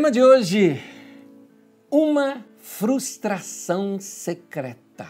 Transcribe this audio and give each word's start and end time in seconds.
Tema 0.00 0.10
de 0.10 0.22
hoje: 0.22 0.82
uma 1.90 2.42
frustração 2.56 4.00
secreta. 4.00 5.06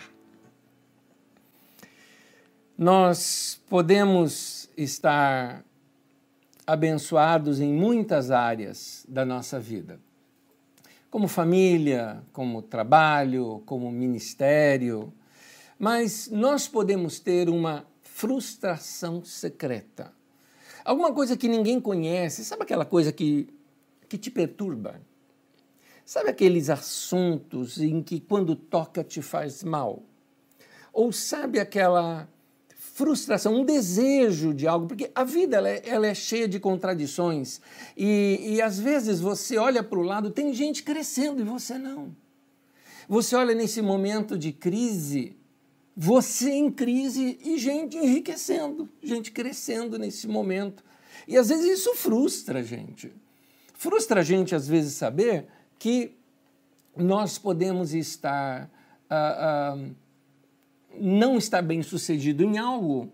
Nós 2.77 3.61
podemos 3.69 4.69
estar 4.77 5.65
abençoados 6.67 7.61
em 7.61 7.73
muitas 7.73 8.33
áreas 8.33 9.07
da 9.09 9.25
nossa 9.25 9.61
vida, 9.61 10.01
como 11.09 11.29
família, 11.29 12.21
como 12.33 12.61
trabalho, 12.61 13.63
como 13.67 13.93
ministério, 13.93 15.13
mas 15.79 16.29
nós 16.29 16.67
podemos 16.67 17.21
ter 17.21 17.49
uma 17.49 17.87
frustração 18.03 19.25
secreta. 19.25 20.13
Alguma 20.85 21.13
coisa 21.13 21.37
que 21.37 21.47
ninguém 21.47 21.81
conhece, 21.81 22.45
sabe 22.45 22.65
aquela 22.65 22.85
coisa 22.85 23.13
que 23.13 23.60
que 24.11 24.19
te 24.19 24.31
perturba? 24.31 25.01
Sabe 26.05 26.31
aqueles 26.31 26.69
assuntos 26.69 27.81
em 27.81 28.03
que 28.03 28.19
quando 28.19 28.57
toca 28.57 29.05
te 29.05 29.23
faz 29.23 29.63
mal? 29.63 30.03
Ou 30.93 31.13
sabe 31.13 31.61
aquela 31.61 32.29
frustração, 32.77 33.61
um 33.61 33.65
desejo 33.65 34.53
de 34.53 34.67
algo? 34.67 34.89
Porque 34.89 35.09
a 35.15 35.23
vida 35.23 35.59
ela 35.59 35.69
é, 35.69 35.83
ela 35.87 36.07
é 36.09 36.15
cheia 36.15 36.49
de 36.49 36.59
contradições 36.59 37.61
e, 37.97 38.55
e 38.57 38.61
às 38.61 38.81
vezes 38.81 39.21
você 39.21 39.57
olha 39.57 39.85
para 39.85 40.01
o 40.01 40.03
lado, 40.03 40.31
tem 40.31 40.53
gente 40.53 40.83
crescendo 40.83 41.41
e 41.41 41.45
você 41.45 41.79
não. 41.79 42.15
Você 43.09 43.37
olha 43.37 43.55
nesse 43.55 43.81
momento 43.81 44.37
de 44.37 44.51
crise, 44.51 45.37
você 45.97 46.51
em 46.51 46.73
crise 46.73 47.39
e 47.45 47.57
gente 47.57 47.97
enriquecendo, 47.97 48.89
gente 49.01 49.31
crescendo 49.31 49.97
nesse 49.97 50.27
momento. 50.27 50.83
E 51.29 51.37
às 51.37 51.49
vezes 51.49 51.79
isso 51.79 51.95
frustra 51.95 52.59
a 52.59 52.63
gente. 52.63 53.13
Frustra 53.81 54.21
a 54.21 54.23
gente, 54.23 54.55
às 54.55 54.69
vezes, 54.69 54.93
saber 54.93 55.47
que 55.79 56.15
nós 56.95 57.39
podemos 57.39 57.95
estar. 57.95 58.71
Uh, 59.11 59.79
uh, 59.79 59.95
não 61.01 61.39
estar 61.39 61.63
bem 61.63 61.83
sucedido 61.83 62.45
em 62.45 62.59
algo 62.59 63.11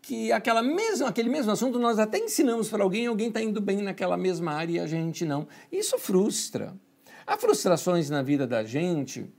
que 0.00 0.32
aquela 0.32 0.62
mesma, 0.62 1.08
aquele 1.10 1.28
mesmo 1.28 1.52
assunto 1.52 1.78
nós 1.78 1.98
até 1.98 2.16
ensinamos 2.16 2.70
para 2.70 2.82
alguém, 2.82 3.08
alguém 3.08 3.28
está 3.28 3.42
indo 3.42 3.60
bem 3.60 3.82
naquela 3.82 4.16
mesma 4.16 4.52
área 4.52 4.72
e 4.72 4.80
a 4.80 4.86
gente 4.86 5.26
não. 5.26 5.46
Isso 5.70 5.98
frustra. 5.98 6.74
Há 7.26 7.36
frustrações 7.36 8.08
na 8.08 8.22
vida 8.22 8.46
da 8.46 8.64
gente 8.64 9.30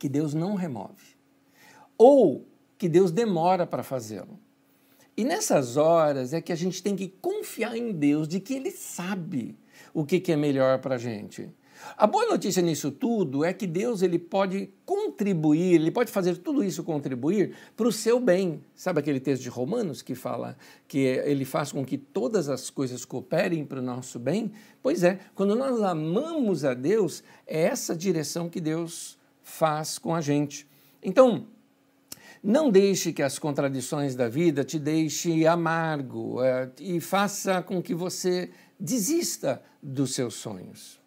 que 0.00 0.08
Deus 0.08 0.34
não 0.34 0.56
remove. 0.56 1.16
Ou 1.96 2.44
que 2.76 2.88
Deus 2.88 3.12
demora 3.12 3.64
para 3.64 3.84
fazê-lo. 3.84 4.36
E 5.18 5.24
nessas 5.24 5.76
horas 5.76 6.32
é 6.32 6.40
que 6.40 6.52
a 6.52 6.54
gente 6.54 6.80
tem 6.80 6.94
que 6.94 7.08
confiar 7.08 7.76
em 7.76 7.90
Deus 7.90 8.28
de 8.28 8.38
que 8.38 8.54
Ele 8.54 8.70
sabe 8.70 9.58
o 9.92 10.04
que, 10.04 10.22
é 10.30 10.36
melhor 10.36 10.78
para 10.78 10.94
a 10.94 10.98
gente. 10.98 11.50
A 11.96 12.06
boa 12.06 12.24
notícia 12.26 12.62
nisso 12.62 12.92
tudo 12.92 13.44
é 13.44 13.52
que 13.52 13.66
Deus 13.66 14.00
ele 14.02 14.16
pode 14.16 14.70
contribuir, 14.84 15.74
ele 15.74 15.90
pode 15.90 16.12
fazer 16.12 16.36
tudo 16.38 16.62
isso 16.62 16.84
contribuir 16.84 17.52
para 17.76 17.88
o 17.88 17.92
seu 17.92 18.20
bem. 18.20 18.60
Sabe 18.76 19.00
aquele 19.00 19.18
texto 19.18 19.42
de 19.42 19.48
Romanos 19.48 20.02
que 20.02 20.14
fala 20.14 20.56
que 20.86 20.98
ele 20.98 21.44
faz 21.44 21.72
com 21.72 21.84
que 21.84 21.98
todas 21.98 22.48
as 22.48 22.70
coisas 22.70 23.04
cooperem 23.04 23.64
para 23.64 23.80
o 23.80 23.82
nosso 23.82 24.20
bem? 24.20 24.52
Pois 24.80 25.02
é, 25.02 25.18
quando 25.34 25.56
nós 25.56 25.82
amamos 25.82 26.64
a 26.64 26.74
Deus, 26.74 27.24
é 27.44 27.62
essa 27.62 27.96
direção 27.96 28.48
que 28.48 28.60
Deus 28.60 29.18
faz 29.42 29.98
com 29.98 30.14
a 30.14 30.20
gente. 30.20 30.64
Então, 31.02 31.46
não 32.42 32.70
deixe 32.70 33.12
que 33.12 33.22
as 33.22 33.38
contradições 33.38 34.14
da 34.14 34.28
vida 34.28 34.64
te 34.64 34.78
deixe 34.78 35.46
amargo 35.46 36.42
é, 36.42 36.70
e 36.80 37.00
faça 37.00 37.62
com 37.62 37.82
que 37.82 37.94
você 37.94 38.50
desista 38.78 39.62
dos 39.82 40.14
seus 40.14 40.34
sonhos. 40.34 41.00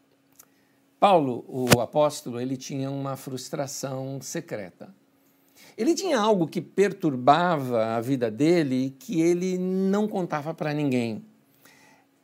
Paulo, 1.00 1.44
o 1.47 1.80
apóstolo, 1.80 2.40
ele 2.40 2.56
tinha 2.56 2.91
uma 2.91 3.16
frustração 3.16 4.20
secreta. 4.22 4.94
Ele 5.78 5.96
tinha 5.96 6.20
algo 6.20 6.47
que 6.47 6.62
perturbava 6.62 7.96
a 7.96 8.02
vida 8.02 8.30
dele 8.30 8.86
e 8.86 8.90
que 8.91 9.22
ele 9.22 9.58
não 9.58 10.08
contava 10.08 10.53
para 10.53 10.74
ninguém. 10.74 11.25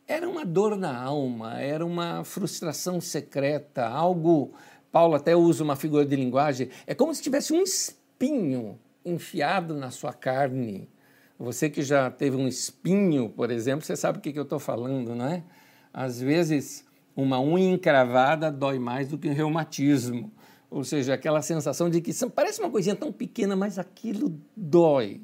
Era 0.06 0.28
uma 0.28 0.44
dor 0.44 0.76
na 0.76 0.96
alma, 0.96 1.60
era 1.60 1.84
uma 1.84 2.22
frustração 2.24 3.00
secreta, 3.00 3.86
algo. 3.86 4.52
Paulo 4.92 5.14
até 5.14 5.34
usa 5.34 5.64
uma 5.64 5.76
figura 5.76 6.06
de 6.06 6.16
linguagem, 6.16 6.68
é 6.86 6.94
como 6.94 7.14
se 7.14 7.22
tivesse 7.22 7.52
um 7.52 7.62
espinho 7.62 8.78
enfiado 9.08 9.74
na 9.74 9.90
sua 9.90 10.12
carne. 10.12 10.88
Você 11.38 11.70
que 11.70 11.82
já 11.82 12.10
teve 12.10 12.36
um 12.36 12.48
espinho, 12.48 13.28
por 13.28 13.50
exemplo, 13.50 13.84
você 13.84 13.96
sabe 13.96 14.18
o 14.18 14.20
que, 14.20 14.36
eu 14.36 14.42
estou 14.42 14.58
falando, 14.58 15.14
não 15.14 15.26
é? 15.26 15.44
Às 15.92 16.20
vezes, 16.20 16.84
uma 17.14 17.40
unha 17.40 17.74
encravada 17.74 18.50
dói 18.50 18.78
mais 18.78 19.08
do 19.08 19.16
que 19.16 19.28
um 19.28 19.34
reumatismo. 19.34 20.32
Ou 20.70 20.84
seja, 20.84 21.14
aquela 21.14 21.40
sensação 21.40 21.88
de 21.88 22.00
que 22.00 22.12
parece 22.28 22.60
uma 22.60 22.70
coisinha 22.70 22.96
tão 22.96 23.12
pequena, 23.12 23.56
mas 23.56 23.78
aquilo 23.78 24.38
dói. 24.56 25.20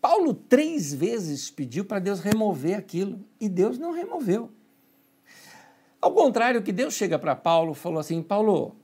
Paulo 0.00 0.34
três 0.34 0.94
vezes 0.94 1.50
pediu 1.50 1.84
para 1.84 1.98
Deus 1.98 2.20
remover 2.20 2.76
aquilo 2.76 3.18
e 3.40 3.48
Deus 3.48 3.78
não 3.78 3.92
removeu. 3.92 4.50
Ao 6.00 6.12
contrário, 6.12 6.62
que 6.62 6.72
Deus 6.72 6.94
chega 6.94 7.18
para 7.18 7.34
Paulo 7.34 7.72
e 7.72 7.74
falou 7.74 7.98
assim: 7.98 8.22
Paulo, 8.22 8.76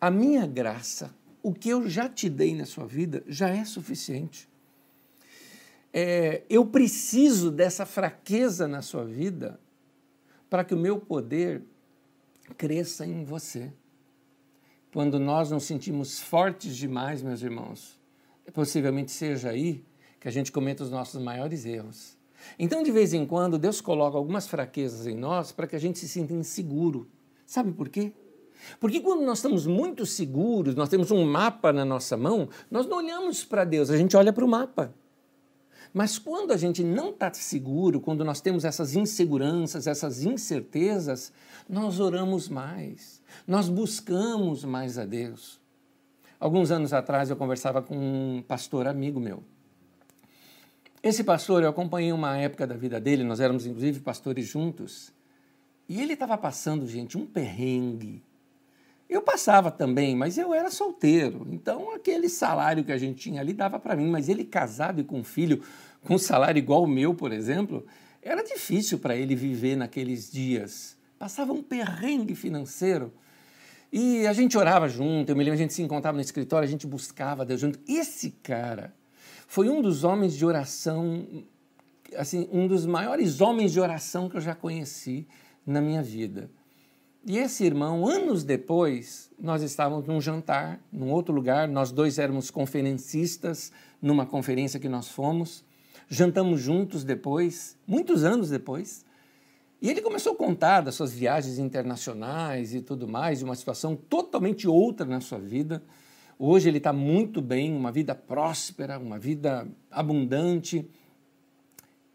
a 0.00 0.10
minha 0.10 0.46
graça 0.46 1.17
o 1.42 1.52
que 1.52 1.68
eu 1.68 1.88
já 1.88 2.08
te 2.08 2.28
dei 2.28 2.54
na 2.54 2.64
sua 2.64 2.86
vida 2.86 3.22
já 3.26 3.48
é 3.48 3.64
suficiente. 3.64 4.48
É, 5.92 6.42
eu 6.50 6.66
preciso 6.66 7.50
dessa 7.50 7.86
fraqueza 7.86 8.68
na 8.68 8.82
sua 8.82 9.04
vida 9.04 9.58
para 10.50 10.64
que 10.64 10.74
o 10.74 10.78
meu 10.78 10.98
poder 10.98 11.62
cresça 12.56 13.06
em 13.06 13.24
você. 13.24 13.72
Quando 14.92 15.18
nós 15.18 15.50
nos 15.50 15.64
sentimos 15.64 16.18
fortes 16.18 16.76
demais, 16.76 17.22
meus 17.22 17.42
irmãos, 17.42 17.98
possivelmente 18.52 19.10
seja 19.10 19.50
aí 19.50 19.84
que 20.18 20.28
a 20.28 20.30
gente 20.30 20.50
cometa 20.50 20.82
os 20.82 20.90
nossos 20.90 21.22
maiores 21.22 21.64
erros. 21.64 22.16
Então, 22.58 22.82
de 22.82 22.90
vez 22.90 23.12
em 23.12 23.26
quando, 23.26 23.58
Deus 23.58 23.80
coloca 23.80 24.16
algumas 24.16 24.48
fraquezas 24.48 25.06
em 25.06 25.14
nós 25.14 25.52
para 25.52 25.66
que 25.66 25.76
a 25.76 25.78
gente 25.78 25.98
se 25.98 26.08
sinta 26.08 26.32
inseguro. 26.32 27.08
Sabe 27.44 27.72
por 27.72 27.88
quê? 27.88 28.12
Porque 28.80 29.00
quando 29.00 29.24
nós 29.24 29.38
estamos 29.38 29.66
muito 29.66 30.04
seguros, 30.04 30.74
nós 30.74 30.88
temos 30.88 31.10
um 31.10 31.24
mapa 31.24 31.72
na 31.72 31.84
nossa 31.84 32.16
mão, 32.16 32.48
nós 32.70 32.86
não 32.86 32.98
olhamos 32.98 33.44
para 33.44 33.64
Deus, 33.64 33.90
a 33.90 33.96
gente 33.96 34.16
olha 34.16 34.32
para 34.32 34.44
o 34.44 34.48
mapa. 34.48 34.92
Mas 35.92 36.18
quando 36.18 36.52
a 36.52 36.56
gente 36.56 36.84
não 36.84 37.10
está 37.10 37.32
seguro, 37.32 38.00
quando 38.00 38.24
nós 38.24 38.40
temos 38.40 38.64
essas 38.64 38.94
inseguranças, 38.94 39.86
essas 39.86 40.22
incertezas, 40.22 41.32
nós 41.68 41.98
oramos 41.98 42.48
mais, 42.48 43.22
nós 43.46 43.68
buscamos 43.68 44.64
mais 44.64 44.98
a 44.98 45.04
Deus. 45.04 45.58
Alguns 46.38 46.70
anos 46.70 46.92
atrás 46.92 47.30
eu 47.30 47.36
conversava 47.36 47.82
com 47.82 47.96
um 47.96 48.42
pastor 48.46 48.86
amigo 48.86 49.18
meu. 49.18 49.42
Esse 51.02 51.24
pastor, 51.24 51.62
eu 51.62 51.68
acompanhei 51.68 52.12
uma 52.12 52.36
época 52.36 52.66
da 52.66 52.76
vida 52.76 53.00
dele, 53.00 53.24
nós 53.24 53.40
éramos 53.40 53.66
inclusive 53.66 54.00
pastores 54.00 54.46
juntos, 54.46 55.12
e 55.88 56.00
ele 56.02 56.12
estava 56.12 56.36
passando, 56.36 56.86
gente, 56.86 57.16
um 57.16 57.24
perrengue 57.24 58.22
eu 59.08 59.22
passava 59.22 59.70
também, 59.70 60.14
mas 60.14 60.36
eu 60.36 60.52
era 60.52 60.70
solteiro. 60.70 61.46
Então, 61.50 61.94
aquele 61.94 62.28
salário 62.28 62.84
que 62.84 62.92
a 62.92 62.98
gente 62.98 63.18
tinha 63.18 63.40
ali 63.40 63.54
dava 63.54 63.80
para 63.80 63.96
mim. 63.96 64.08
Mas 64.08 64.28
ele 64.28 64.44
casado 64.44 65.00
e 65.00 65.04
com 65.04 65.24
filho, 65.24 65.62
com 66.02 66.16
um 66.16 66.18
salário 66.18 66.58
igual 66.58 66.84
o 66.84 66.86
meu, 66.86 67.14
por 67.14 67.32
exemplo, 67.32 67.86
era 68.22 68.42
difícil 68.42 68.98
para 68.98 69.16
ele 69.16 69.34
viver 69.34 69.76
naqueles 69.76 70.30
dias. 70.30 70.96
Passava 71.18 71.52
um 71.52 71.62
perrengue 71.62 72.34
financeiro. 72.34 73.12
E 73.90 74.26
a 74.26 74.34
gente 74.34 74.58
orava 74.58 74.86
junto, 74.86 75.30
eu 75.30 75.36
me 75.36 75.42
lembro, 75.42 75.54
a 75.54 75.62
gente 75.62 75.72
se 75.72 75.80
encontrava 75.80 76.16
no 76.16 76.20
escritório, 76.20 76.68
a 76.68 76.70
gente 76.70 76.86
buscava 76.86 77.46
Deus 77.46 77.60
junto. 77.60 77.80
Esse 77.88 78.32
cara 78.42 78.94
foi 79.46 79.70
um 79.70 79.80
dos 79.80 80.04
homens 80.04 80.36
de 80.36 80.44
oração, 80.44 81.26
assim, 82.14 82.46
um 82.52 82.66
dos 82.66 82.84
maiores 82.84 83.40
homens 83.40 83.72
de 83.72 83.80
oração 83.80 84.28
que 84.28 84.36
eu 84.36 84.40
já 84.42 84.54
conheci 84.54 85.26
na 85.64 85.80
minha 85.80 86.02
vida. 86.02 86.50
E 87.28 87.36
esse 87.36 87.62
irmão, 87.62 88.06
anos 88.06 88.42
depois, 88.42 89.30
nós 89.38 89.62
estávamos 89.62 90.06
num 90.06 90.18
jantar, 90.18 90.80
num 90.90 91.10
outro 91.12 91.34
lugar, 91.34 91.68
nós 91.68 91.92
dois 91.92 92.18
éramos 92.18 92.50
conferencistas 92.50 93.70
numa 94.00 94.24
conferência 94.24 94.80
que 94.80 94.88
nós 94.88 95.08
fomos, 95.08 95.62
jantamos 96.08 96.58
juntos 96.58 97.04
depois, 97.04 97.76
muitos 97.86 98.24
anos 98.24 98.48
depois, 98.48 99.04
e 99.82 99.90
ele 99.90 100.00
começou 100.00 100.32
a 100.32 100.36
contar 100.36 100.80
das 100.80 100.94
suas 100.94 101.12
viagens 101.12 101.58
internacionais 101.58 102.72
e 102.74 102.80
tudo 102.80 103.06
mais, 103.06 103.40
de 103.40 103.44
uma 103.44 103.54
situação 103.54 103.94
totalmente 103.94 104.66
outra 104.66 105.04
na 105.04 105.20
sua 105.20 105.38
vida. 105.38 105.82
Hoje 106.38 106.70
ele 106.70 106.78
está 106.78 106.94
muito 106.94 107.42
bem, 107.42 107.76
uma 107.76 107.92
vida 107.92 108.14
próspera, 108.14 108.98
uma 108.98 109.18
vida 109.18 109.68
abundante. 109.90 110.88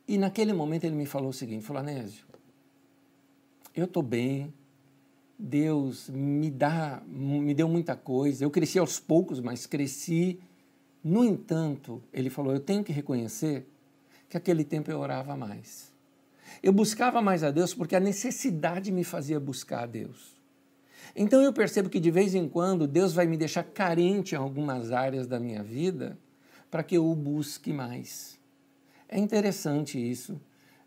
E 0.07 0.17
naquele 0.17 0.53
momento 0.53 0.85
ele 0.85 0.95
me 0.95 1.05
falou 1.05 1.29
o 1.29 1.33
seguinte: 1.33 1.63
falou, 1.63 1.83
Anésio, 1.83 2.25
eu 3.75 3.85
estou 3.85 4.01
bem, 4.01 4.51
Deus 5.37 6.09
me 6.09 6.49
dá, 6.49 7.01
me 7.07 7.53
deu 7.53 7.67
muita 7.67 7.95
coisa. 7.95 8.43
Eu 8.43 8.51
cresci 8.51 8.79
aos 8.79 8.99
poucos, 8.99 9.39
mas 9.39 9.65
cresci. 9.65 10.39
No 11.03 11.23
entanto, 11.23 12.01
ele 12.13 12.29
falou: 12.29 12.53
eu 12.53 12.59
tenho 12.59 12.83
que 12.83 12.91
reconhecer 12.91 13.67
que 14.29 14.37
aquele 14.37 14.63
tempo 14.63 14.89
eu 14.89 14.99
orava 14.99 15.35
mais. 15.35 15.91
Eu 16.61 16.71
buscava 16.71 17.21
mais 17.21 17.43
a 17.43 17.51
Deus 17.51 17.73
porque 17.73 17.95
a 17.95 17.99
necessidade 17.99 18.91
me 18.91 19.03
fazia 19.03 19.39
buscar 19.39 19.83
a 19.83 19.85
Deus. 19.85 20.33
Então 21.15 21.41
eu 21.41 21.53
percebo 21.53 21.89
que 21.89 21.99
de 21.99 22.09
vez 22.09 22.33
em 22.33 22.47
quando 22.47 22.87
Deus 22.87 23.13
vai 23.13 23.25
me 23.25 23.37
deixar 23.37 23.63
carente 23.63 24.33
em 24.33 24.37
algumas 24.37 24.91
áreas 24.91 25.27
da 25.27 25.39
minha 25.39 25.61
vida 25.61 26.17
para 26.71 26.83
que 26.83 26.97
eu 26.97 27.05
o 27.05 27.15
busque 27.15 27.71
mais. 27.71 28.39
É 29.07 29.19
interessante 29.19 29.99
isso. 29.99 30.39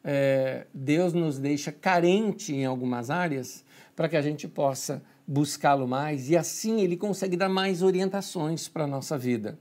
É, 0.03 0.67
Deus 0.73 1.13
nos 1.13 1.39
deixa 1.39 1.71
carente 1.71 2.55
em 2.55 2.65
algumas 2.65 3.11
áreas 3.11 3.65
para 3.97 4.09
que 4.09 4.17
a 4.17 4.23
gente 4.23 4.47
possa 4.47 5.03
buscá-lo 5.27 5.89
mais 5.89 6.31
e 6.31 6.37
assim 6.37 6.83
ele 6.83 6.97
consegue 6.97 7.37
dar 7.37 7.49
mais 7.49 7.83
orientações 7.83 8.69
para 8.69 8.85
a 8.85 8.87
nossa 8.87 9.19
vida. 9.19 9.59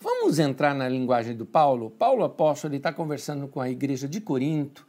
Vamos 0.00 0.38
entrar 0.38 0.74
na 0.74 0.88
linguagem 0.88 1.36
do 1.36 1.46
Paulo? 1.46 1.90
Paulo 1.90 2.24
apóstolo 2.24 2.74
está 2.74 2.92
conversando 2.92 3.46
com 3.46 3.60
a 3.60 3.70
igreja 3.70 4.08
de 4.08 4.20
Corinto 4.20 4.86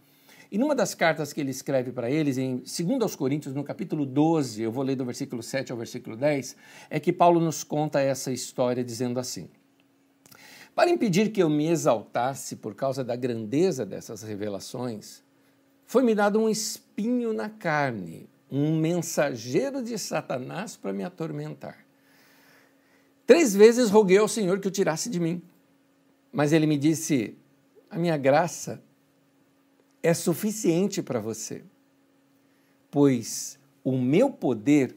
e 0.50 0.58
numa 0.58 0.74
das 0.74 0.96
cartas 0.96 1.34
que 1.34 1.42
ele 1.42 1.52
escreve 1.52 1.92
para 1.92 2.10
eles, 2.10 2.38
em 2.38 2.58
2 2.58 3.02
aos 3.02 3.16
Coríntios, 3.18 3.54
no 3.54 3.66
capítulo 3.66 4.06
12, 4.06 4.62
eu 4.62 4.72
vou 4.72 4.84
ler 4.84 4.96
do 4.96 5.04
versículo 5.04 5.44
7 5.44 5.74
ao 5.74 5.78
versículo 5.78 6.16
10, 6.16 6.56
é 6.90 7.00
que 7.02 7.12
Paulo 7.12 7.42
nos 7.42 7.66
conta 7.66 8.00
essa 8.00 8.32
história 8.32 8.82
dizendo 8.82 9.20
assim: 9.20 9.50
Para 10.74 10.90
impedir 10.90 11.34
que 11.34 11.44
eu 11.44 11.50
me 11.50 11.68
exaltasse 11.68 12.56
por 12.56 12.76
causa 12.76 13.04
da 13.04 13.16
grandeza 13.16 13.86
dessas 13.86 14.24
revelações, 14.24 15.22
foi-me 15.86 16.16
dado 16.16 16.40
um 16.40 16.50
espinho 16.50 17.34
na 17.34 17.50
carne, 17.50 18.30
um 18.52 18.78
mensageiro 18.78 19.84
de 19.84 19.98
Satanás 19.98 20.76
para 20.76 20.94
me 20.94 21.04
atormentar. 21.04 21.86
Três 23.26 23.54
vezes 23.54 23.90
roguei 23.90 24.18
ao 24.18 24.28
Senhor 24.28 24.60
que 24.60 24.68
o 24.68 24.72
tirasse 24.72 25.10
de 25.10 25.20
mim, 25.20 25.42
mas 26.32 26.54
ele 26.54 26.66
me 26.66 26.78
disse: 26.78 27.38
A 27.90 27.98
minha 27.98 28.18
graça 28.18 28.82
é 30.02 30.14
suficiente 30.14 31.02
para 31.02 31.20
você, 31.20 31.64
pois 32.90 33.60
o 33.84 33.98
meu 33.98 34.30
poder 34.30 34.96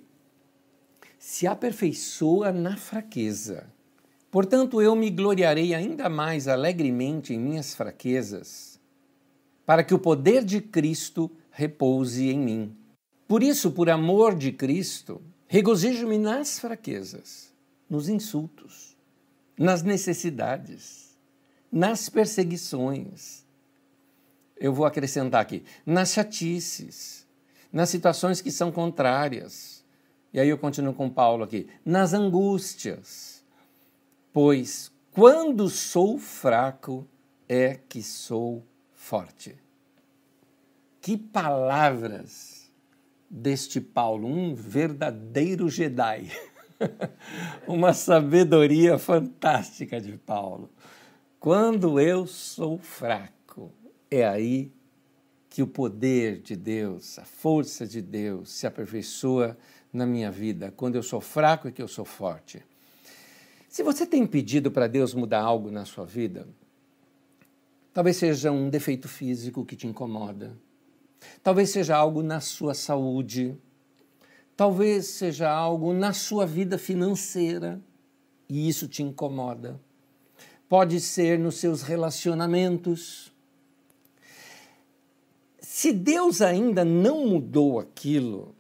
se 1.19 1.47
aperfeiçoa 1.47 2.53
na 2.53 2.77
fraqueza. 2.77 3.71
Portanto, 4.31 4.81
eu 4.81 4.95
me 4.95 5.11
gloriarei 5.11 5.75
ainda 5.75 6.09
mais 6.09 6.47
alegremente 6.47 7.35
em 7.35 7.39
minhas 7.39 7.75
fraquezas, 7.75 8.81
para 9.67 9.83
que 9.83 9.93
o 9.93 9.99
poder 9.99 10.45
de 10.45 10.61
Cristo 10.61 11.31
repouse 11.51 12.29
em 12.29 12.39
mim. 12.39 12.77
Por 13.31 13.45
isso, 13.45 13.71
por 13.71 13.89
amor 13.89 14.35
de 14.35 14.51
Cristo, 14.51 15.23
regozijo-me 15.47 16.19
nas 16.19 16.59
fraquezas, 16.59 17.55
nos 17.89 18.09
insultos, 18.09 18.97
nas 19.57 19.85
necessidades, 19.85 21.17
nas 21.71 22.09
perseguições, 22.09 23.47
eu 24.57 24.75
vou 24.75 24.85
acrescentar 24.85 25.43
aqui, 25.43 25.63
nas 25.87 26.11
chatices, 26.11 27.25
nas 27.73 27.89
situações 27.89 28.41
que 28.41 28.51
são 28.51 28.73
contrárias. 28.73 29.85
E 30.33 30.41
aí 30.41 30.49
eu 30.49 30.59
continuo 30.59 30.93
com 30.93 31.09
Paulo 31.09 31.45
aqui, 31.45 31.69
nas 31.85 32.13
angústias. 32.13 33.45
Pois 34.33 34.91
quando 35.13 35.71
sou 35.71 36.19
fraco 36.19 37.07
é 37.49 37.79
que 37.89 38.03
sou 38.03 38.67
forte. 38.93 39.55
Que 41.01 41.17
palavras 41.17 42.60
deste 43.31 43.81
Paulo, 43.81 44.27
um 44.27 44.55
verdadeiro 44.55 45.69
Jedi. 45.69 46.33
Uma 47.69 47.93
sabedoria 47.93 48.99
fantástica 48.99 50.01
de 50.01 50.17
Paulo. 50.17 50.69
Quando 51.39 52.01
eu 52.01 52.27
sou 52.27 52.79
fraco, 52.79 53.71
é 54.11 54.27
aí 54.27 54.73
que 55.49 55.63
o 55.63 55.67
poder 55.67 56.41
de 56.41 56.57
Deus, 56.57 57.19
a 57.19 57.25
força 57.25 57.87
de 57.87 58.03
Deus 58.03 58.51
se 58.51 58.67
aperfeiçoa 58.67 59.57
na 59.93 60.07
minha 60.07 60.31
vida. 60.31 60.73
Quando 60.77 60.97
eu 60.97 61.03
sou 61.03 61.21
fraco 61.21 61.69
é 61.69 61.73
que 61.73 61.83
eu 61.83 61.89
sou 61.89 62.05
forte. 62.05 62.63
Se 63.69 63.83
você 63.83 64.07
tem 64.07 64.27
pedido 64.27 64.71
para 64.71 64.87
Deus 64.87 65.15
mudar 65.15 65.41
algo 65.41 65.71
na 65.71 65.85
sua 65.85 66.05
vida, 66.05 66.49
talvez 67.93 68.17
seja 68.17 68.51
um 68.51 68.69
defeito 68.69 69.09
físico 69.09 69.65
que 69.65 69.77
te 69.77 69.87
incomoda, 69.87 70.57
talvez 71.43 71.71
seja 71.71 71.97
algo 71.97 72.23
na 72.23 72.41
sua 72.41 72.75
saúde, 72.75 73.57
talvez 74.57 75.07
seja 75.07 75.51
algo 75.51 75.93
na 75.93 76.13
sua 76.13 76.47
vida 76.47 76.77
financeira 76.79 77.81
e 78.49 78.69
isso 78.69 78.89
te 78.89 79.03
incomoda. 79.03 79.81
Pode 80.69 81.01
ser 81.01 81.39
nos 81.39 81.57
seus 81.57 81.83
relacionamentos, 81.83 83.33
se 85.61 85.93
Deus 85.93 86.43
ainda 86.43 86.85
não 86.85 87.27
mudou 87.27 87.79
aquilo, 87.79 88.55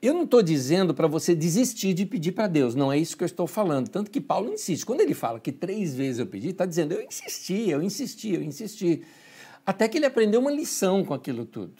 eu 0.00 0.14
não 0.14 0.22
estou 0.24 0.42
dizendo 0.42 0.94
para 0.94 1.08
você 1.08 1.34
desistir 1.34 1.94
de 1.94 2.06
pedir 2.06 2.32
para 2.32 2.46
Deus, 2.46 2.74
não 2.74 2.92
é 2.92 2.98
isso 2.98 3.16
que 3.16 3.24
eu 3.24 3.26
estou 3.26 3.46
falando. 3.46 3.88
Tanto 3.88 4.10
que 4.10 4.20
Paulo 4.20 4.52
insiste. 4.52 4.86
Quando 4.86 5.00
ele 5.00 5.14
fala 5.14 5.40
que 5.40 5.50
três 5.50 5.94
vezes 5.94 6.18
eu 6.18 6.26
pedi, 6.26 6.50
está 6.50 6.66
dizendo 6.66 6.92
eu 6.92 7.02
insisti, 7.02 7.70
eu 7.70 7.82
insisti, 7.82 8.34
eu 8.34 8.42
insisti. 8.42 9.02
Até 9.66 9.88
que 9.88 9.98
ele 9.98 10.06
aprendeu 10.06 10.40
uma 10.40 10.52
lição 10.52 11.04
com 11.04 11.12
aquilo 11.12 11.44
tudo. 11.44 11.74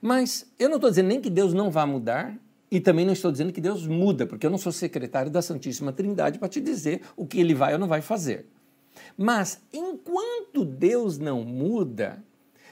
Mas 0.00 0.46
eu 0.58 0.68
não 0.68 0.76
estou 0.76 0.90
dizendo 0.90 1.08
nem 1.08 1.20
que 1.20 1.28
Deus 1.28 1.52
não 1.52 1.70
vá 1.70 1.84
mudar, 1.84 2.38
e 2.70 2.80
também 2.80 3.04
não 3.04 3.12
estou 3.12 3.30
dizendo 3.30 3.52
que 3.52 3.60
Deus 3.60 3.86
muda, 3.86 4.26
porque 4.26 4.46
eu 4.46 4.50
não 4.50 4.58
sou 4.58 4.72
secretário 4.72 5.30
da 5.30 5.42
Santíssima 5.42 5.92
Trindade 5.92 6.38
para 6.38 6.48
te 6.48 6.60
dizer 6.60 7.02
o 7.16 7.26
que 7.26 7.38
ele 7.38 7.54
vai 7.54 7.72
ou 7.72 7.78
não 7.78 7.86
vai 7.86 8.00
fazer. 8.00 8.46
Mas 9.16 9.60
enquanto 9.72 10.64
Deus 10.64 11.18
não 11.18 11.44
muda, 11.44 12.24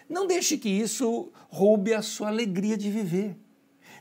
não 0.08 0.26
deixe 0.26 0.58
que 0.58 0.68
isso 0.68 1.30
roube 1.48 1.94
a 1.94 2.02
sua 2.02 2.28
alegria 2.28 2.76
de 2.76 2.90
viver. 2.90 3.36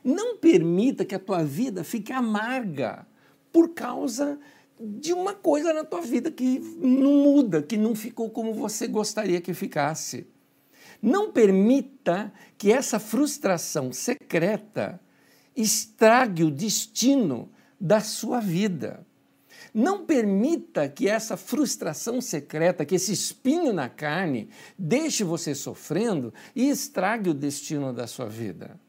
Não 0.04 0.38
permita 0.38 1.06
que 1.06 1.16
a 1.16 1.20
tua 1.20 1.44
vida 1.44 1.84
fique 1.84 2.12
amarga 2.12 3.06
por 3.52 3.70
causa 3.70 4.40
de 4.82 5.14
uma 5.14 5.34
coisa 5.34 5.74
na 5.74 5.84
tua 5.84 6.02
vida 6.02 6.32
que 6.32 6.60
não 6.80 7.14
muda, 7.14 7.62
que 7.62 7.78
não 7.78 7.94
ficou 7.94 8.30
como 8.30 8.54
você 8.54 8.88
gostaria 8.88 9.40
que 9.40 9.54
ficasse. 9.54 10.28
Não 11.02 11.32
permita 11.32 12.34
que 12.58 12.72
essa 12.72 13.00
frustração 13.00 13.92
secreta 13.92 15.00
estrague 15.56 16.44
o 16.44 16.52
destino 16.52 17.52
da 17.80 18.00
sua 18.00 18.40
vida. 18.40 19.06
Não 19.74 20.06
permita 20.06 20.90
que 20.90 21.08
essa 21.08 21.38
frustração 21.38 22.20
secreta, 22.20 22.86
que 22.86 22.96
esse 22.96 23.14
espinho 23.14 23.72
na 23.72 23.88
carne, 23.88 24.50
deixe 24.78 25.24
você 25.24 25.56
sofrendo 25.56 26.34
e 26.56 26.70
estrague 26.70 27.30
o 27.30 27.34
destino 27.34 27.94
da 27.94 28.08
sua 28.08 28.28
vida. 28.28 28.80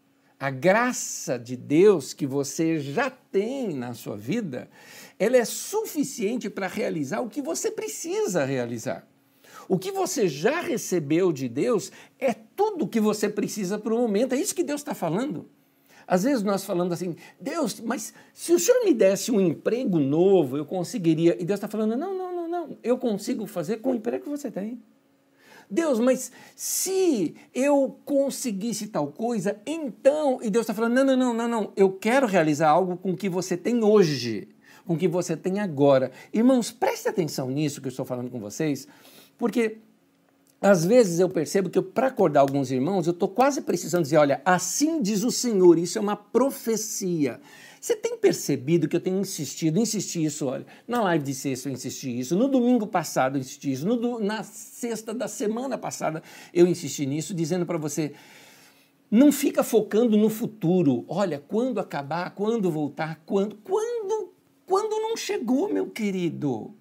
A 0.43 0.51
graça 0.51 1.39
de 1.39 1.55
Deus 1.55 2.13
que 2.13 2.27
você 2.27 2.81
já 2.81 3.09
tem 3.09 3.73
na 3.75 3.95
sua 3.95 4.17
vida, 4.17 4.69
ela 5.17 5.37
é 5.37 5.45
suficiente 5.45 6.51
para 6.51 6.67
realizar 6.67 7.21
o 7.21 7.29
que 7.29 7.41
você 7.41 7.71
precisa 7.71 8.45
realizar. 8.45 9.07
O 9.69 9.79
que 9.79 9.93
você 9.93 10.27
já 10.27 10.61
recebeu 10.61 11.33
de 11.33 11.49
Deus 11.49 11.93
é 12.19 12.35
tudo 12.35 12.87
o 12.87 12.89
que 12.89 12.99
você 12.99 13.29
precisa 13.29 13.79
para 13.79 13.95
o 13.95 13.99
momento. 13.99 14.35
É 14.35 14.37
isso 14.37 14.53
que 14.53 14.65
Deus 14.65 14.81
está 14.81 14.95
falando. 14.95 15.49
Às 16.09 16.25
vezes 16.25 16.43
nós 16.43 16.65
falamos 16.65 16.93
assim, 16.93 17.15
Deus, 17.41 17.79
mas 17.79 18.13
se 18.35 18.53
o 18.53 18.59
Senhor 18.59 18.85
me 18.85 18.93
desse 18.93 19.31
um 19.31 19.41
emprego 19.41 20.01
novo, 20.01 20.57
eu 20.57 20.67
conseguiria. 20.67 21.41
E 21.41 21.45
Deus 21.45 21.59
está 21.59 21.69
falando, 21.69 21.97
não, 21.97 22.19
não, 22.19 22.35
não, 22.35 22.49
não, 22.49 22.79
eu 22.83 22.99
consigo 22.99 23.47
fazer 23.47 23.77
com 23.77 23.93
o 23.93 23.95
emprego 23.95 24.25
que 24.25 24.31
você 24.31 24.51
tem. 24.51 24.83
Deus, 25.73 25.99
mas 25.99 26.31
se 26.55 27.35
eu 27.55 27.99
conseguisse 28.05 28.89
tal 28.89 29.07
coisa, 29.07 29.57
então. 29.67 30.39
E 30.43 30.51
Deus 30.51 30.65
está 30.65 30.75
falando, 30.75 30.93
não, 30.93 31.05
não, 31.05 31.17
não, 31.17 31.35
não, 31.35 31.49
não, 31.49 31.73
eu 31.75 31.91
quero 31.91 32.27
realizar 32.27 32.69
algo 32.69 32.97
com 32.99 33.13
o 33.13 33.17
que 33.17 33.29
você 33.29 33.57
tem 33.57 33.83
hoje, 33.83 34.49
com 34.87 34.93
o 34.93 34.99
que 34.99 35.09
você 35.09 35.35
tem 35.35 35.61
agora. 35.61 36.13
Irmãos, 36.33 36.71
preste 36.71 37.09
atenção 37.09 37.51
nisso 37.51 37.81
que 37.81 37.87
eu 37.87 37.91
estou 37.91 38.05
falando 38.05 38.31
com 38.31 38.39
vocês, 38.39 38.87
porque 39.39 39.79
às 40.61 40.85
vezes 40.85 41.19
eu 41.19 41.29
percebo 41.29 41.71
que 41.71 41.81
para 41.81 42.09
acordar 42.09 42.41
alguns 42.41 42.71
irmãos, 42.71 43.07
eu 43.07 43.13
estou 43.13 43.29
quase 43.29 43.63
precisando 43.63 44.03
dizer: 44.03 44.19
olha, 44.19 44.43
assim 44.45 45.01
diz 45.01 45.25
o 45.25 45.31
Senhor, 45.31 45.79
isso 45.79 45.97
é 45.97 46.01
uma 46.03 46.17
profecia. 46.17 47.41
Você 47.83 47.97
tem 47.97 48.17
percebido 48.17 48.87
que 48.87 48.95
eu 48.95 49.01
tenho 49.01 49.19
insistido, 49.19 49.77
insisti 49.77 50.25
isso, 50.25 50.47
olha, 50.47 50.65
na 50.87 51.03
live 51.03 51.25
de 51.25 51.35
sexta 51.35 51.69
eu 51.69 51.73
insisti 51.73 52.17
isso, 52.17 52.37
no 52.37 52.47
domingo 52.47 52.87
passado 52.87 53.37
eu 53.37 53.41
insisti 53.41 53.73
isso, 53.73 53.85
no, 53.85 54.21
na 54.21 54.45
sexta 54.45 55.13
da 55.13 55.27
semana 55.27 55.77
passada 55.77 56.23
eu 56.55 56.65
insisti 56.69 57.05
nisso, 57.07 57.35
dizendo 57.35 57.67
para 57.67 57.79
você, 57.79 58.13
não 59.11 59.33
fica 59.33 59.65
focando 59.65 60.17
no 60.17 60.31
futuro, 60.31 61.05
olha, 61.09 61.43
quando 61.49 61.81
acabar, 61.81 62.31
quando 62.31 62.71
voltar, 62.71 63.21
quando, 63.27 63.57
quando, 63.57 64.33
quando 64.65 65.01
não 65.01 65.17
chegou, 65.17 65.69
meu 65.69 65.91
querido. 65.91 66.73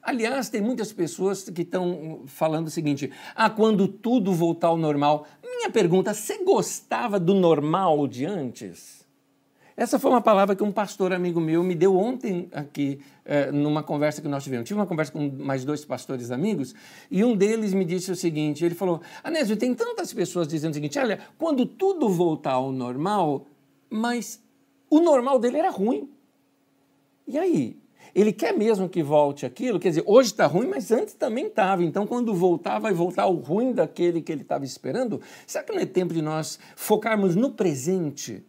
Aliás, 0.00 0.48
tem 0.48 0.60
muitas 0.60 0.92
pessoas 0.92 1.50
que 1.50 1.62
estão 1.62 2.22
falando 2.26 2.68
o 2.68 2.70
seguinte: 2.70 3.10
ah, 3.34 3.50
quando 3.50 3.88
tudo 3.88 4.32
voltar 4.32 4.68
ao 4.68 4.76
normal. 4.76 5.26
Minha 5.44 5.70
pergunta: 5.70 6.14
você 6.14 6.42
gostava 6.44 7.20
do 7.20 7.34
normal 7.34 8.08
de 8.08 8.24
antes? 8.24 9.01
Essa 9.76 9.98
foi 9.98 10.10
uma 10.10 10.20
palavra 10.20 10.54
que 10.54 10.62
um 10.62 10.70
pastor 10.70 11.12
amigo 11.12 11.40
meu 11.40 11.62
me 11.62 11.74
deu 11.74 11.96
ontem 11.96 12.48
aqui, 12.52 13.00
é, 13.24 13.50
numa 13.50 13.82
conversa 13.82 14.20
que 14.20 14.28
nós 14.28 14.44
tivemos. 14.44 14.68
Tive 14.68 14.78
uma 14.78 14.86
conversa 14.86 15.12
com 15.12 15.30
mais 15.30 15.64
dois 15.64 15.84
pastores 15.84 16.30
amigos 16.30 16.74
e 17.10 17.24
um 17.24 17.34
deles 17.34 17.72
me 17.72 17.84
disse 17.84 18.10
o 18.10 18.16
seguinte: 18.16 18.64
ele 18.64 18.74
falou, 18.74 19.00
Anésio, 19.24 19.56
tem 19.56 19.74
tantas 19.74 20.12
pessoas 20.12 20.46
dizendo 20.46 20.72
o 20.72 20.74
seguinte, 20.74 20.98
olha, 20.98 21.20
quando 21.38 21.64
tudo 21.64 22.08
voltar 22.08 22.52
ao 22.52 22.70
normal, 22.70 23.46
mas 23.88 24.42
o 24.90 25.00
normal 25.00 25.38
dele 25.38 25.58
era 25.58 25.70
ruim. 25.70 26.08
E 27.26 27.38
aí? 27.38 27.82
Ele 28.14 28.30
quer 28.30 28.52
mesmo 28.52 28.90
que 28.90 29.02
volte 29.02 29.46
aquilo? 29.46 29.80
Quer 29.80 29.88
dizer, 29.88 30.04
hoje 30.06 30.30
está 30.30 30.46
ruim, 30.46 30.66
mas 30.66 30.90
antes 30.90 31.14
também 31.14 31.46
estava. 31.46 31.82
Então, 31.82 32.06
quando 32.06 32.34
voltar, 32.34 32.78
vai 32.78 32.92
voltar 32.92 33.26
o 33.26 33.36
ruim 33.36 33.72
daquele 33.72 34.20
que 34.20 34.30
ele 34.30 34.42
estava 34.42 34.66
esperando? 34.66 35.18
Será 35.46 35.64
que 35.64 35.72
não 35.72 35.80
é 35.80 35.86
tempo 35.86 36.12
de 36.12 36.20
nós 36.20 36.58
focarmos 36.76 37.34
no 37.34 37.52
presente? 37.52 38.44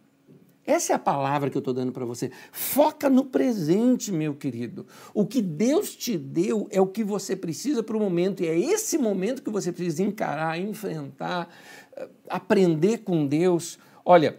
Essa 0.66 0.94
é 0.94 0.96
a 0.96 0.98
palavra 0.98 1.50
que 1.50 1.56
eu 1.56 1.60
estou 1.60 1.74
dando 1.74 1.92
para 1.92 2.06
você. 2.06 2.30
Foca 2.50 3.10
no 3.10 3.24
presente, 3.24 4.10
meu 4.10 4.34
querido. 4.34 4.86
O 5.12 5.26
que 5.26 5.42
Deus 5.42 5.94
te 5.94 6.16
deu 6.16 6.66
é 6.70 6.80
o 6.80 6.86
que 6.86 7.04
você 7.04 7.36
precisa 7.36 7.82
para 7.82 7.96
o 7.96 8.00
momento, 8.00 8.42
e 8.42 8.46
é 8.46 8.58
esse 8.58 8.96
momento 8.96 9.42
que 9.42 9.50
você 9.50 9.70
precisa 9.70 10.02
encarar, 10.02 10.58
enfrentar, 10.58 11.48
eh, 11.96 12.08
aprender 12.28 12.98
com 12.98 13.26
Deus. 13.26 13.78
Olha, 14.04 14.38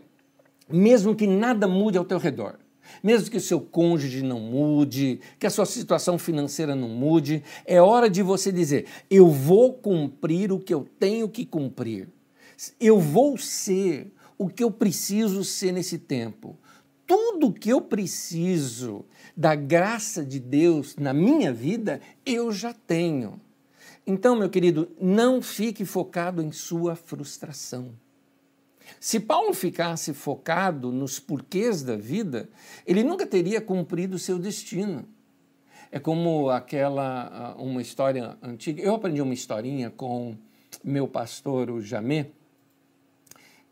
mesmo 0.67 1.15
que 1.15 1.27
nada 1.27 1.67
mude 1.67 1.97
ao 1.97 2.05
teu 2.05 2.17
redor, 2.17 2.57
mesmo 3.03 3.29
que 3.29 3.37
o 3.37 3.41
seu 3.41 3.61
cônjuge 3.61 4.23
não 4.23 4.39
mude, 4.39 5.19
que 5.39 5.45
a 5.45 5.49
sua 5.51 5.65
situação 5.65 6.17
financeira 6.17 6.75
não 6.75 6.89
mude, 6.89 7.43
é 7.65 7.79
hora 7.79 8.09
de 8.09 8.23
você 8.23 8.51
dizer: 8.51 8.87
eu 9.11 9.29
vou 9.29 9.73
cumprir 9.73 10.51
o 10.51 10.59
que 10.59 10.73
eu 10.73 10.87
tenho 10.99 11.29
que 11.29 11.45
cumprir. 11.45 12.09
Eu 12.79 12.99
vou 12.99 13.37
ser 13.37 14.11
o 14.37 14.47
que 14.49 14.63
eu 14.63 14.71
preciso 14.71 15.43
ser 15.43 15.71
nesse 15.71 15.97
tempo. 15.97 16.57
Tudo 17.07 17.53
que 17.53 17.69
eu 17.69 17.81
preciso 17.81 19.05
da 19.35 19.53
graça 19.53 20.25
de 20.25 20.39
Deus 20.39 20.95
na 20.95 21.13
minha 21.13 21.53
vida, 21.53 22.01
eu 22.25 22.51
já 22.51 22.73
tenho. 22.73 23.39
Então, 24.07 24.35
meu 24.35 24.49
querido, 24.49 24.89
não 24.99 25.41
fique 25.41 25.85
focado 25.85 26.41
em 26.41 26.51
sua 26.51 26.95
frustração. 26.95 27.93
Se 28.99 29.19
Paulo 29.19 29.53
ficasse 29.53 30.13
focado 30.13 30.91
nos 30.91 31.19
porquês 31.19 31.81
da 31.81 31.95
vida, 31.95 32.49
ele 32.85 33.03
nunca 33.03 33.25
teria 33.25 33.59
cumprido 33.59 34.19
seu 34.19 34.37
destino. 34.37 35.05
É 35.91 35.99
como 35.99 36.49
aquela 36.49 37.55
ah, 37.57 37.61
uma 37.61 37.81
história 37.81 38.37
antiga. 38.41 38.81
Eu 38.81 38.95
aprendi 38.95 39.21
uma 39.21 39.33
historinha 39.33 39.89
com 39.89 40.35
meu 40.83 41.07
pastor, 41.07 41.69
o 41.69 41.81
Jamé, 41.81 42.31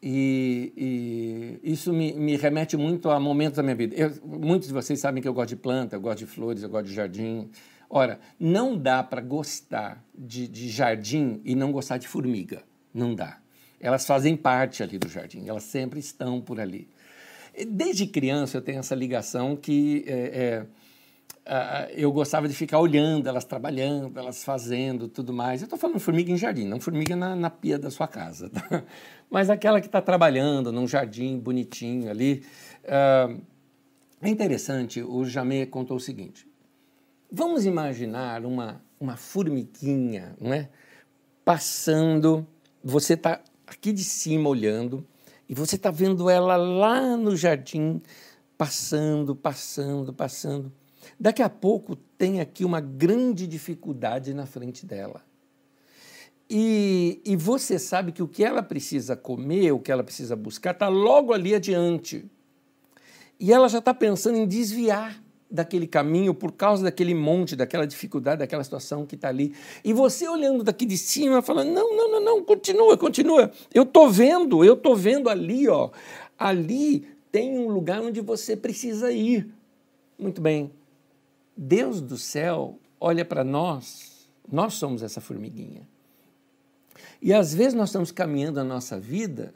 e, 0.05 0.73
e, 1.63 1.71
isso 1.71 1.93
me, 1.93 2.11
me, 2.11 2.35
remete 2.35 2.75
muito 2.75 3.09
a 3.09 3.17
momentos 3.21 3.55
da 3.55 3.63
minha 3.63 3.73
vida. 3.73 3.95
Eu, 3.95 4.11
muitos 4.25 4.67
de 4.67 4.73
vocês 4.73 4.99
sabem 4.99 5.21
que 5.21 5.27
eu 5.29 5.33
gosto 5.33 5.51
de 5.51 5.55
planta, 5.55 5.95
eu 5.95 6.01
gosto 6.01 6.19
de 6.19 6.25
flores, 6.25 6.61
eu 6.61 6.67
gosto 6.67 6.87
de 6.87 6.93
jardim. 6.93 7.49
Ora, 7.89 8.19
não 8.37 8.77
dá 8.77 9.01
para 9.01 9.21
gostar 9.21 10.03
de, 10.13 10.45
de, 10.49 10.67
jardim 10.67 11.39
e 11.45 11.55
não 11.55 11.71
gostar 11.71 11.99
de 11.99 12.07
formiga. 12.09 12.63
Não 12.93 13.15
dá. 13.15 13.39
Elas 13.79 14.05
fazem 14.05 14.35
parte 14.35 14.83
ali 14.83 14.99
do 14.99 15.07
jardim, 15.07 15.47
elas 15.47 15.63
sempre 15.63 16.01
estão 16.01 16.41
por 16.41 16.59
ali. 16.59 16.89
Desde 17.69 18.05
criança 18.05 18.57
eu 18.57 18.61
tenho 18.61 18.79
essa 18.79 18.95
ligação 18.95 19.55
que 19.55 20.03
é, 20.05 20.13
é, 20.13 20.65
eu 21.91 22.11
gostava 22.11 22.47
de 22.47 22.53
ficar 22.53 22.79
olhando 22.79 23.27
elas 23.27 23.43
trabalhando, 23.43 24.17
elas 24.17 24.43
fazendo 24.43 25.07
tudo 25.07 25.33
mais. 25.33 25.61
Eu 25.61 25.65
estou 25.65 25.77
falando 25.77 25.99
formiga 25.99 26.31
em 26.31 26.37
jardim, 26.37 26.65
não 26.65 26.79
formiga 26.79 27.15
na, 27.15 27.35
na 27.35 27.49
pia 27.49 27.77
da 27.77 27.91
sua 27.91 28.07
casa. 28.07 28.49
Tá? 28.49 28.83
mas 29.29 29.49
aquela 29.49 29.81
que 29.81 29.87
está 29.87 30.01
trabalhando 30.01 30.71
num 30.71 30.87
jardim 30.87 31.37
bonitinho 31.37 32.09
ali. 32.09 32.43
Uh, 32.85 33.41
é 34.21 34.29
interessante, 34.29 35.03
o 35.03 35.25
Jamé 35.25 35.65
contou 35.65 35.97
o 35.97 35.99
seguinte: 35.99 36.47
vamos 37.29 37.65
imaginar 37.65 38.45
uma, 38.45 38.81
uma 38.97 39.17
formiguinha, 39.17 40.33
não 40.39 40.53
é? 40.53 40.69
Passando, 41.43 42.47
você 42.81 43.15
está 43.15 43.41
aqui 43.67 43.91
de 43.91 44.03
cima 44.03 44.47
olhando 44.47 45.05
e 45.49 45.53
você 45.53 45.75
está 45.75 45.91
vendo 45.91 46.29
ela 46.29 46.55
lá 46.55 47.17
no 47.17 47.35
jardim, 47.35 48.01
passando, 48.57 49.35
passando, 49.35 50.13
passando. 50.13 50.71
Daqui 51.19 51.41
a 51.41 51.49
pouco 51.49 51.95
tem 51.95 52.39
aqui 52.41 52.65
uma 52.65 52.79
grande 52.79 53.47
dificuldade 53.47 54.33
na 54.33 54.45
frente 54.45 54.85
dela. 54.85 55.21
E, 56.49 57.21
e 57.25 57.35
você 57.35 57.79
sabe 57.79 58.11
que 58.11 58.21
o 58.21 58.27
que 58.27 58.43
ela 58.43 58.61
precisa 58.61 59.15
comer, 59.15 59.71
o 59.71 59.79
que 59.79 59.91
ela 59.91 60.03
precisa 60.03 60.35
buscar, 60.35 60.71
está 60.71 60.87
logo 60.87 61.33
ali 61.33 61.55
adiante. 61.55 62.25
E 63.39 63.51
ela 63.51 63.67
já 63.67 63.79
está 63.79 63.93
pensando 63.93 64.37
em 64.37 64.47
desviar 64.47 65.21
daquele 65.49 65.85
caminho 65.85 66.33
por 66.33 66.51
causa 66.51 66.83
daquele 66.83 67.13
monte, 67.13 67.55
daquela 67.55 67.85
dificuldade, 67.85 68.39
daquela 68.39 68.63
situação 68.63 69.05
que 69.05 69.15
está 69.15 69.29
ali. 69.29 69.53
E 69.83 69.93
você 69.93 70.27
olhando 70.27 70.63
daqui 70.63 70.85
de 70.85 70.97
cima, 70.97 71.41
falando: 71.41 71.71
não, 71.71 71.95
não, 71.95 72.11
não, 72.11 72.19
não, 72.19 72.43
continua, 72.43 72.97
continua. 72.97 73.51
Eu 73.73 73.83
estou 73.83 74.09
vendo, 74.09 74.63
eu 74.63 74.73
estou 74.73 74.95
vendo 74.95 75.29
ali, 75.29 75.67
ó. 75.67 75.91
Ali 76.37 77.07
tem 77.31 77.57
um 77.57 77.69
lugar 77.69 78.01
onde 78.01 78.19
você 78.21 78.55
precisa 78.55 79.11
ir. 79.11 79.47
Muito 80.17 80.41
bem. 80.41 80.71
Deus 81.55 82.01
do 82.01 82.17
céu 82.17 82.79
olha 82.99 83.25
para 83.25 83.43
nós, 83.43 84.29
nós 84.49 84.75
somos 84.75 85.03
essa 85.03 85.19
formiguinha. 85.19 85.87
E 87.21 87.33
às 87.33 87.53
vezes 87.53 87.73
nós 87.73 87.89
estamos 87.89 88.11
caminhando 88.11 88.59
a 88.59 88.63
nossa 88.63 88.99
vida 88.99 89.53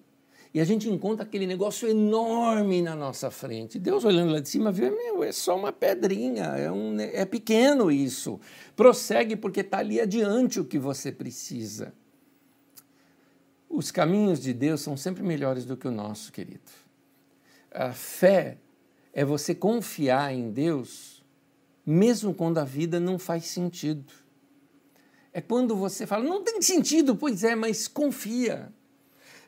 e 0.53 0.59
a 0.59 0.65
gente 0.65 0.89
encontra 0.89 1.23
aquele 1.23 1.45
negócio 1.45 1.87
enorme 1.87 2.81
na 2.81 2.95
nossa 2.95 3.29
frente. 3.29 3.77
Deus 3.77 4.03
olhando 4.03 4.31
lá 4.31 4.39
de 4.39 4.49
cima 4.49 4.71
vê, 4.71 4.89
meu, 4.89 5.23
é 5.23 5.31
só 5.31 5.55
uma 5.57 5.71
pedrinha, 5.71 6.45
é, 6.57 6.71
um, 6.71 6.99
é 6.99 7.25
pequeno 7.25 7.91
isso. 7.91 8.39
Prossegue 8.75 9.35
porque 9.35 9.61
está 9.61 9.79
ali 9.79 9.99
adiante 9.99 10.59
o 10.59 10.65
que 10.65 10.79
você 10.79 11.11
precisa. 11.11 11.93
Os 13.69 13.91
caminhos 13.91 14.39
de 14.39 14.53
Deus 14.53 14.81
são 14.81 14.97
sempre 14.97 15.21
melhores 15.23 15.65
do 15.65 15.77
que 15.77 15.87
o 15.87 15.91
nosso, 15.91 16.31
querido. 16.31 16.71
A 17.69 17.91
fé 17.91 18.57
é 19.13 19.25
você 19.25 19.53
confiar 19.53 20.33
em 20.33 20.49
Deus, 20.49 21.16
mesmo 21.87 22.33
quando 22.33 22.57
a 22.57 22.65
vida 22.65 22.99
não 22.99 23.17
faz 23.17 23.45
sentido. 23.45 24.11
É 25.31 25.39
quando 25.39 25.73
você 25.73 26.05
fala, 26.05 26.25
não 26.25 26.43
tem 26.43 26.61
sentido, 26.61 27.15
pois 27.15 27.45
é, 27.45 27.55
mas 27.55 27.87
confia. 27.87 28.73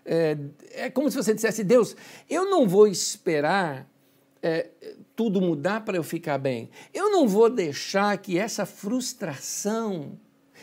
É, 0.06 0.38
é 0.72 0.90
como 0.90 1.12
se 1.12 1.18
você 1.18 1.34
dissesse, 1.34 1.66
Deus, 1.66 1.98
eu 2.30 2.50
não 2.50 2.66
vou 2.66 2.88
esperar 2.88 3.90
é, 4.42 4.70
tudo 5.18 5.42
mudar 5.42 5.84
para 5.84 5.98
eu 5.98 6.04
ficar 6.04 6.38
bem. 6.38 6.70
Eu 6.94 7.12
não 7.12 7.28
vou 7.28 7.50
deixar 7.50 8.18
que 8.18 8.38
essa 8.38 8.66
frustração 8.66 10.18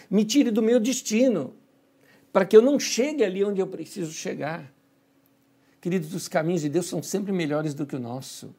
me 0.08 0.24
tire 0.24 0.50
do 0.50 0.62
meu 0.62 0.80
destino, 0.80 1.54
para 2.32 2.46
que 2.46 2.56
eu 2.56 2.62
não 2.62 2.80
chegue 2.80 3.22
ali 3.22 3.44
onde 3.44 3.60
eu 3.60 3.66
preciso 3.66 4.12
chegar. 4.12 4.72
Queridos, 5.78 6.14
os 6.14 6.26
caminhos 6.26 6.62
de 6.62 6.70
Deus 6.70 6.86
são 6.86 7.02
sempre 7.02 7.32
melhores 7.32 7.74
do 7.74 7.84
que 7.84 7.94
o 7.94 8.00
nosso. 8.00 8.54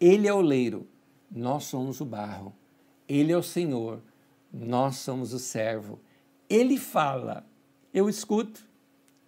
Ele 0.00 0.26
é 0.26 0.32
o 0.32 0.40
leiro, 0.40 0.86
nós 1.34 1.64
somos 1.64 2.00
o 2.00 2.04
barro. 2.04 2.54
Ele 3.08 3.32
é 3.32 3.36
o 3.36 3.42
Senhor, 3.42 4.00
nós 4.52 4.96
somos 4.96 5.32
o 5.32 5.38
servo. 5.38 5.98
Ele 6.48 6.78
fala, 6.78 7.46
eu 7.92 8.08
escuto 8.08 8.64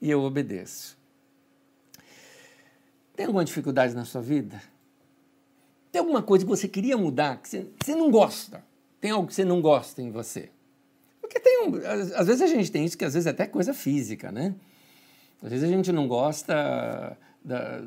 e 0.00 0.11
eu 0.11 0.23
obedeço. 0.23 0.96
Tem 3.16 3.26
alguma 3.26 3.44
dificuldade 3.44 3.94
na 3.94 4.04
sua 4.04 4.20
vida? 4.20 4.61
Tem 5.90 6.00
alguma 6.00 6.23
coisa 6.23 6.44
que 6.44 6.50
você 6.50 6.66
queria 6.66 6.96
mudar, 6.96 7.40
que 7.40 7.49
você, 7.49 7.66
você 7.82 7.94
não 7.94 8.11
gosta? 8.11 8.64
Tem 9.00 9.11
algo 9.11 9.28
que 9.28 9.34
você 9.34 9.44
não 9.44 9.61
gosta 9.61 10.02
em 10.02 10.11
você? 10.11 10.50
Porque 11.20 11.38
tem 11.38 11.68
um, 11.68 11.76
às, 11.76 12.12
às 12.12 12.26
vezes 12.26 12.42
a 12.42 12.46
gente 12.46 12.70
tem 12.70 12.84
isso 12.84 12.99
que 12.99 13.04
às 13.04 13.14
vezes 13.14 13.26
é 13.26 13.30
até 13.30 13.46
coisa 13.46 13.73
física, 13.73 14.32
né? 14.32 14.54
Às 15.42 15.50
vezes 15.50 15.64
a 15.64 15.73
gente 15.73 15.92
não 15.92 16.08
gosta 16.08 17.16
da, 17.44 17.82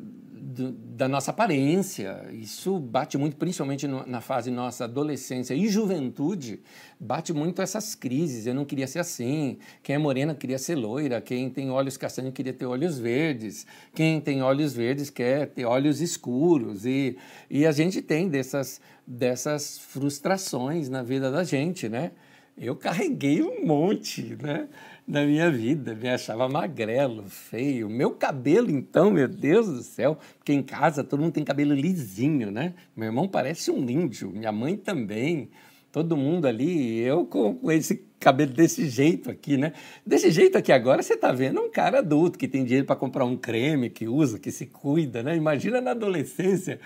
do, 0.47 0.71
da 0.71 1.07
nossa 1.07 1.31
aparência. 1.31 2.27
Isso 2.31 2.79
bate 2.79 3.17
muito, 3.17 3.35
principalmente 3.37 3.87
no, 3.87 4.05
na 4.05 4.21
fase 4.21 4.51
nossa 4.51 4.83
adolescência 4.83 5.55
e 5.55 5.67
juventude, 5.67 6.61
bate 6.99 7.33
muito 7.33 7.61
essas 7.61 7.95
crises. 7.95 8.45
Eu 8.45 8.53
não 8.53 8.63
queria 8.63 8.87
ser 8.87 8.99
assim. 8.99 9.57
Quem 9.81 9.95
é 9.95 9.97
morena 9.97 10.35
queria 10.35 10.59
ser 10.59 10.75
loira. 10.75 11.19
Quem 11.19 11.49
tem 11.49 11.71
olhos 11.71 11.97
castanhos 11.97 12.33
queria 12.33 12.53
ter 12.53 12.65
olhos 12.65 12.99
verdes. 12.99 13.65
Quem 13.93 14.21
tem 14.21 14.41
olhos 14.41 14.73
verdes 14.73 15.09
quer 15.09 15.47
ter 15.47 15.65
olhos 15.65 15.99
escuros. 16.01 16.85
E, 16.85 17.17
e 17.49 17.65
a 17.65 17.71
gente 17.71 18.01
tem 18.01 18.29
dessas, 18.29 18.79
dessas 19.05 19.79
frustrações 19.79 20.87
na 20.87 21.01
vida 21.01 21.31
da 21.31 21.43
gente, 21.43 21.89
né? 21.89 22.11
Eu 22.57 22.75
carreguei 22.75 23.43
um 23.43 23.63
monte, 23.63 24.35
né? 24.41 24.67
Na 25.07 25.25
minha 25.25 25.49
vida. 25.49 25.95
Me 25.95 26.09
achava 26.09 26.49
magrelo, 26.49 27.23
feio. 27.29 27.89
Meu 27.89 28.11
cabelo, 28.11 28.69
então, 28.69 29.09
meu 29.09 29.27
Deus 29.27 29.67
do 29.67 29.81
céu, 29.81 30.17
porque 30.37 30.51
em 30.51 30.61
casa 30.61 31.03
todo 31.03 31.21
mundo 31.21 31.33
tem 31.33 31.45
cabelo 31.45 31.73
lisinho, 31.73 32.51
né? 32.51 32.73
Meu 32.95 33.07
irmão 33.07 33.27
parece 33.27 33.71
um 33.71 33.89
índio, 33.89 34.29
minha 34.31 34.51
mãe 34.51 34.75
também. 34.75 35.49
todo 35.91 36.17
mundo 36.17 36.45
ali, 36.45 36.99
eu 36.99 37.25
com, 37.25 37.57
esse 37.71 38.05
cabelo 38.19 38.51
desse 38.51 38.87
jeito 38.89 39.31
aqui, 39.31 39.57
né? 39.57 39.73
Desse 40.05 40.29
jeito 40.29 40.57
aqui 40.57 40.71
agora 40.71 41.01
você 41.01 41.13
está 41.13 41.31
vendo 41.31 41.61
um 41.61 41.71
cara 41.71 41.99
adulto 41.99 42.37
que 42.37 42.47
tem 42.47 42.63
dinheiro 42.63 42.85
para 42.85 42.95
comprar 42.95 43.25
um 43.25 43.37
creme, 43.37 43.89
que 43.89 44.07
usa, 44.07 44.37
que 44.37 44.51
se 44.51 44.65
cuida, 44.65 45.23
né? 45.23 45.35
Imagina 45.35 45.79
na 45.81 45.91
adolescência, 45.91 46.79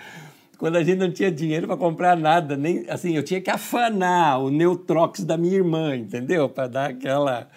quando 0.56 0.76
a 0.76 0.84
gente 0.84 0.98
não 0.98 1.10
tinha 1.10 1.30
dinheiro 1.30 1.66
para 1.66 1.76
comprar 1.76 2.16
nada, 2.16 2.56
nem 2.56 2.88
assim, 2.88 3.16
eu 3.16 3.22
tinha 3.22 3.40
que 3.40 3.50
afanar 3.50 4.40
o 4.40 4.50
Neutrox 4.50 5.24
da 5.24 5.36
minha 5.36 5.56
irmã, 5.56 5.96
entendeu? 5.96 6.48
Para 6.48 6.68
dar 6.68 6.90
aquela 6.90 7.48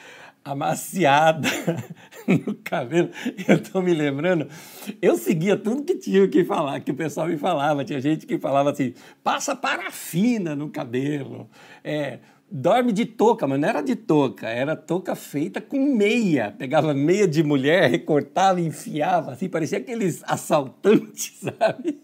amaciada 0.46 1.50
no 2.28 2.54
cabelo. 2.64 3.10
Eu 3.48 3.56
estou 3.56 3.82
me 3.82 3.94
lembrando, 3.94 4.48
eu 5.02 5.18
seguia 5.18 5.58
tudo 5.58 5.84
que 5.84 5.98
tinha 5.98 6.28
que 6.28 6.46
falar, 6.46 6.80
que 6.82 6.92
o 6.92 6.96
pessoal 6.96 7.28
me 7.28 7.38
falava. 7.38 7.84
Tinha 7.84 8.00
gente 8.00 8.28
que 8.28 8.38
falava 8.38 8.72
assim: 8.72 8.94
passa 9.24 9.56
parafina 9.56 10.56
no 10.56 10.70
cabelo, 10.70 11.50
é, 11.84 12.20
dorme 12.50 12.94
de 12.94 13.06
touca, 13.06 13.48
mas 13.48 13.60
não 13.60 13.68
era 13.68 13.82
de 13.82 13.96
touca, 13.96 14.48
era 14.48 14.76
touca 14.76 15.16
feita 15.16 15.60
com 15.60 15.96
meia. 15.96 16.54
Pegava 16.56 16.94
meia 16.94 17.28
de 17.28 17.44
mulher, 17.44 17.90
recortava, 17.90 18.62
enfiava, 18.62 19.32
assim, 19.32 19.50
parecia 19.50 19.80
aqueles 19.80 20.24
assaltantes, 20.26 21.40
sabe? 21.60 22.00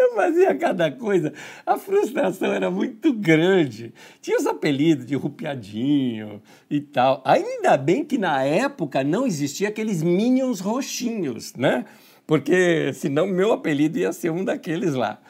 Eu 0.00 0.14
fazia 0.14 0.54
cada 0.54 0.90
coisa. 0.90 1.30
A 1.66 1.76
frustração 1.76 2.54
era 2.54 2.70
muito 2.70 3.12
grande. 3.12 3.92
Tinha 4.22 4.38
os 4.38 4.46
apelidos 4.46 5.04
de 5.04 5.14
rupiadinho 5.14 6.40
e 6.70 6.80
tal. 6.80 7.20
Ainda 7.22 7.76
bem 7.76 8.02
que 8.02 8.16
na 8.16 8.42
época 8.42 9.04
não 9.04 9.26
existia 9.26 9.68
aqueles 9.68 10.02
Minions 10.02 10.60
roxinhos, 10.60 11.54
né? 11.54 11.84
Porque 12.26 12.94
senão 12.94 13.26
meu 13.26 13.52
apelido 13.52 13.98
ia 13.98 14.10
ser 14.10 14.30
um 14.30 14.42
daqueles 14.42 14.94
lá. 14.94 15.20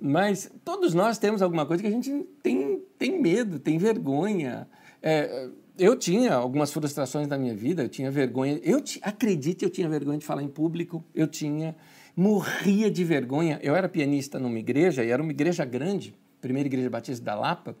Mas 0.00 0.50
todos 0.64 0.94
nós 0.94 1.18
temos 1.18 1.42
alguma 1.42 1.66
coisa 1.66 1.82
que 1.82 1.88
a 1.88 1.92
gente 1.92 2.10
tem, 2.42 2.82
tem 2.98 3.20
medo, 3.20 3.58
tem 3.58 3.76
vergonha. 3.76 4.66
É, 5.02 5.50
eu 5.78 5.98
tinha 5.98 6.32
algumas 6.32 6.72
frustrações 6.72 7.28
na 7.28 7.36
minha 7.36 7.54
vida, 7.54 7.82
eu 7.82 7.90
tinha 7.90 8.10
vergonha. 8.10 8.58
Eu 8.62 8.82
acredite, 9.02 9.66
eu 9.66 9.70
tinha 9.70 9.86
vergonha 9.86 10.16
de 10.16 10.24
falar 10.24 10.42
em 10.42 10.48
público, 10.48 11.04
eu 11.14 11.26
tinha 11.26 11.76
morria 12.16 12.90
de 12.90 13.04
vergonha. 13.04 13.58
Eu 13.62 13.74
era 13.74 13.88
pianista 13.88 14.38
numa 14.38 14.58
igreja, 14.58 15.04
e 15.04 15.10
era 15.10 15.22
uma 15.22 15.32
igreja 15.32 15.64
grande, 15.64 16.14
primeira 16.40 16.66
igreja 16.68 16.88
batista 16.88 17.24
da 17.24 17.34
Lapa, 17.34 17.76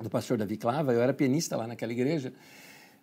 do 0.00 0.08
pastor 0.08 0.38
Davi 0.38 0.56
Clava, 0.56 0.92
eu 0.92 1.02
era 1.02 1.12
pianista 1.12 1.56
lá 1.56 1.66
naquela 1.66 1.92
igreja. 1.92 2.32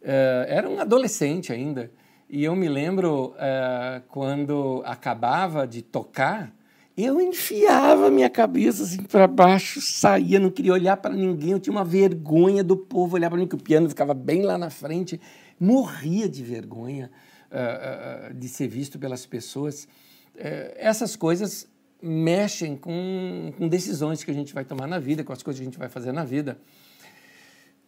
Uh, 0.02 0.46
era 0.48 0.70
um 0.70 0.80
adolescente 0.80 1.54
ainda, 1.54 1.92
e 2.30 2.44
eu 2.44 2.56
me 2.56 2.68
lembro 2.68 3.34
uh, 3.36 4.02
quando 4.10 4.82
acabava 4.86 5.66
de 5.68 5.82
tocar, 5.82 6.54
eu 6.96 7.22
enfiava 7.22 8.10
minha 8.10 8.30
cabeça 8.30 8.84
assim 8.84 9.04
para 9.04 9.28
baixo, 9.28 9.80
saía, 9.80 10.40
não 10.40 10.50
queria 10.50 10.74
olhar 10.74 10.98
para 10.98 11.14
ninguém, 11.14 11.52
eu 11.52 11.60
tinha 11.60 11.72
uma 11.72 11.86
vergonha 11.86 12.64
do 12.64 12.76
povo 12.76 13.16
olhar 13.16 13.30
para 13.30 13.38
mim, 13.38 13.48
que 13.48 13.56
o 13.56 13.62
piano 13.62 13.88
ficava 13.88 14.14
bem 14.14 14.42
lá 14.42 14.58
na 14.58 14.70
frente, 14.70 15.22
morria 15.60 16.28
de 16.28 16.44
vergonha 16.44 17.12
uh, 17.52 18.34
de 18.34 18.48
ser 18.50 18.68
visto 18.68 18.98
pelas 18.98 19.26
pessoas. 19.26 19.88
É, 20.38 20.76
essas 20.78 21.16
coisas 21.16 21.68
mexem 22.02 22.78
com, 22.78 23.52
com 23.58 23.68
decisões 23.68 24.24
que 24.24 24.32
a 24.32 24.34
gente 24.34 24.54
vai 24.54 24.64
tomar 24.64 24.88
na 24.88 25.00
vida, 25.00 25.24
com 25.24 25.34
as 25.34 25.42
coisas 25.42 25.60
que 25.60 25.64
a 25.64 25.70
gente 25.70 25.80
vai 25.80 25.90
fazer 25.90 26.12
na 26.12 26.24
vida. 26.24 26.58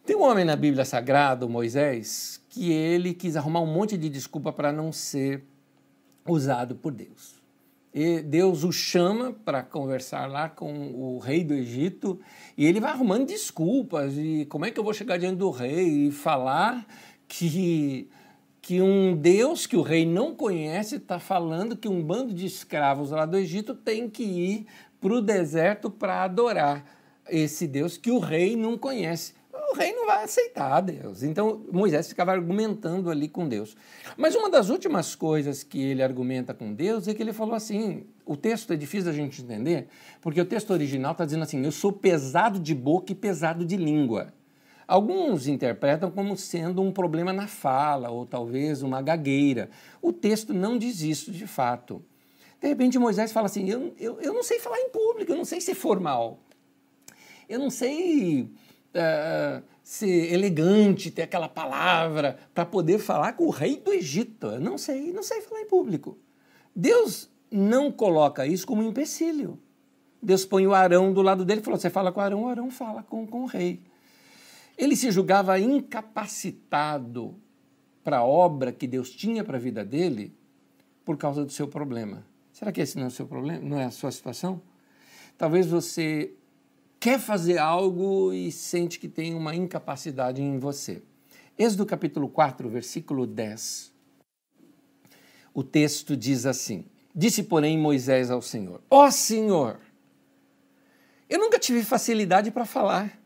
Tem 0.04 0.16
um 0.16 0.22
homem 0.22 0.44
na 0.44 0.56
Bíblia 0.56 0.84
Sagrada, 0.84 1.46
Moisés, 1.46 2.40
que 2.48 2.72
ele 2.72 3.14
quis 3.14 3.36
arrumar 3.36 3.60
um 3.60 3.72
monte 3.72 3.96
de 3.96 4.08
desculpa 4.08 4.52
para 4.52 4.72
não 4.72 4.92
ser 4.92 5.44
usado 6.26 6.74
por 6.74 6.92
Deus. 6.92 7.40
E 7.92 8.20
Deus 8.20 8.62
o 8.62 8.70
chama 8.70 9.32
para 9.44 9.62
conversar 9.62 10.26
lá 10.26 10.48
com 10.48 10.92
o 10.94 11.18
rei 11.18 11.42
do 11.42 11.54
Egito 11.54 12.20
e 12.56 12.64
ele 12.64 12.80
vai 12.80 12.92
arrumando 12.92 13.26
desculpas 13.26 14.14
e 14.16 14.46
como 14.48 14.64
é 14.64 14.70
que 14.70 14.78
eu 14.78 14.84
vou 14.84 14.94
chegar 14.94 15.16
diante 15.18 15.38
do 15.38 15.50
rei 15.50 16.06
e 16.06 16.10
falar 16.12 16.86
que 17.26 18.08
que 18.62 18.80
um 18.80 19.16
Deus 19.16 19.66
que 19.66 19.76
o 19.76 19.82
rei 19.82 20.04
não 20.04 20.34
conhece 20.34 20.96
está 20.96 21.18
falando 21.18 21.76
que 21.76 21.88
um 21.88 22.02
bando 22.02 22.32
de 22.34 22.46
escravos 22.46 23.10
lá 23.10 23.24
do 23.24 23.36
Egito 23.36 23.74
tem 23.74 24.08
que 24.08 24.22
ir 24.22 24.66
para 25.00 25.14
o 25.14 25.22
deserto 25.22 25.90
para 25.90 26.22
adorar 26.22 26.84
esse 27.28 27.66
Deus 27.66 27.96
que 27.96 28.10
o 28.10 28.18
rei 28.18 28.56
não 28.56 28.76
conhece. 28.76 29.34
O 29.72 29.74
rei 29.74 29.92
não 29.92 30.06
vai 30.06 30.24
aceitar 30.24 30.80
Deus. 30.80 31.22
Então 31.22 31.62
Moisés 31.72 32.08
ficava 32.08 32.32
argumentando 32.32 33.08
ali 33.08 33.28
com 33.28 33.48
Deus. 33.48 33.76
Mas 34.16 34.34
uma 34.34 34.50
das 34.50 34.68
últimas 34.68 35.14
coisas 35.14 35.62
que 35.62 35.80
ele 35.80 36.02
argumenta 36.02 36.52
com 36.52 36.72
Deus 36.72 37.06
é 37.06 37.14
que 37.14 37.22
ele 37.22 37.32
falou 37.32 37.54
assim: 37.54 38.04
o 38.26 38.36
texto 38.36 38.72
é 38.72 38.76
difícil 38.76 39.06
da 39.06 39.12
gente 39.12 39.42
entender, 39.42 39.86
porque 40.20 40.40
o 40.40 40.44
texto 40.44 40.70
original 40.70 41.12
está 41.12 41.24
dizendo 41.24 41.44
assim: 41.44 41.64
eu 41.64 41.72
sou 41.72 41.92
pesado 41.92 42.58
de 42.58 42.74
boca 42.74 43.12
e 43.12 43.14
pesado 43.14 43.64
de 43.64 43.76
língua. 43.76 44.32
Alguns 44.90 45.46
interpretam 45.46 46.10
como 46.10 46.36
sendo 46.36 46.82
um 46.82 46.90
problema 46.90 47.32
na 47.32 47.46
fala, 47.46 48.10
ou 48.10 48.26
talvez 48.26 48.82
uma 48.82 49.00
gagueira. 49.00 49.70
O 50.02 50.12
texto 50.12 50.52
não 50.52 50.76
diz 50.76 51.00
isso 51.00 51.30
de 51.30 51.46
fato. 51.46 52.04
De 52.60 52.66
repente, 52.66 52.98
Moisés 52.98 53.30
fala 53.30 53.46
assim: 53.46 53.70
eu, 53.70 53.94
eu, 54.00 54.20
eu 54.20 54.34
não 54.34 54.42
sei 54.42 54.58
falar 54.58 54.80
em 54.80 54.90
público, 54.90 55.30
eu 55.30 55.36
não 55.36 55.44
sei 55.44 55.60
ser 55.60 55.76
formal, 55.76 56.40
eu 57.48 57.60
não 57.60 57.70
sei 57.70 58.42
uh, 58.42 59.62
ser 59.80 60.32
elegante, 60.32 61.08
ter 61.12 61.22
aquela 61.22 61.48
palavra 61.48 62.36
para 62.52 62.66
poder 62.66 62.98
falar 62.98 63.34
com 63.34 63.44
o 63.44 63.50
rei 63.50 63.76
do 63.76 63.92
Egito. 63.92 64.48
Eu 64.48 64.60
não 64.60 64.76
sei, 64.76 65.12
não 65.12 65.22
sei 65.22 65.40
falar 65.40 65.60
em 65.60 65.68
público. 65.68 66.18
Deus 66.74 67.30
não 67.48 67.92
coloca 67.92 68.44
isso 68.44 68.66
como 68.66 68.82
um 68.82 68.88
empecilho. 68.88 69.56
Deus 70.20 70.44
põe 70.44 70.66
o 70.66 70.74
Arão 70.74 71.12
do 71.12 71.22
lado 71.22 71.44
dele 71.44 71.60
e 71.60 71.62
falou: 71.62 71.78
Você 71.78 71.90
fala 71.90 72.10
com 72.10 72.18
o 72.18 72.22
Arão, 72.24 72.42
o 72.42 72.48
Arão 72.48 72.72
fala 72.72 73.04
com, 73.04 73.24
com 73.24 73.42
o 73.42 73.46
rei. 73.46 73.88
Ele 74.80 74.96
se 74.96 75.10
julgava 75.10 75.60
incapacitado 75.60 77.38
para 78.02 78.20
a 78.20 78.24
obra 78.24 78.72
que 78.72 78.86
Deus 78.86 79.10
tinha 79.10 79.44
para 79.44 79.58
a 79.58 79.60
vida 79.60 79.84
dele 79.84 80.34
por 81.04 81.18
causa 81.18 81.44
do 81.44 81.52
seu 81.52 81.68
problema. 81.68 82.24
Será 82.50 82.72
que 82.72 82.80
esse 82.80 82.96
não 82.96 83.04
é 83.04 83.08
o 83.08 83.10
seu 83.10 83.26
problema? 83.26 83.60
Não 83.60 83.78
é 83.78 83.84
a 83.84 83.90
sua 83.90 84.10
situação? 84.10 84.62
Talvez 85.36 85.66
você 85.66 86.32
quer 86.98 87.20
fazer 87.20 87.58
algo 87.58 88.32
e 88.32 88.50
sente 88.50 88.98
que 88.98 89.06
tem 89.06 89.34
uma 89.34 89.54
incapacidade 89.54 90.40
em 90.40 90.58
você. 90.58 91.02
Êxodo 91.58 91.84
capítulo 91.84 92.26
4, 92.30 92.66
versículo 92.70 93.26
10. 93.26 93.92
O 95.52 95.62
texto 95.62 96.16
diz 96.16 96.46
assim: 96.46 96.86
Disse, 97.14 97.42
porém, 97.42 97.76
Moisés 97.76 98.30
ao 98.30 98.40
Senhor: 98.40 98.80
Ó 98.88 99.04
oh, 99.04 99.10
Senhor, 99.10 99.78
eu 101.28 101.38
nunca 101.38 101.58
tive 101.58 101.82
facilidade 101.82 102.50
para 102.50 102.64
falar 102.64 103.19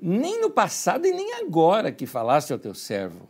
nem 0.00 0.40
no 0.40 0.50
passado 0.50 1.06
e 1.06 1.12
nem 1.12 1.34
agora 1.34 1.92
que 1.92 2.06
falaste 2.06 2.52
ao 2.52 2.58
teu 2.58 2.74
servo. 2.74 3.28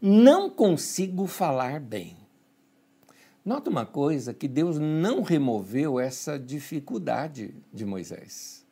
Não 0.00 0.48
consigo 0.48 1.26
falar 1.26 1.80
bem. 1.80 2.16
Nota 3.44 3.70
uma 3.70 3.86
coisa: 3.86 4.34
que 4.34 4.46
Deus 4.46 4.78
não 4.78 5.22
removeu 5.22 5.98
essa 5.98 6.38
dificuldade 6.38 7.54
de 7.72 7.84
Moisés. 7.84 8.66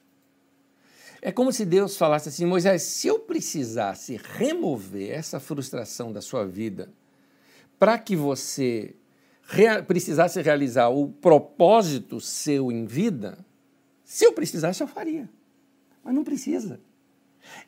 É 1.22 1.32
como 1.32 1.52
se 1.52 1.64
Deus 1.64 1.96
falasse 1.96 2.28
assim: 2.28 2.44
Moisés, 2.44 2.82
se 2.82 3.08
eu 3.08 3.18
precisasse 3.18 4.20
remover 4.22 5.10
essa 5.10 5.40
frustração 5.40 6.12
da 6.12 6.20
sua 6.20 6.46
vida 6.46 6.92
para 7.78 7.98
que 7.98 8.14
você 8.14 8.94
rea 9.42 9.82
precisasse 9.82 10.40
realizar 10.42 10.88
o 10.88 11.08
propósito 11.08 12.20
seu 12.20 12.70
em 12.70 12.84
vida, 12.84 13.38
se 14.04 14.24
eu 14.24 14.32
precisasse, 14.32 14.82
eu 14.82 14.86
faria. 14.86 15.28
Mas 16.06 16.14
não 16.14 16.22
precisa. 16.22 16.80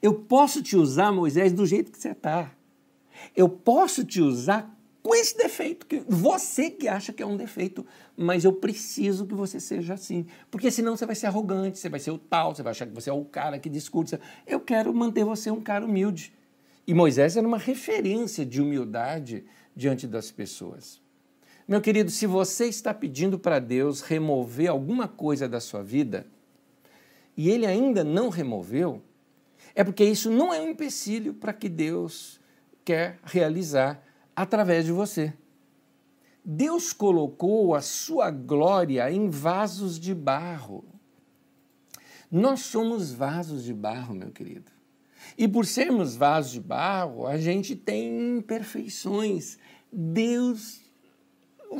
Eu 0.00 0.14
posso 0.14 0.62
te 0.62 0.76
usar, 0.76 1.10
Moisés, 1.10 1.52
do 1.52 1.66
jeito 1.66 1.90
que 1.90 1.98
você 1.98 2.10
está. 2.10 2.52
Eu 3.34 3.48
posso 3.48 4.04
te 4.04 4.20
usar 4.20 4.72
com 5.02 5.12
esse 5.12 5.36
defeito, 5.36 5.86
que 5.86 6.04
você 6.06 6.70
que 6.70 6.86
acha 6.86 7.12
que 7.12 7.20
é 7.20 7.26
um 7.26 7.36
defeito, 7.36 7.84
mas 8.16 8.44
eu 8.44 8.52
preciso 8.52 9.26
que 9.26 9.34
você 9.34 9.58
seja 9.58 9.94
assim. 9.94 10.24
Porque 10.52 10.70
senão 10.70 10.96
você 10.96 11.04
vai 11.04 11.16
ser 11.16 11.26
arrogante, 11.26 11.80
você 11.80 11.88
vai 11.88 11.98
ser 11.98 12.12
o 12.12 12.18
tal, 12.18 12.54
você 12.54 12.62
vai 12.62 12.70
achar 12.70 12.86
que 12.86 12.94
você 12.94 13.10
é 13.10 13.12
o 13.12 13.24
cara 13.24 13.58
que 13.58 13.68
discute. 13.68 14.16
Eu 14.46 14.60
quero 14.60 14.94
manter 14.94 15.24
você 15.24 15.50
um 15.50 15.60
cara 15.60 15.84
humilde. 15.84 16.32
E 16.86 16.94
Moisés 16.94 17.36
era 17.36 17.46
uma 17.46 17.58
referência 17.58 18.46
de 18.46 18.62
humildade 18.62 19.44
diante 19.74 20.06
das 20.06 20.30
pessoas. 20.30 21.00
Meu 21.66 21.80
querido, 21.80 22.08
se 22.08 22.26
você 22.26 22.66
está 22.66 22.94
pedindo 22.94 23.36
para 23.36 23.58
Deus 23.58 24.00
remover 24.00 24.68
alguma 24.68 25.08
coisa 25.08 25.48
da 25.48 25.58
sua 25.58 25.82
vida, 25.82 26.24
e 27.38 27.48
ele 27.48 27.64
ainda 27.64 28.02
não 28.02 28.30
removeu, 28.30 29.00
é 29.72 29.84
porque 29.84 30.02
isso 30.02 30.28
não 30.28 30.52
é 30.52 30.60
um 30.60 30.70
empecilho 30.70 31.32
para 31.32 31.52
que 31.52 31.68
Deus 31.68 32.40
quer 32.84 33.20
realizar 33.22 34.02
através 34.34 34.84
de 34.84 34.90
você. 34.90 35.32
Deus 36.44 36.92
colocou 36.92 37.76
a 37.76 37.80
sua 37.80 38.28
glória 38.32 39.08
em 39.08 39.30
vasos 39.30 40.00
de 40.00 40.12
barro. 40.12 40.84
Nós 42.28 42.60
somos 42.62 43.12
vasos 43.12 43.62
de 43.62 43.72
barro, 43.72 44.16
meu 44.16 44.32
querido. 44.32 44.72
E 45.36 45.46
por 45.46 45.64
sermos 45.64 46.16
vasos 46.16 46.50
de 46.50 46.60
barro, 46.60 47.24
a 47.24 47.38
gente 47.38 47.76
tem 47.76 48.38
imperfeições. 48.38 49.58
Deus 49.92 50.80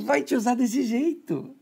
vai 0.02 0.22
te 0.22 0.36
usar 0.36 0.54
desse 0.54 0.84
jeito. 0.84 1.57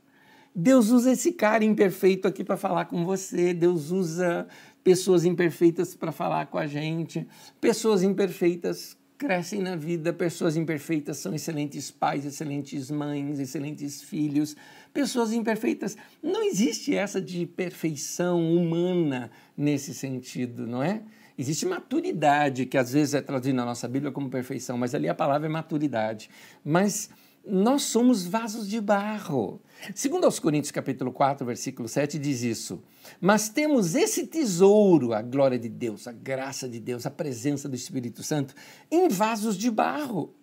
Deus 0.58 0.88
usa 0.88 1.12
esse 1.12 1.32
cara 1.32 1.62
imperfeito 1.62 2.26
aqui 2.26 2.42
para 2.42 2.56
falar 2.56 2.86
com 2.86 3.04
você, 3.04 3.52
Deus 3.52 3.90
usa 3.90 4.48
pessoas 4.82 5.26
imperfeitas 5.26 5.94
para 5.94 6.10
falar 6.10 6.46
com 6.46 6.56
a 6.56 6.66
gente, 6.66 7.28
pessoas 7.60 8.02
imperfeitas 8.02 8.96
crescem 9.18 9.60
na 9.60 9.76
vida, 9.76 10.14
pessoas 10.14 10.56
imperfeitas 10.56 11.18
são 11.18 11.34
excelentes 11.34 11.90
pais, 11.90 12.24
excelentes 12.24 12.90
mães, 12.90 13.38
excelentes 13.38 14.02
filhos. 14.02 14.56
Pessoas 14.94 15.32
imperfeitas, 15.32 15.96
não 16.22 16.42
existe 16.42 16.94
essa 16.94 17.20
de 17.20 17.44
perfeição 17.44 18.40
humana 18.56 19.30
nesse 19.56 19.92
sentido, 19.92 20.66
não 20.66 20.82
é? 20.82 21.02
Existe 21.38 21.66
maturidade, 21.66 22.64
que 22.64 22.78
às 22.78 22.92
vezes 22.92 23.12
é 23.12 23.20
traduzida 23.20 23.56
na 23.56 23.64
nossa 23.66 23.86
Bíblia 23.86 24.10
como 24.10 24.30
perfeição, 24.30 24.78
mas 24.78 24.94
ali 24.94 25.06
a 25.06 25.14
palavra 25.14 25.46
é 25.46 25.50
maturidade. 25.50 26.30
Mas 26.64 27.10
nós 27.46 27.82
somos 27.82 28.26
vasos 28.26 28.68
de 28.68 28.80
barro. 28.80 29.60
Segundo 29.94 30.24
aos 30.24 30.38
Coríntios 30.40 30.72
capítulo 30.72 31.12
4, 31.12 31.46
versículo 31.46 31.88
7 31.88 32.18
diz 32.18 32.42
isso: 32.42 32.82
"Mas 33.20 33.48
temos 33.48 33.94
esse 33.94 34.26
tesouro, 34.26 35.12
a 35.12 35.22
glória 35.22 35.58
de 35.58 35.68
Deus, 35.68 36.08
a 36.08 36.12
graça 36.12 36.68
de 36.68 36.80
Deus, 36.80 37.06
a 37.06 37.10
presença 37.10 37.68
do 37.68 37.76
Espírito 37.76 38.22
Santo 38.22 38.54
em 38.90 39.08
vasos 39.08 39.56
de 39.56 39.70
barro, 39.70 40.34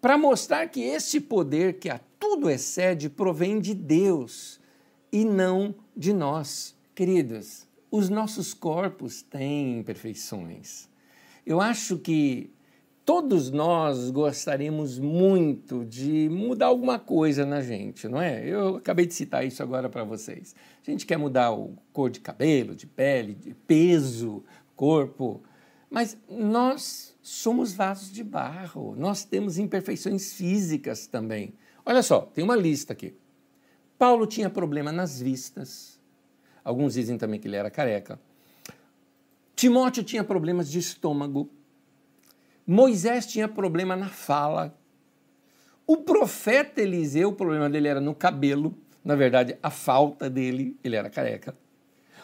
para 0.00 0.16
mostrar 0.16 0.68
que 0.68 0.80
esse 0.80 1.20
poder 1.20 1.78
que 1.78 1.88
a 1.88 2.00
tudo 2.18 2.48
excede 2.48 3.08
provém 3.08 3.60
de 3.60 3.74
Deus 3.74 4.60
e 5.12 5.24
não 5.24 5.74
de 5.96 6.12
nós." 6.12 6.76
Queridos, 6.94 7.66
os 7.90 8.08
nossos 8.08 8.54
corpos 8.54 9.22
têm 9.22 9.78
imperfeições. 9.78 10.88
Eu 11.44 11.60
acho 11.60 11.98
que 11.98 12.52
todos 13.10 13.50
nós 13.50 14.08
gostaríamos 14.08 14.96
muito 14.96 15.84
de 15.84 16.28
mudar 16.28 16.66
alguma 16.66 16.96
coisa 16.96 17.44
na 17.44 17.60
gente, 17.60 18.06
não 18.06 18.22
é? 18.22 18.46
Eu 18.46 18.76
acabei 18.76 19.04
de 19.04 19.12
citar 19.14 19.44
isso 19.44 19.60
agora 19.64 19.88
para 19.88 20.04
vocês. 20.04 20.54
A 20.86 20.88
gente 20.88 21.04
quer 21.04 21.16
mudar 21.16 21.50
o 21.50 21.76
cor 21.92 22.08
de 22.08 22.20
cabelo, 22.20 22.72
de 22.72 22.86
pele, 22.86 23.34
de 23.34 23.52
peso, 23.52 24.44
corpo, 24.76 25.42
mas 25.90 26.16
nós 26.30 27.12
somos 27.20 27.72
vasos 27.72 28.12
de 28.12 28.22
barro, 28.22 28.94
nós 28.96 29.24
temos 29.24 29.58
imperfeições 29.58 30.32
físicas 30.34 31.08
também. 31.08 31.54
Olha 31.84 32.04
só, 32.04 32.20
tem 32.20 32.44
uma 32.44 32.54
lista 32.54 32.92
aqui. 32.92 33.12
Paulo 33.98 34.24
tinha 34.24 34.48
problema 34.48 34.92
nas 34.92 35.20
vistas, 35.20 35.98
Alguns 36.62 36.94
dizem 36.94 37.18
também 37.18 37.40
que 37.40 37.48
ele 37.48 37.56
era 37.56 37.70
careca. 37.70 38.20
Timóteo 39.56 40.04
tinha 40.04 40.22
problemas 40.22 40.70
de 40.70 40.78
estômago. 40.78 41.50
Moisés 42.70 43.26
tinha 43.26 43.48
problema 43.48 43.96
na 43.96 44.06
fala. 44.06 44.78
O 45.84 45.96
profeta 45.96 46.80
Eliseu, 46.80 47.30
o 47.30 47.32
problema 47.32 47.68
dele 47.68 47.88
era 47.88 48.00
no 48.00 48.14
cabelo. 48.14 48.78
Na 49.04 49.16
verdade, 49.16 49.58
a 49.60 49.70
falta 49.70 50.30
dele, 50.30 50.78
ele 50.84 50.94
era 50.94 51.10
careca. 51.10 51.56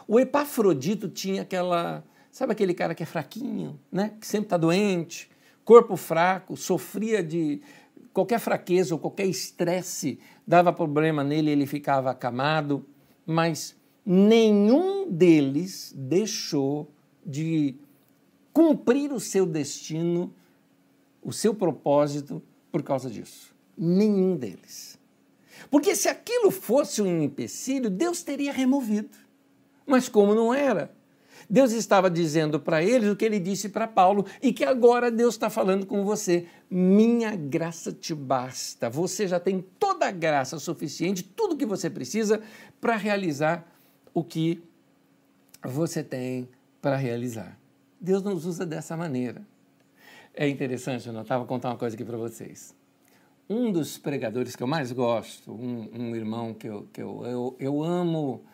O 0.06 0.20
Epafrodito 0.20 1.08
tinha 1.08 1.42
aquela. 1.42 2.04
Sabe 2.30 2.52
aquele 2.52 2.74
cara 2.74 2.94
que 2.94 3.02
é 3.02 3.06
fraquinho, 3.06 3.80
né? 3.90 4.12
Que 4.20 4.26
sempre 4.26 4.46
está 4.46 4.56
doente, 4.56 5.28
corpo 5.64 5.96
fraco, 5.96 6.56
sofria 6.56 7.24
de 7.24 7.60
qualquer 8.12 8.38
fraqueza 8.38 8.94
ou 8.94 9.00
qualquer 9.00 9.26
estresse, 9.26 10.20
dava 10.46 10.72
problema 10.72 11.24
nele, 11.24 11.50
ele 11.50 11.66
ficava 11.66 12.12
acamado. 12.12 12.86
Mas 13.26 13.76
nenhum 14.04 15.10
deles 15.10 15.92
deixou 15.96 16.88
de 17.26 17.74
cumprir 18.56 19.12
o 19.12 19.20
seu 19.20 19.44
destino, 19.44 20.32
o 21.22 21.30
seu 21.30 21.52
propósito 21.52 22.42
por 22.72 22.82
causa 22.82 23.10
disso. 23.10 23.54
Nenhum 23.76 24.34
deles. 24.34 24.98
Porque 25.70 25.94
se 25.94 26.08
aquilo 26.08 26.50
fosse 26.50 27.02
um 27.02 27.20
empecilho, 27.20 27.90
Deus 27.90 28.22
teria 28.22 28.54
removido. 28.54 29.10
Mas 29.86 30.08
como 30.08 30.34
não 30.34 30.54
era, 30.54 30.90
Deus 31.50 31.72
estava 31.72 32.08
dizendo 32.08 32.58
para 32.58 32.82
eles 32.82 33.10
o 33.10 33.14
que 33.14 33.26
ele 33.26 33.38
disse 33.38 33.68
para 33.68 33.86
Paulo 33.86 34.24
e 34.40 34.54
que 34.54 34.64
agora 34.64 35.10
Deus 35.10 35.34
está 35.34 35.50
falando 35.50 35.84
com 35.84 36.02
você. 36.02 36.46
Minha 36.70 37.36
graça 37.36 37.92
te 37.92 38.14
basta. 38.14 38.88
Você 38.88 39.28
já 39.28 39.38
tem 39.38 39.62
toda 39.78 40.06
a 40.08 40.10
graça 40.10 40.58
suficiente, 40.58 41.22
tudo 41.22 41.58
que 41.58 41.66
você 41.66 41.90
precisa 41.90 42.40
para 42.80 42.96
realizar 42.96 43.70
o 44.14 44.24
que 44.24 44.62
você 45.62 46.02
tem 46.02 46.48
para 46.80 46.96
realizar. 46.96 47.65
Deus 48.00 48.22
nos 48.22 48.44
usa 48.44 48.66
dessa 48.66 48.96
maneira. 48.96 49.42
É 50.34 50.48
interessante, 50.48 51.08
eu 51.08 51.20
estava 51.20 51.44
contar 51.46 51.70
uma 51.70 51.78
coisa 51.78 51.96
aqui 51.96 52.04
para 52.04 52.16
vocês. 52.16 52.74
Um 53.48 53.72
dos 53.72 53.96
pregadores 53.96 54.54
que 54.54 54.62
eu 54.62 54.66
mais 54.66 54.92
gosto, 54.92 55.52
um, 55.52 55.88
um 55.92 56.16
irmão 56.16 56.52
que, 56.52 56.66
eu, 56.66 56.88
que 56.92 57.00
eu, 57.00 57.24
eu, 57.24 57.56
eu 57.58 57.82
amo, 57.82 58.44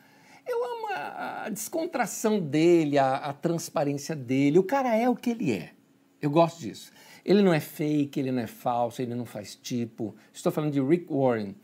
eu 0.47 0.65
amo 0.65 0.87
a, 0.95 1.45
a 1.47 1.49
descontração 1.49 2.39
dele, 2.39 2.99
a, 2.99 3.17
a 3.17 3.33
transparência 3.33 4.15
dele. 4.15 4.59
O 4.59 4.65
cara 4.65 4.95
é 4.95 5.09
o 5.09 5.17
que 5.17 5.31
ele 5.31 5.53
é. 5.53 5.73
Eu 6.21 6.31
gosto 6.31 6.61
disso. 6.61 6.93
Ele 7.25 7.43
não 7.43 7.53
é 7.53 7.61
fake, 7.61 8.21
ele 8.21 8.31
não 8.31 8.43
é 8.43 8.47
falso, 8.47 9.01
ele 9.01 9.15
não 9.15 9.25
faz 9.25 9.57
tipo. 9.57 10.15
Estou 10.33 10.53
falando 10.53 10.73
de 10.73 10.81
Rick 10.81 11.13
Warren. 11.13 11.55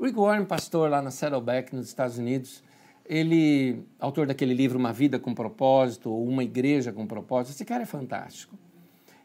Rick 0.00 0.16
Warren, 0.16 0.44
pastor 0.44 0.90
lá 0.90 1.00
na 1.00 1.10
Saddleback, 1.10 1.74
nos 1.74 1.86
Estados 1.86 2.18
Unidos, 2.18 2.62
ele, 3.06 3.84
autor 3.98 4.26
daquele 4.26 4.54
livro 4.54 4.78
Uma 4.78 4.92
Vida 4.92 5.18
com 5.18 5.34
Propósito, 5.34 6.10
ou 6.10 6.26
Uma 6.26 6.42
Igreja 6.42 6.92
com 6.92 7.06
Propósito, 7.06 7.54
esse 7.54 7.64
cara 7.64 7.82
é 7.82 7.86
fantástico. 7.86 8.56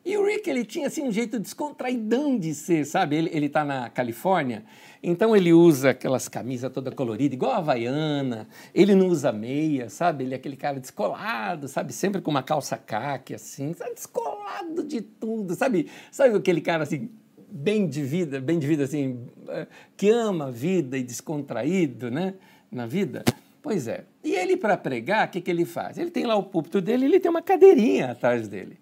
E 0.05 0.17
o 0.17 0.25
Rick, 0.25 0.49
ele 0.49 0.63
tinha 0.63 0.87
assim 0.87 1.03
um 1.03 1.11
jeito 1.11 1.37
descontraidão 1.37 2.37
de 2.39 2.55
ser, 2.55 2.85
sabe? 2.85 3.17
Ele, 3.17 3.29
ele 3.33 3.49
tá 3.49 3.65
na 3.65 3.89
Califórnia, 3.89 4.63
então 5.03 5.35
ele 5.35 5.51
usa 5.51 5.91
aquelas 5.91 6.27
camisas 6.27 6.71
toda 6.71 6.89
colorida, 6.91 7.35
igual 7.35 7.51
a 7.51 7.57
Havaiana, 7.57 8.47
ele 8.73 8.95
não 8.95 9.07
usa 9.07 9.31
meia, 9.31 9.89
sabe? 9.89 10.23
Ele 10.23 10.33
é 10.33 10.37
aquele 10.37 10.55
cara 10.55 10.79
descolado, 10.79 11.67
sabe? 11.67 11.91
Sempre 11.91 12.21
com 12.21 12.31
uma 12.31 12.41
calça 12.41 12.77
caque, 12.77 13.35
assim, 13.35 13.73
sabe? 13.73 13.93
descolado 13.93 14.83
de 14.83 15.01
tudo, 15.01 15.53
sabe? 15.53 15.87
Sabe 16.11 16.35
aquele 16.35 16.61
cara 16.61 16.83
assim, 16.83 17.09
bem 17.51 17.85
de 17.85 18.01
vida, 18.01 18.39
bem 18.39 18.57
de 18.57 18.65
vida 18.65 18.85
assim, 18.85 19.27
eh, 19.49 19.67
que 19.97 20.09
ama 20.09 20.47
a 20.47 20.51
vida 20.51 20.97
e 20.97 21.03
descontraído, 21.03 22.09
né? 22.09 22.35
Na 22.71 22.85
vida. 22.85 23.23
Pois 23.69 23.88
é. 23.88 24.03
E 24.23 24.34
ele, 24.34 24.58
para 24.58 24.75
pregar, 24.75 25.27
o 25.27 25.29
que, 25.29 25.39
que 25.39 25.51
ele 25.51 25.63
faz? 25.63 25.99
Ele 25.99 26.10
tem 26.10 26.25
lá 26.25 26.36
o 26.36 26.41
púlpito 26.41 26.82
dele, 26.82 27.05
ele 27.05 27.19
tem 27.19 27.29
uma 27.29 27.39
cadeirinha 27.39 28.13
atrás 28.13 28.47
dele. 28.47 28.79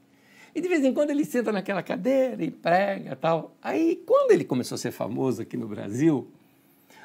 E 0.56 0.62
de 0.62 0.68
vez 0.70 0.82
em 0.86 0.94
quando 0.94 1.10
ele 1.10 1.26
senta 1.26 1.52
naquela 1.52 1.84
cadeira 1.84 2.42
e 2.42 2.50
prega 2.50 3.14
tal. 3.14 3.54
Aí, 3.62 4.02
quando 4.06 4.32
ele 4.32 4.46
começou 4.46 4.76
a 4.76 4.78
ser 4.78 4.92
famoso 4.92 5.42
aqui 5.42 5.58
no 5.58 5.68
Brasil, 5.68 6.32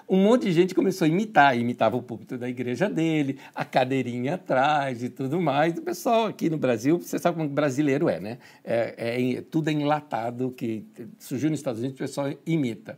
um 0.08 0.16
monte 0.16 0.44
de 0.44 0.52
gente 0.52 0.76
começou 0.76 1.06
a 1.06 1.08
imitar, 1.08 1.58
imitava 1.58 1.96
o 1.96 2.02
púlpito 2.04 2.38
da 2.38 2.48
igreja 2.48 2.88
dele, 2.88 3.40
a 3.52 3.64
cadeirinha 3.64 4.36
atrás 4.36 5.02
e 5.02 5.08
tudo 5.08 5.40
mais. 5.40 5.76
O 5.76 5.82
pessoal 5.82 6.26
aqui 6.26 6.48
no 6.48 6.58
Brasil, 6.58 7.00
você 7.00 7.18
sabe 7.18 7.36
como 7.36 7.48
brasileiro 7.48 8.08
é, 8.08 8.20
né? 8.20 8.38
É, 8.62 8.94
é, 8.96 9.42
tudo 9.42 9.70
é 9.70 9.72
enlatado, 9.72 10.52
que 10.52 10.86
surgiu 11.18 11.50
nos 11.50 11.58
Estados 11.58 11.80
Unidos, 11.80 11.96
o 11.96 11.98
pessoal 11.98 12.32
imita. 12.46 12.96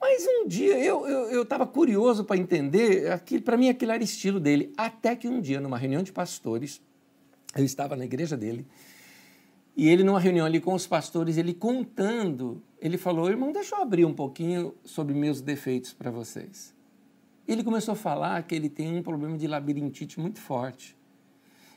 Mas 0.00 0.24
um 0.26 0.48
dia 0.48 0.78
eu 0.78 1.42
estava 1.42 1.64
eu, 1.64 1.68
eu 1.68 1.72
curioso 1.72 2.24
para 2.24 2.36
entender, 2.36 3.20
para 3.44 3.56
mim 3.56 3.68
aquilo 3.68 3.92
era 3.92 4.02
estilo 4.02 4.40
dele. 4.40 4.72
Até 4.76 5.14
que 5.14 5.28
um 5.28 5.40
dia, 5.40 5.60
numa 5.60 5.76
reunião 5.76 6.02
de 6.02 6.10
pastores, 6.10 6.80
eu 7.54 7.64
estava 7.64 7.94
na 7.96 8.04
igreja 8.04 8.36
dele, 8.36 8.66
e 9.76 9.88
ele, 9.88 10.02
numa 10.02 10.20
reunião 10.20 10.44
ali 10.44 10.60
com 10.60 10.74
os 10.74 10.86
pastores, 10.86 11.36
ele 11.36 11.54
contando, 11.54 12.62
ele 12.80 12.98
falou: 12.98 13.30
Irmão, 13.30 13.52
deixa 13.52 13.76
eu 13.76 13.82
abrir 13.82 14.04
um 14.04 14.12
pouquinho 14.12 14.74
sobre 14.84 15.14
meus 15.14 15.40
defeitos 15.40 15.92
para 15.92 16.10
vocês. 16.10 16.74
Ele 17.46 17.64
começou 17.64 17.92
a 17.92 17.96
falar 17.96 18.42
que 18.42 18.54
ele 18.54 18.68
tem 18.68 18.94
um 18.94 19.02
problema 19.02 19.36
de 19.36 19.46
labirintite 19.46 20.20
muito 20.20 20.38
forte. 20.38 20.96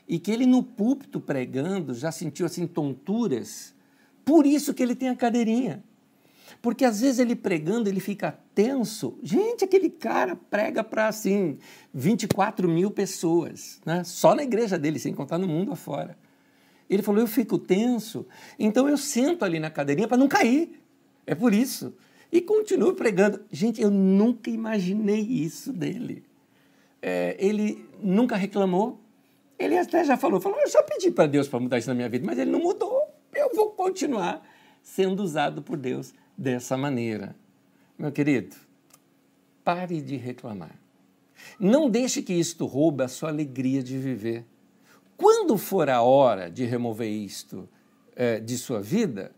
E 0.06 0.18
que 0.18 0.30
ele, 0.30 0.44
no 0.44 0.62
púlpito 0.62 1.18
pregando, 1.18 1.94
já 1.94 2.12
sentiu 2.12 2.44
assim 2.44 2.66
tonturas, 2.66 3.74
por 4.24 4.44
isso 4.44 4.74
que 4.74 4.82
ele 4.82 4.94
tem 4.94 5.08
a 5.08 5.16
cadeirinha. 5.16 5.82
Porque 6.64 6.86
às 6.86 7.02
vezes 7.02 7.18
ele 7.18 7.36
pregando, 7.36 7.90
ele 7.90 8.00
fica 8.00 8.38
tenso. 8.54 9.18
Gente, 9.22 9.66
aquele 9.66 9.90
cara 9.90 10.34
prega 10.34 10.82
para 10.82 11.08
assim 11.08 11.58
24 11.92 12.66
mil 12.66 12.90
pessoas, 12.90 13.82
né? 13.84 14.02
só 14.02 14.34
na 14.34 14.42
igreja 14.42 14.78
dele, 14.78 14.98
sem 14.98 15.12
contar 15.12 15.36
no 15.36 15.46
mundo 15.46 15.72
afora. 15.72 16.16
Ele 16.88 17.02
falou: 17.02 17.20
Eu 17.20 17.26
fico 17.26 17.58
tenso, 17.58 18.26
então 18.58 18.88
eu 18.88 18.96
sento 18.96 19.44
ali 19.44 19.60
na 19.60 19.68
cadeirinha 19.68 20.08
para 20.08 20.16
não 20.16 20.26
cair. 20.26 20.80
É 21.26 21.34
por 21.34 21.52
isso. 21.52 21.94
E 22.32 22.40
continuo 22.40 22.94
pregando. 22.94 23.42
Gente, 23.52 23.82
eu 23.82 23.90
nunca 23.90 24.48
imaginei 24.48 25.20
isso 25.20 25.70
dele. 25.70 26.24
É, 27.02 27.36
ele 27.38 27.86
nunca 28.02 28.36
reclamou. 28.36 29.02
Ele 29.58 29.76
até 29.76 30.02
já 30.02 30.16
falou: 30.16 30.40
falou 30.40 30.58
Eu 30.58 30.70
já 30.70 30.82
pedi 30.82 31.10
para 31.10 31.26
Deus 31.26 31.46
para 31.46 31.60
mudar 31.60 31.76
isso 31.76 31.88
na 31.88 31.94
minha 31.94 32.08
vida, 32.08 32.24
mas 32.24 32.38
ele 32.38 32.50
não 32.50 32.60
mudou. 32.60 33.02
Eu 33.34 33.54
vou 33.54 33.72
continuar 33.72 34.42
sendo 34.82 35.22
usado 35.22 35.60
por 35.60 35.76
Deus 35.76 36.14
dessa 36.36 36.76
maneira. 36.76 37.34
Meu 37.98 38.10
querido, 38.10 38.56
pare 39.62 40.00
de 40.00 40.16
reclamar. 40.16 40.78
Não 41.58 41.88
deixe 41.88 42.22
que 42.22 42.32
isto 42.32 42.66
roube 42.66 43.02
a 43.02 43.08
sua 43.08 43.28
alegria 43.28 43.82
de 43.82 43.98
viver. 43.98 44.44
Quando 45.16 45.56
for 45.56 45.88
a 45.88 46.02
hora 46.02 46.50
de 46.50 46.64
remover 46.64 47.08
isto 47.08 47.68
é, 48.16 48.40
de 48.40 48.56
sua 48.58 48.80
vida, 48.80 49.32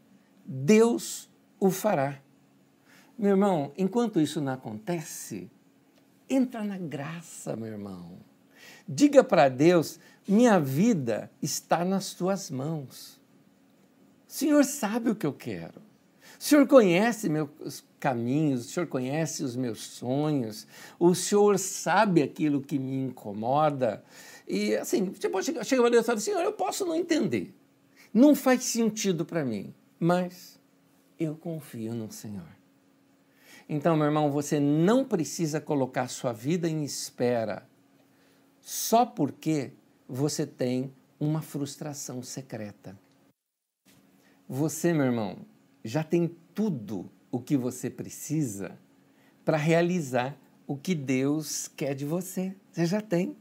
Deus 0.45 1.29
o 1.61 1.71
fará. 1.71 2.21
Meu 3.19 3.31
irmão, 3.31 3.73
enquanto 3.77 4.21
isso 4.21 4.41
não 4.41 4.53
acontece, 4.53 5.51
Entra 6.29 6.65
na 6.65 6.77
graça, 6.77 7.55
meu 7.55 7.69
irmão. 7.69 8.19
Diga 8.89 9.23
para 9.23 9.49
Deus: 9.49 9.99
minha 10.27 10.59
vida 10.59 11.31
está 11.41 11.85
nas 11.85 12.15
tuas 12.15 12.51
mãos. 12.51 13.21
O 14.29 14.33
Senhor 14.33 14.65
sabe 14.65 15.11
o 15.11 15.15
que 15.15 15.27
eu 15.27 15.33
quero. 15.33 15.81
O 16.39 16.43
Senhor 16.43 16.67
conhece 16.67 17.29
meus 17.29 17.85
caminhos, 17.99 18.67
o 18.67 18.69
Senhor 18.69 18.87
conhece 18.87 19.43
os 19.43 19.57
meus 19.57 19.81
sonhos, 19.81 20.67
o 20.99 21.15
Senhor 21.15 21.59
sabe 21.59 22.23
aquilo 22.23 22.61
que 22.61 22.79
me 22.79 23.05
incomoda. 23.05 24.05
E 24.47 24.77
assim, 24.77 25.07
você 25.07 25.29
pode 25.29 25.47
chegar, 25.47 25.65
chega 25.65 25.83
para 25.83 25.91
Deus 25.91 26.05
e 26.05 26.07
fala, 26.07 26.21
Senhor, 26.21 26.43
eu 26.43 26.53
posso 26.53 26.85
não 26.85 26.95
entender. 26.95 27.55
Não 28.13 28.35
faz 28.35 28.65
sentido 28.65 29.25
para 29.25 29.45
mim, 29.45 29.75
mas 29.99 30.61
eu 31.19 31.35
confio 31.35 31.95
no 31.95 32.13
Senhor. 32.13 32.57
Então, 33.69 33.97
meu 33.97 34.07
irmão, 34.07 34.31
você 34.31 34.61
não 34.61 35.05
precisa 35.05 35.61
colocar 35.61 36.09
sua 36.09 36.33
vida 36.33 36.69
em 36.69 36.85
espera 36.85 37.67
só 38.61 39.05
porque 39.05 39.73
você 40.09 40.47
tem 40.47 40.93
uma 41.19 41.43
frustração 41.43 42.23
secreta. 42.23 42.97
Você, 44.49 44.93
meu 44.93 45.07
irmão, 45.07 45.39
já 45.87 46.03
tem 46.03 46.35
tudo 46.55 47.11
o 47.31 47.41
que 47.41 47.57
você 47.57 47.89
precisa 47.89 48.79
para 49.45 49.57
realizar 49.57 50.37
o 50.67 50.77
que 50.77 50.95
Deus 50.95 51.69
quer 51.77 51.95
de 51.95 52.05
você. 52.05 52.55
Você 52.73 52.87
já 52.87 53.01
tem. 53.01 53.37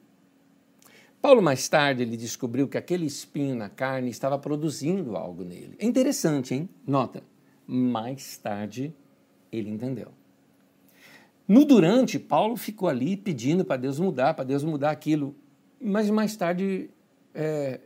Paulo, 1.21 1.41
mais 1.41 1.67
tarde, 1.67 2.03
ele 2.03 2.15
descobriu 2.15 2.67
que 2.67 2.77
aquele 2.77 3.05
espinho 3.05 3.55
na 3.55 3.67
carne 3.67 4.11
estava 4.11 4.37
produzindo 4.37 5.15
algo 5.15 5.43
nele. 5.43 5.75
É 5.79 5.85
interessante, 5.85 6.53
hein? 6.53 6.69
Nota. 6.85 7.23
Mais 7.65 8.37
tarde, 8.37 8.93
ele 9.51 9.71
entendeu. 9.71 10.09
No 11.47 11.65
durante, 11.65 12.19
Paulo 12.19 12.55
ficou 12.55 12.87
ali 12.87 13.17
pedindo 13.17 13.65
para 13.65 13.77
Deus 13.77 13.99
mudar, 13.99 14.35
para 14.35 14.45
Deus 14.45 14.63
mudar 14.63 14.91
aquilo. 14.91 15.35
Mas 15.81 16.11
mais 16.11 16.35
tarde 16.35 16.91
é, 17.33 17.79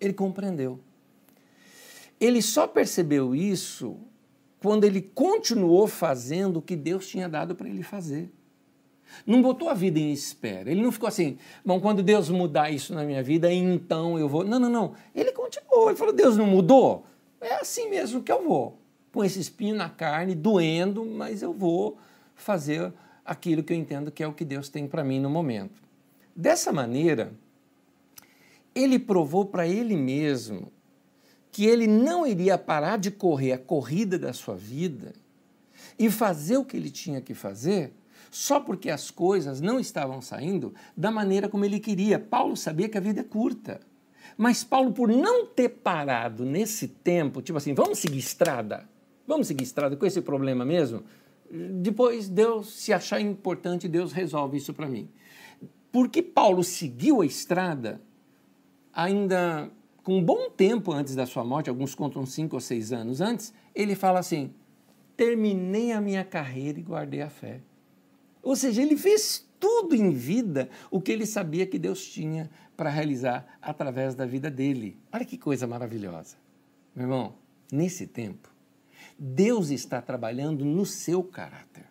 ele 0.00 0.12
compreendeu. 0.12 0.78
Ele 2.20 2.40
só 2.40 2.66
percebeu 2.66 3.34
isso 3.34 3.96
quando 4.60 4.84
ele 4.84 5.02
continuou 5.02 5.86
fazendo 5.86 6.58
o 6.58 6.62
que 6.62 6.74
Deus 6.74 7.06
tinha 7.06 7.28
dado 7.28 7.54
para 7.54 7.68
ele 7.68 7.82
fazer. 7.82 8.30
Não 9.26 9.42
botou 9.42 9.68
a 9.68 9.74
vida 9.74 9.98
em 9.98 10.12
espera. 10.12 10.70
Ele 10.70 10.82
não 10.82 10.90
ficou 10.90 11.06
assim, 11.06 11.38
bom, 11.64 11.80
quando 11.80 12.02
Deus 12.02 12.30
mudar 12.30 12.70
isso 12.70 12.94
na 12.94 13.04
minha 13.04 13.22
vida, 13.22 13.52
então 13.52 14.18
eu 14.18 14.28
vou. 14.28 14.44
Não, 14.44 14.58
não, 14.58 14.70
não. 14.70 14.94
Ele 15.14 15.32
continuou. 15.32 15.88
Ele 15.88 15.98
falou: 15.98 16.14
Deus 16.14 16.36
não 16.36 16.46
mudou? 16.46 17.04
É 17.40 17.54
assim 17.56 17.90
mesmo 17.90 18.22
que 18.22 18.32
eu 18.32 18.42
vou. 18.42 18.78
Com 19.12 19.22
esse 19.22 19.38
espinho 19.38 19.76
na 19.76 19.88
carne, 19.88 20.34
doendo, 20.34 21.04
mas 21.04 21.42
eu 21.42 21.52
vou 21.52 21.98
fazer 22.34 22.92
aquilo 23.24 23.62
que 23.62 23.72
eu 23.72 23.76
entendo 23.76 24.10
que 24.10 24.22
é 24.22 24.26
o 24.26 24.32
que 24.32 24.44
Deus 24.44 24.68
tem 24.68 24.86
para 24.86 25.04
mim 25.04 25.20
no 25.20 25.30
momento. 25.30 25.80
Dessa 26.34 26.72
maneira, 26.72 27.32
ele 28.74 28.98
provou 28.98 29.46
para 29.46 29.68
ele 29.68 29.96
mesmo 29.96 30.72
que 31.54 31.64
ele 31.64 31.86
não 31.86 32.26
iria 32.26 32.58
parar 32.58 32.98
de 32.98 33.12
correr 33.12 33.52
a 33.52 33.58
corrida 33.58 34.18
da 34.18 34.32
sua 34.32 34.56
vida 34.56 35.12
e 35.96 36.10
fazer 36.10 36.56
o 36.56 36.64
que 36.64 36.76
ele 36.76 36.90
tinha 36.90 37.20
que 37.20 37.32
fazer 37.32 37.92
só 38.28 38.58
porque 38.58 38.90
as 38.90 39.08
coisas 39.08 39.60
não 39.60 39.78
estavam 39.78 40.20
saindo 40.20 40.74
da 40.96 41.12
maneira 41.12 41.48
como 41.48 41.64
ele 41.64 41.78
queria. 41.78 42.18
Paulo 42.18 42.56
sabia 42.56 42.88
que 42.88 42.98
a 42.98 43.00
vida 43.00 43.20
é 43.20 43.22
curta. 43.22 43.78
Mas 44.36 44.64
Paulo, 44.64 44.90
por 44.90 45.08
não 45.08 45.46
ter 45.46 45.68
parado 45.68 46.44
nesse 46.44 46.88
tempo, 46.88 47.40
tipo 47.40 47.56
assim, 47.56 47.72
vamos 47.72 48.00
seguir 48.00 48.18
estrada? 48.18 48.88
Vamos 49.24 49.46
seguir 49.46 49.62
estrada 49.62 49.94
com 49.94 50.04
esse 50.04 50.20
problema 50.20 50.64
mesmo? 50.64 51.04
Depois, 51.48 52.28
Deus, 52.28 52.72
se 52.72 52.92
achar 52.92 53.20
importante, 53.20 53.86
Deus 53.86 54.10
resolve 54.10 54.56
isso 54.56 54.74
para 54.74 54.88
mim. 54.88 55.08
Porque 55.92 56.20
Paulo 56.20 56.64
seguiu 56.64 57.20
a 57.20 57.26
estrada, 57.26 58.00
ainda 58.92 59.70
com 60.04 60.18
um 60.18 60.22
bom 60.22 60.50
tempo 60.50 60.92
antes 60.92 61.16
da 61.16 61.24
sua 61.24 61.42
morte, 61.42 61.70
alguns 61.70 61.94
contam 61.94 62.26
cinco 62.26 62.56
ou 62.56 62.60
seis 62.60 62.92
anos 62.92 63.22
antes, 63.22 63.54
ele 63.74 63.96
fala 63.96 64.20
assim: 64.20 64.52
terminei 65.16 65.92
a 65.92 66.00
minha 66.00 66.22
carreira 66.22 66.78
e 66.78 66.82
guardei 66.82 67.22
a 67.22 67.30
fé. 67.30 67.62
Ou 68.42 68.54
seja, 68.54 68.82
ele 68.82 68.98
fez 68.98 69.48
tudo 69.58 69.94
em 69.94 70.10
vida 70.10 70.68
o 70.90 71.00
que 71.00 71.10
ele 71.10 71.24
sabia 71.24 71.66
que 71.66 71.78
Deus 71.78 72.06
tinha 72.06 72.50
para 72.76 72.90
realizar 72.90 73.58
através 73.62 74.14
da 74.14 74.26
vida 74.26 74.50
dele. 74.50 74.98
Olha 75.10 75.24
que 75.24 75.38
coisa 75.38 75.66
maravilhosa. 75.66 76.36
Meu 76.94 77.06
irmão, 77.06 77.34
nesse 77.72 78.06
tempo, 78.06 78.52
Deus 79.18 79.70
está 79.70 80.02
trabalhando 80.02 80.66
no 80.66 80.84
seu 80.84 81.24
caráter. 81.24 81.86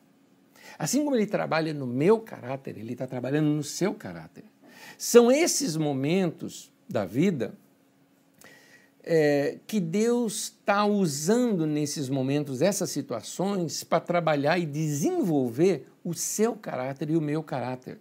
Assim 0.78 1.04
como 1.04 1.16
ele 1.16 1.26
trabalha 1.26 1.74
no 1.74 1.88
meu 1.88 2.20
caráter, 2.20 2.78
ele 2.78 2.94
está 2.94 3.08
trabalhando 3.08 3.48
no 3.48 3.64
seu 3.64 3.96
caráter. 3.96 4.44
São 5.00 5.32
esses 5.32 5.76
momentos 5.76 6.72
da 6.88 7.06
vida 7.06 7.58
é, 9.04 9.60
que 9.68 9.80
Deus 9.80 10.44
está 10.44 10.86
usando 10.86 11.68
nesses 11.68 12.08
momentos, 12.10 12.62
essas 12.62 12.90
situações, 12.90 13.84
para 13.84 14.00
trabalhar 14.00 14.58
e 14.58 14.66
desenvolver 14.66 15.88
o 16.04 16.14
seu 16.14 16.56
caráter 16.56 17.10
e 17.10 17.18
o 17.18 17.22
meu 17.22 17.44
caráter. 17.44 18.00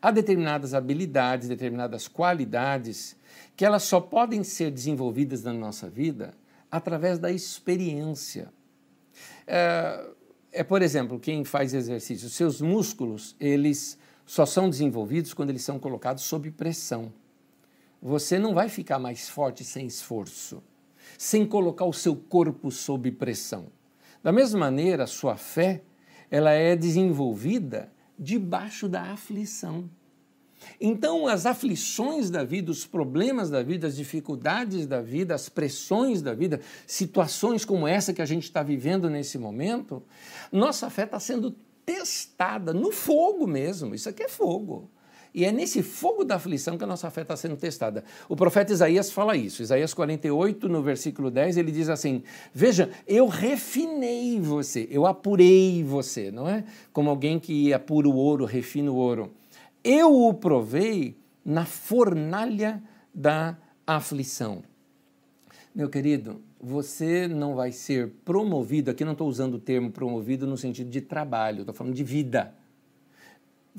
Há 0.00 0.10
determinadas 0.10 0.74
habilidades, 0.74 1.48
determinadas 1.48 2.06
qualidades 2.06 3.16
que 3.56 3.64
elas 3.64 3.82
só 3.82 4.00
podem 4.00 4.44
ser 4.44 4.70
desenvolvidas 4.70 5.42
na 5.42 5.52
nossa 5.52 5.88
vida 5.88 6.34
através 6.70 7.18
da 7.18 7.32
experiência. 7.32 8.52
É, 9.46 10.06
é, 10.52 10.64
por 10.64 10.82
exemplo, 10.82 11.18
quem 11.18 11.44
faz 11.44 11.74
exercício, 11.74 12.28
seus 12.28 12.60
músculos, 12.60 13.34
eles 13.40 13.98
só 14.24 14.44
são 14.44 14.68
desenvolvidos 14.68 15.32
quando 15.32 15.50
eles 15.50 15.62
são 15.62 15.78
colocados 15.78 16.24
sob 16.24 16.50
pressão. 16.50 17.12
Você 18.00 18.38
não 18.38 18.54
vai 18.54 18.68
ficar 18.68 18.98
mais 18.98 19.28
forte 19.28 19.64
sem 19.64 19.86
esforço, 19.86 20.62
sem 21.18 21.46
colocar 21.46 21.84
o 21.84 21.92
seu 21.92 22.14
corpo 22.14 22.70
sob 22.70 23.10
pressão. 23.12 23.66
Da 24.22 24.32
mesma 24.32 24.60
maneira, 24.60 25.04
a 25.04 25.06
sua 25.06 25.36
fé, 25.36 25.82
ela 26.30 26.50
é 26.50 26.76
desenvolvida 26.76 27.92
debaixo 28.18 28.88
da 28.88 29.02
aflição. 29.02 29.88
Então, 30.80 31.26
as 31.26 31.46
aflições 31.46 32.30
da 32.30 32.42
vida, 32.42 32.70
os 32.70 32.86
problemas 32.86 33.50
da 33.50 33.62
vida, 33.62 33.86
as 33.86 33.96
dificuldades 33.96 34.86
da 34.86 35.00
vida, 35.00 35.34
as 35.34 35.48
pressões 35.48 36.22
da 36.22 36.34
vida, 36.34 36.60
situações 36.86 37.64
como 37.64 37.86
essa 37.86 38.12
que 38.12 38.22
a 38.22 38.26
gente 38.26 38.44
está 38.44 38.62
vivendo 38.62 39.08
nesse 39.08 39.38
momento, 39.38 40.02
nossa 40.50 40.90
fé 40.90 41.04
está 41.04 41.20
sendo 41.20 41.54
testada 41.84 42.74
no 42.74 42.90
fogo 42.90 43.46
mesmo. 43.46 43.94
Isso 43.94 44.08
aqui 44.08 44.24
é 44.24 44.28
fogo. 44.28 44.90
E 45.36 45.44
é 45.44 45.52
nesse 45.52 45.82
fogo 45.82 46.24
da 46.24 46.36
aflição 46.36 46.76
que 46.76 46.82
a 46.82 46.86
nossa 46.86 47.10
fé 47.10 47.20
está 47.20 47.36
sendo 47.36 47.56
testada. 47.56 48.02
O 48.28 48.34
profeta 48.34 48.72
Isaías 48.72 49.12
fala 49.12 49.36
isso. 49.36 49.62
Isaías 49.62 49.94
48, 49.94 50.68
no 50.68 50.82
versículo 50.82 51.30
10, 51.30 51.58
ele 51.58 51.70
diz 51.70 51.88
assim: 51.88 52.22
Veja, 52.52 52.90
eu 53.06 53.28
refinei 53.28 54.40
você, 54.40 54.88
eu 54.90 55.06
apurei 55.06 55.84
você, 55.84 56.30
não 56.30 56.48
é? 56.48 56.64
Como 56.92 57.10
alguém 57.10 57.38
que 57.38 57.72
apura 57.72 58.08
o 58.08 58.16
ouro, 58.16 58.46
refina 58.46 58.90
o 58.90 58.96
ouro 58.96 59.30
eu 59.86 60.12
o 60.12 60.34
provei 60.34 61.16
na 61.44 61.64
fornalha 61.64 62.82
da 63.14 63.56
aflição. 63.86 64.64
Meu 65.72 65.88
querido, 65.88 66.42
você 66.60 67.28
não 67.28 67.54
vai 67.54 67.70
ser 67.70 68.10
promovido, 68.24 68.90
aqui 68.90 69.04
não 69.04 69.12
estou 69.12 69.28
usando 69.28 69.54
o 69.54 69.60
termo 69.60 69.92
promovido 69.92 70.44
no 70.44 70.56
sentido 70.56 70.90
de 70.90 71.00
trabalho, 71.00 71.60
estou 71.60 71.72
falando 71.72 71.94
de 71.94 72.02
vida. 72.02 72.52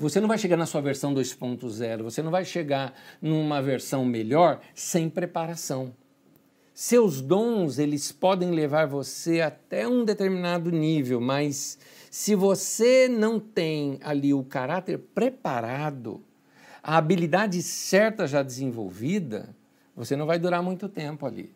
Você 0.00 0.20
não 0.20 0.28
vai 0.28 0.38
chegar 0.38 0.56
na 0.56 0.64
sua 0.64 0.80
versão 0.80 1.12
2.0, 1.12 2.04
você 2.04 2.22
não 2.22 2.30
vai 2.30 2.44
chegar 2.44 2.94
numa 3.20 3.60
versão 3.60 4.04
melhor 4.04 4.60
sem 4.72 5.10
preparação. 5.10 5.92
Seus 6.72 7.20
dons, 7.20 7.80
eles 7.80 8.12
podem 8.12 8.52
levar 8.52 8.86
você 8.86 9.40
até 9.40 9.88
um 9.88 10.04
determinado 10.04 10.70
nível, 10.70 11.20
mas 11.20 11.80
se 12.12 12.36
você 12.36 13.08
não 13.08 13.40
tem 13.40 13.98
ali 14.00 14.32
o 14.32 14.44
caráter 14.44 14.98
preparado, 14.98 16.22
a 16.80 16.96
habilidade 16.96 17.60
certa 17.60 18.24
já 18.24 18.40
desenvolvida, 18.40 19.52
você 19.96 20.14
não 20.14 20.26
vai 20.26 20.38
durar 20.38 20.62
muito 20.62 20.88
tempo 20.88 21.26
ali. 21.26 21.52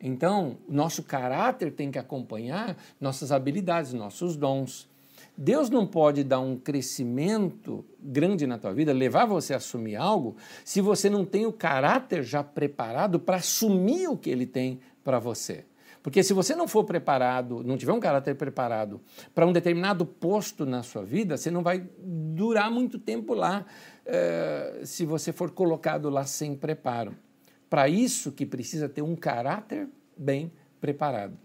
Então, 0.00 0.56
nosso 0.66 1.02
caráter 1.02 1.70
tem 1.72 1.90
que 1.90 1.98
acompanhar 1.98 2.74
nossas 2.98 3.30
habilidades, 3.30 3.92
nossos 3.92 4.34
dons. 4.34 4.90
Deus 5.36 5.70
não 5.70 5.86
pode 5.86 6.22
dar 6.22 6.40
um 6.40 6.56
crescimento 6.56 7.84
grande 7.98 8.46
na 8.46 8.58
tua 8.58 8.72
vida, 8.72 8.92
levar 8.92 9.24
você 9.24 9.54
a 9.54 9.56
assumir 9.56 9.96
algo, 9.96 10.36
se 10.64 10.80
você 10.80 11.08
não 11.08 11.24
tem 11.24 11.46
o 11.46 11.52
caráter 11.52 12.22
já 12.22 12.44
preparado 12.44 13.18
para 13.18 13.36
assumir 13.36 14.08
o 14.08 14.16
que 14.16 14.30
ele 14.30 14.46
tem 14.46 14.80
para 15.02 15.18
você. 15.18 15.64
Porque 16.02 16.22
se 16.22 16.32
você 16.32 16.54
não 16.54 16.66
for 16.66 16.84
preparado, 16.84 17.62
não 17.62 17.76
tiver 17.76 17.92
um 17.92 18.00
caráter 18.00 18.34
preparado 18.34 19.00
para 19.32 19.46
um 19.46 19.52
determinado 19.52 20.04
posto 20.04 20.66
na 20.66 20.82
sua 20.82 21.04
vida, 21.04 21.36
você 21.36 21.50
não 21.50 21.62
vai 21.62 21.86
durar 21.98 22.70
muito 22.70 22.98
tempo 22.98 23.34
lá 23.34 23.64
eh, 24.04 24.80
se 24.84 25.06
você 25.06 25.32
for 25.32 25.52
colocado 25.52 26.10
lá 26.10 26.24
sem 26.24 26.56
preparo. 26.56 27.14
Para 27.70 27.88
isso 27.88 28.32
que 28.32 28.44
precisa 28.44 28.88
ter 28.88 29.00
um 29.00 29.14
caráter 29.14 29.88
bem 30.16 30.52
preparado. 30.80 31.38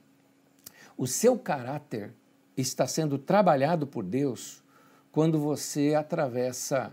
O 0.97 1.05
seu 1.05 1.37
caráter 1.37 2.11
está 2.61 2.87
sendo 2.87 3.17
trabalhado 3.17 3.85
por 3.85 4.03
Deus 4.03 4.63
quando 5.11 5.39
você 5.39 5.93
atravessa 5.95 6.91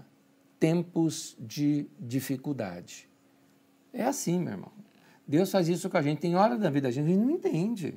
tempos 0.59 1.37
de 1.38 1.87
dificuldade. 1.98 3.09
É 3.92 4.05
assim, 4.05 4.38
meu 4.38 4.53
irmão. 4.53 4.72
Deus 5.27 5.50
faz 5.50 5.68
isso 5.68 5.88
com 5.88 5.96
a 5.96 6.03
gente. 6.03 6.20
Tem 6.20 6.37
hora 6.37 6.57
da 6.57 6.70
vida 6.70 6.88
a 6.88 6.90
gente, 6.90 7.07
a 7.07 7.09
gente 7.09 7.20
não 7.20 7.31
entende. 7.31 7.94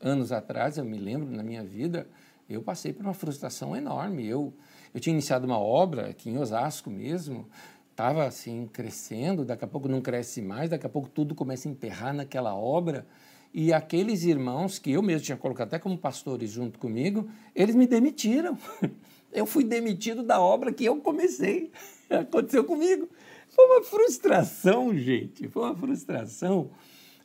Anos 0.00 0.30
atrás, 0.30 0.76
eu 0.76 0.84
me 0.84 0.98
lembro, 0.98 1.30
na 1.30 1.42
minha 1.42 1.64
vida, 1.64 2.06
eu 2.48 2.62
passei 2.62 2.92
por 2.92 3.04
uma 3.04 3.14
frustração 3.14 3.76
enorme. 3.76 4.26
Eu, 4.26 4.52
eu 4.94 5.00
tinha 5.00 5.12
iniciado 5.12 5.46
uma 5.46 5.58
obra 5.58 6.10
aqui 6.10 6.30
em 6.30 6.38
Osasco 6.38 6.90
mesmo, 6.90 7.48
estava 7.90 8.24
assim 8.24 8.66
crescendo, 8.66 9.44
daqui 9.44 9.64
a 9.64 9.68
pouco 9.68 9.88
não 9.88 10.00
cresce 10.00 10.40
mais, 10.40 10.70
daqui 10.70 10.86
a 10.86 10.88
pouco 10.88 11.08
tudo 11.08 11.34
começa 11.34 11.68
a 11.68 11.72
emperrar 11.72 12.14
naquela 12.14 12.54
obra. 12.54 13.06
E 13.52 13.72
aqueles 13.72 14.24
irmãos 14.24 14.78
que 14.78 14.92
eu 14.92 15.02
mesmo 15.02 15.24
tinha 15.24 15.36
colocado 15.36 15.68
até 15.68 15.78
como 15.78 15.96
pastores 15.96 16.50
junto 16.50 16.78
comigo, 16.78 17.28
eles 17.54 17.74
me 17.74 17.86
demitiram. 17.86 18.58
Eu 19.30 19.44
fui 19.44 19.62
demitido 19.62 20.22
da 20.22 20.40
obra 20.40 20.72
que 20.72 20.86
eu 20.86 20.96
comecei. 21.02 21.70
Aconteceu 22.08 22.64
comigo. 22.64 23.06
Foi 23.50 23.66
uma 23.66 23.84
frustração, 23.84 24.96
gente. 24.96 25.46
Foi 25.48 25.64
uma 25.64 25.76
frustração. 25.76 26.70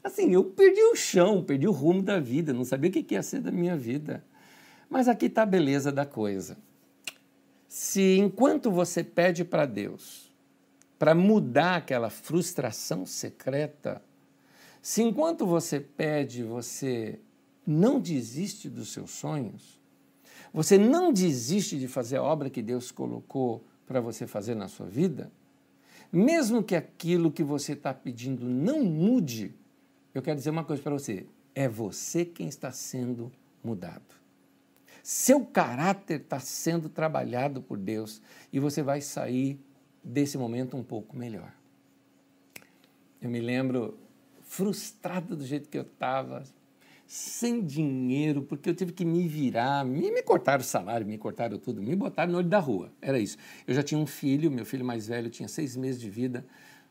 Assim, 0.03 0.33
eu 0.33 0.43
perdi 0.43 0.81
o 0.81 0.97
chão, 0.97 1.41
perdi 1.41 1.65
o 1.65 1.71
rumo 1.71 2.01
da 2.01 2.19
vida, 2.19 2.51
não 2.51 2.65
sabia 2.65 2.89
o 2.89 2.93
que 2.93 3.13
ia 3.13 3.23
ser 3.23 3.39
da 3.39 3.51
minha 3.51 3.77
vida. 3.77 4.21
Mas 4.89 5.07
aqui 5.07 5.27
está 5.27 5.43
a 5.43 5.45
beleza 5.45 5.93
da 5.93 6.05
coisa. 6.05 6.57
Se 7.69 8.17
enquanto 8.17 8.69
você 8.69 9.01
pede 9.01 9.45
para 9.45 9.65
Deus 9.65 10.29
para 10.99 11.15
mudar 11.15 11.77
aquela 11.77 12.09
frustração 12.09 13.05
secreta, 13.05 14.01
se 14.83 15.01
enquanto 15.01 15.45
você 15.45 15.79
pede, 15.79 16.43
você 16.43 17.17
não 17.65 18.01
desiste 18.01 18.69
dos 18.69 18.91
seus 18.91 19.11
sonhos, 19.11 19.79
você 20.53 20.77
não 20.77 21.13
desiste 21.13 21.79
de 21.79 21.87
fazer 21.87 22.17
a 22.17 22.23
obra 22.23 22.49
que 22.49 22.61
Deus 22.61 22.91
colocou 22.91 23.63
para 23.87 24.01
você 24.01 24.27
fazer 24.27 24.55
na 24.55 24.67
sua 24.67 24.85
vida, 24.85 25.31
mesmo 26.11 26.61
que 26.61 26.75
aquilo 26.75 27.31
que 27.31 27.45
você 27.45 27.71
está 27.71 27.93
pedindo 27.93 28.45
não 28.45 28.83
mude, 28.83 29.55
eu 30.13 30.21
quero 30.21 30.35
dizer 30.35 30.49
uma 30.49 30.65
coisa 30.65 30.83
para 30.83 30.91
você: 30.91 31.25
é 31.55 31.69
você 31.69 32.25
quem 32.25 32.49
está 32.49 32.69
sendo 32.73 33.31
mudado. 33.63 34.21
Seu 35.01 35.45
caráter 35.45 36.19
está 36.19 36.41
sendo 36.41 36.89
trabalhado 36.89 37.61
por 37.61 37.77
Deus 37.77 38.21
e 38.51 38.59
você 38.59 38.83
vai 38.83 38.99
sair 38.99 39.57
desse 40.03 40.37
momento 40.37 40.75
um 40.75 40.83
pouco 40.83 41.15
melhor. 41.15 41.53
Eu 43.21 43.29
me 43.29 43.39
lembro 43.39 43.97
frustrado 44.53 45.35
do 45.35 45.43
jeito 45.43 45.67
que 45.67 45.75
eu 45.75 45.81
estava, 45.81 46.43
sem 47.07 47.65
dinheiro, 47.65 48.43
porque 48.43 48.69
eu 48.69 48.75
tive 48.75 48.91
que 48.91 49.03
me 49.03 49.27
virar, 49.27 49.83
me, 49.83 50.11
me 50.11 50.21
cortaram 50.21 50.61
o 50.61 50.63
salário, 50.63 51.07
me 51.07 51.17
cortaram 51.17 51.57
tudo, 51.57 51.81
me 51.81 51.95
botaram 51.95 52.31
no 52.31 52.37
olho 52.37 52.47
da 52.47 52.59
rua, 52.59 52.91
era 53.01 53.17
isso. 53.17 53.35
Eu 53.65 53.73
já 53.73 53.81
tinha 53.81 53.99
um 53.99 54.05
filho, 54.05 54.51
meu 54.51 54.63
filho 54.63 54.85
mais 54.85 55.07
velho 55.07 55.27
tinha 55.31 55.47
seis 55.47 55.75
meses 55.75 55.99
de 55.99 56.07
vida, 56.07 56.45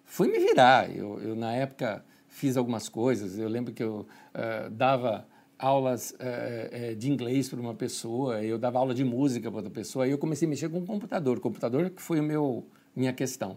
fui 0.04 0.26
me 0.26 0.40
virar. 0.40 0.90
Eu, 0.90 1.20
eu 1.20 1.36
na 1.36 1.52
época, 1.52 2.04
fiz 2.26 2.56
algumas 2.56 2.88
coisas, 2.88 3.38
eu 3.38 3.48
lembro 3.48 3.72
que 3.72 3.82
eu 3.82 4.08
uh, 4.34 4.68
dava 4.68 5.24
aulas 5.56 6.16
uh, 6.18 6.96
de 6.96 7.12
inglês 7.12 7.48
para 7.48 7.60
uma 7.60 7.74
pessoa, 7.74 8.42
eu 8.42 8.58
dava 8.58 8.80
aula 8.80 8.92
de 8.92 9.04
música 9.04 9.48
para 9.48 9.58
outra 9.58 9.72
pessoa, 9.72 10.04
aí 10.04 10.10
eu 10.10 10.18
comecei 10.18 10.46
a 10.46 10.50
mexer 10.50 10.68
com 10.68 10.78
o 10.78 10.84
computador, 10.84 11.38
o 11.38 11.40
computador 11.40 11.90
que 11.90 12.02
foi 12.02 12.18
o 12.18 12.24
meu 12.24 12.66
minha 12.94 13.12
questão. 13.12 13.56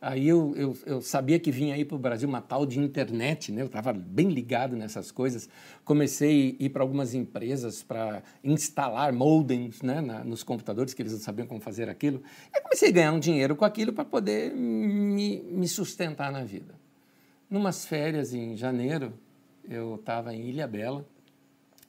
Aí 0.00 0.28
eu, 0.28 0.54
eu, 0.56 0.78
eu, 0.84 1.00
sabia 1.00 1.38
que 1.38 1.50
vinha 1.50 1.74
aí 1.74 1.84
para 1.84 1.96
o 1.96 1.98
Brasil 1.98 2.28
uma 2.28 2.42
tal 2.42 2.66
de 2.66 2.78
internet, 2.78 3.50
né? 3.50 3.62
eu 3.62 3.66
estava 3.66 3.94
bem 3.94 4.28
ligado 4.28 4.76
nessas 4.76 5.10
coisas. 5.10 5.48
Comecei 5.84 6.56
a 6.60 6.64
ir 6.64 6.68
para 6.68 6.82
algumas 6.82 7.14
empresas 7.14 7.82
para 7.82 8.22
instalar 8.44 9.12
modems 9.12 9.80
né? 9.80 10.02
Na, 10.02 10.22
nos 10.22 10.42
computadores, 10.42 10.92
que 10.92 11.00
eles 11.00 11.12
não 11.12 11.20
sabiam 11.20 11.46
como 11.46 11.60
fazer 11.60 11.88
aquilo. 11.88 12.22
E 12.54 12.60
comecei 12.60 12.90
a 12.90 12.92
ganhar 12.92 13.12
um 13.12 13.18
dinheiro 13.18 13.56
com 13.56 13.64
aquilo 13.64 13.92
para 13.92 14.04
poder 14.04 14.54
me, 14.54 15.40
me 15.42 15.66
sustentar 15.66 16.30
na 16.30 16.44
vida. 16.44 16.74
Numas 17.48 17.86
férias 17.86 18.34
em 18.34 18.54
janeiro, 18.54 19.14
eu 19.64 19.94
estava 19.94 20.34
em 20.34 20.48
Ilha 20.48 20.66
Bela, 20.66 21.06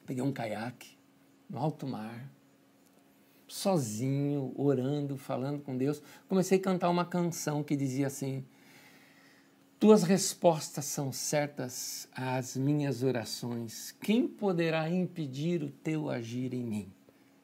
peguei 0.06 0.22
um 0.22 0.32
caiaque 0.32 0.96
no 1.48 1.58
alto 1.58 1.86
mar, 1.86 2.30
sozinho, 3.48 4.52
orando, 4.54 5.16
falando 5.16 5.60
com 5.60 5.76
Deus, 5.76 6.02
comecei 6.28 6.58
a 6.58 6.60
cantar 6.60 6.90
uma 6.90 7.04
canção 7.04 7.64
que 7.64 7.74
dizia 7.74 8.06
assim: 8.06 8.44
Tuas 9.80 10.02
respostas 10.02 10.84
são 10.84 11.10
certas 11.10 12.06
às 12.14 12.56
minhas 12.56 13.02
orações. 13.02 13.96
Quem 14.02 14.28
poderá 14.28 14.88
impedir 14.88 15.62
o 15.62 15.70
teu 15.70 16.10
agir 16.10 16.52
em 16.52 16.62
mim? 16.62 16.92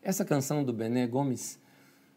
Essa 0.02 0.24
canção 0.24 0.62
do 0.62 0.72
Bené 0.72 1.06
Gomes, 1.06 1.58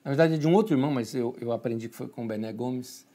na 0.04 0.12
verdade 0.12 0.34
é 0.34 0.38
de 0.38 0.48
um 0.48 0.54
outro 0.54 0.76
irmão, 0.76 0.92
mas 0.92 1.16
eu, 1.16 1.36
eu 1.40 1.54
aprendi 1.54 1.88
que 1.88 1.96
foi 1.96 2.10
com 2.10 2.26
o 2.26 2.28
Bené 2.28 2.52
Gomes, 2.52 3.08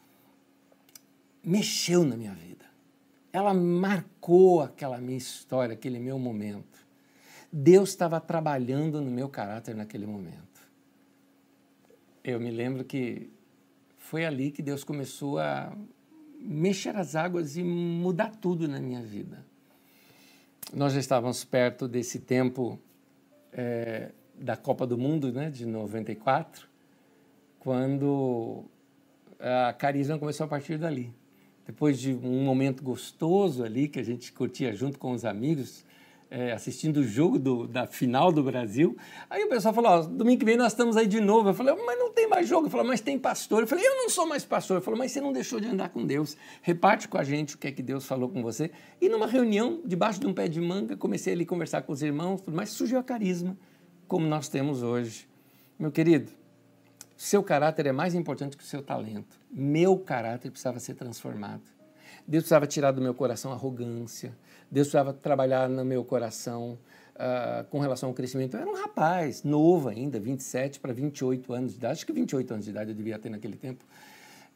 mexeu 1.44 2.04
na 2.04 2.16
minha 2.16 2.32
vida. 2.32 2.64
Ela 3.30 3.52
marcou 3.52 4.62
aquela 4.62 4.98
minha 4.98 5.16
história, 5.18 5.74
aquele 5.74 5.98
meu 5.98 6.18
momento. 6.18 6.80
Deus 7.50 7.90
estava 7.90 8.18
trabalhando 8.18 9.00
no 9.00 9.10
meu 9.10 9.28
caráter 9.28 9.74
naquele 9.74 10.06
momento 10.06 10.51
eu 12.24 12.38
me 12.38 12.50
lembro 12.50 12.84
que 12.84 13.30
foi 13.96 14.24
ali 14.24 14.50
que 14.50 14.62
Deus 14.62 14.84
começou 14.84 15.38
a 15.38 15.76
mexer 16.38 16.96
as 16.96 17.14
águas 17.14 17.56
e 17.56 17.62
mudar 17.62 18.30
tudo 18.36 18.68
na 18.68 18.80
minha 18.80 19.02
vida. 19.02 19.44
Nós 20.72 20.92
já 20.92 21.00
estávamos 21.00 21.44
perto 21.44 21.86
desse 21.86 22.18
tempo 22.20 22.78
é, 23.52 24.10
da 24.38 24.56
Copa 24.56 24.86
do 24.86 24.96
Mundo, 24.96 25.32
né, 25.32 25.50
de 25.50 25.66
94, 25.66 26.66
quando 27.58 28.64
a 29.38 29.72
carisma 29.72 30.18
começou 30.18 30.44
a 30.44 30.48
partir 30.48 30.78
dali. 30.78 31.12
Depois 31.66 31.98
de 31.98 32.12
um 32.12 32.44
momento 32.44 32.82
gostoso 32.82 33.62
ali 33.62 33.88
que 33.88 34.00
a 34.00 34.02
gente 34.02 34.32
curtia 34.32 34.74
junto 34.74 34.98
com 34.98 35.12
os 35.12 35.24
amigos, 35.24 35.84
é, 36.32 36.52
assistindo 36.52 36.96
o 37.00 37.04
jogo 37.04 37.38
do, 37.38 37.68
da 37.68 37.86
final 37.86 38.32
do 38.32 38.42
Brasil. 38.42 38.96
Aí 39.28 39.44
o 39.44 39.48
pessoal 39.50 39.74
falou: 39.74 39.90
ó, 39.90 40.00
domingo 40.00 40.38
que 40.38 40.46
vem 40.46 40.56
nós 40.56 40.72
estamos 40.72 40.96
aí 40.96 41.06
de 41.06 41.20
novo. 41.20 41.50
Eu 41.50 41.54
falei: 41.54 41.74
mas 41.84 41.98
não 41.98 42.10
tem 42.10 42.26
mais 42.26 42.48
jogo. 42.48 42.68
Eu 42.68 42.70
falei: 42.70 42.86
mas 42.86 43.02
tem 43.02 43.18
pastor. 43.18 43.60
Eu 43.60 43.66
falei: 43.66 43.86
eu 43.86 43.96
não 43.98 44.08
sou 44.08 44.26
mais 44.26 44.42
pastor. 44.42 44.78
Eu 44.78 44.80
falei: 44.80 44.98
mas 44.98 45.12
você 45.12 45.20
não 45.20 45.30
deixou 45.30 45.60
de 45.60 45.68
andar 45.68 45.90
com 45.90 46.06
Deus. 46.06 46.34
Reparte 46.62 47.06
com 47.06 47.18
a 47.18 47.22
gente 47.22 47.54
o 47.54 47.58
que 47.58 47.68
é 47.68 47.72
que 47.72 47.82
Deus 47.82 48.06
falou 48.06 48.30
com 48.30 48.42
você. 48.42 48.70
E 48.98 49.10
numa 49.10 49.26
reunião, 49.26 49.82
debaixo 49.84 50.18
de 50.18 50.26
um 50.26 50.32
pé 50.32 50.48
de 50.48 50.58
manga, 50.58 50.96
comecei 50.96 51.34
ali 51.34 51.44
a 51.44 51.46
conversar 51.46 51.82
com 51.82 51.92
os 51.92 52.02
irmãos, 52.02 52.42
mas 52.46 52.70
surgiu 52.70 52.98
a 52.98 53.02
carisma, 53.02 53.54
como 54.08 54.26
nós 54.26 54.48
temos 54.48 54.82
hoje. 54.82 55.28
Meu 55.78 55.92
querido, 55.92 56.32
seu 57.14 57.42
caráter 57.42 57.86
é 57.86 57.92
mais 57.92 58.14
importante 58.14 58.56
que 58.56 58.64
o 58.64 58.66
seu 58.66 58.82
talento. 58.82 59.38
Meu 59.50 59.98
caráter 59.98 60.50
precisava 60.50 60.80
ser 60.80 60.94
transformado. 60.94 61.62
Deus 62.26 62.44
precisava 62.44 62.66
tirar 62.66 62.92
do 62.92 63.02
meu 63.02 63.12
coração 63.12 63.52
arrogância. 63.52 64.34
Deus 64.72 64.86
precisava 64.86 65.12
trabalhar 65.12 65.68
no 65.68 65.84
meu 65.84 66.02
coração 66.02 66.78
uh, 67.14 67.62
com 67.68 67.78
relação 67.78 68.08
ao 68.08 68.14
crescimento. 68.14 68.56
Eu 68.56 68.60
era 68.62 68.70
um 68.70 68.74
rapaz, 68.74 69.42
novo 69.42 69.90
ainda, 69.90 70.18
27 70.18 70.80
para 70.80 70.94
28 70.94 71.52
anos 71.52 71.72
de 71.72 71.78
idade. 71.78 71.92
Acho 71.92 72.06
que 72.06 72.12
28 72.12 72.54
anos 72.54 72.64
de 72.64 72.70
idade 72.70 72.90
eu 72.90 72.96
devia 72.96 73.18
ter 73.18 73.28
naquele 73.28 73.58
tempo. 73.58 73.84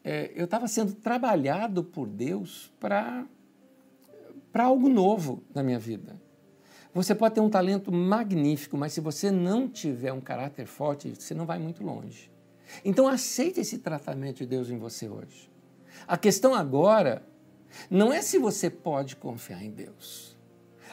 É, 0.03 0.31
eu 0.35 0.45
estava 0.45 0.67
sendo 0.67 0.91
trabalhado 0.93 1.83
por 1.83 2.07
Deus 2.07 2.73
para 2.79 3.27
algo 4.55 4.89
novo 4.89 5.43
na 5.53 5.61
minha 5.61 5.77
vida. 5.77 6.19
Você 6.95 7.13
pode 7.13 7.35
ter 7.35 7.41
um 7.41 7.49
talento 7.49 7.91
magnífico, 7.91 8.75
mas 8.75 8.93
se 8.93 8.99
você 8.99 9.29
não 9.29 9.69
tiver 9.69 10.11
um 10.11 10.19
caráter 10.19 10.65
forte, 10.65 11.13
você 11.13 11.35
não 11.35 11.45
vai 11.45 11.59
muito 11.59 11.83
longe. 11.83 12.31
Então 12.83 13.07
aceite 13.07 13.59
esse 13.59 13.77
tratamento 13.77 14.37
de 14.37 14.47
Deus 14.47 14.71
em 14.71 14.79
você 14.79 15.07
hoje. 15.07 15.47
A 16.07 16.17
questão 16.17 16.55
agora 16.55 17.21
não 17.89 18.11
é 18.11 18.21
se 18.21 18.37
você 18.37 18.69
pode 18.69 19.15
confiar 19.15 19.63
em 19.63 19.71
Deus. 19.71 20.37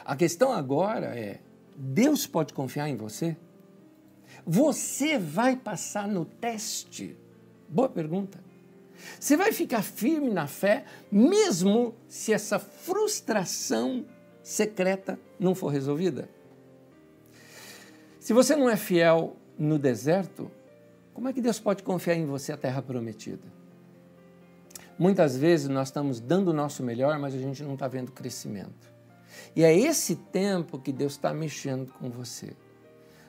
A 0.03 0.15
questão 0.15 0.51
agora 0.51 1.17
é: 1.17 1.41
Deus 1.75 2.27
pode 2.27 2.53
confiar 2.53 2.87
em 2.87 2.95
você? 2.95 3.35
Você 4.45 5.17
vai 5.17 5.55
passar 5.55 6.07
no 6.07 6.25
teste? 6.25 7.17
Boa 7.67 7.89
pergunta. 7.89 8.39
Você 9.19 9.35
vai 9.35 9.51
ficar 9.51 9.81
firme 9.81 10.29
na 10.29 10.47
fé, 10.47 10.85
mesmo 11.11 11.95
se 12.07 12.31
essa 12.31 12.59
frustração 12.59 14.05
secreta 14.41 15.19
não 15.39 15.55
for 15.55 15.67
resolvida? 15.67 16.29
Se 18.19 18.33
você 18.33 18.55
não 18.55 18.69
é 18.69 18.75
fiel 18.75 19.35
no 19.57 19.77
deserto, 19.77 20.49
como 21.13 21.29
é 21.29 21.33
que 21.33 21.41
Deus 21.41 21.59
pode 21.59 21.83
confiar 21.83 22.15
em 22.15 22.25
você 22.25 22.51
a 22.51 22.57
terra 22.57 22.81
prometida? 22.81 23.47
Muitas 24.97 25.37
vezes 25.37 25.67
nós 25.67 25.89
estamos 25.89 26.19
dando 26.19 26.49
o 26.49 26.53
nosso 26.53 26.81
melhor, 26.81 27.19
mas 27.19 27.35
a 27.35 27.37
gente 27.37 27.63
não 27.63 27.73
está 27.73 27.87
vendo 27.87 28.11
crescimento. 28.11 28.93
E 29.55 29.63
é 29.63 29.77
esse 29.77 30.15
tempo 30.15 30.79
que 30.79 30.91
Deus 30.91 31.13
está 31.13 31.33
mexendo 31.33 31.91
com 31.93 32.09
você. 32.09 32.55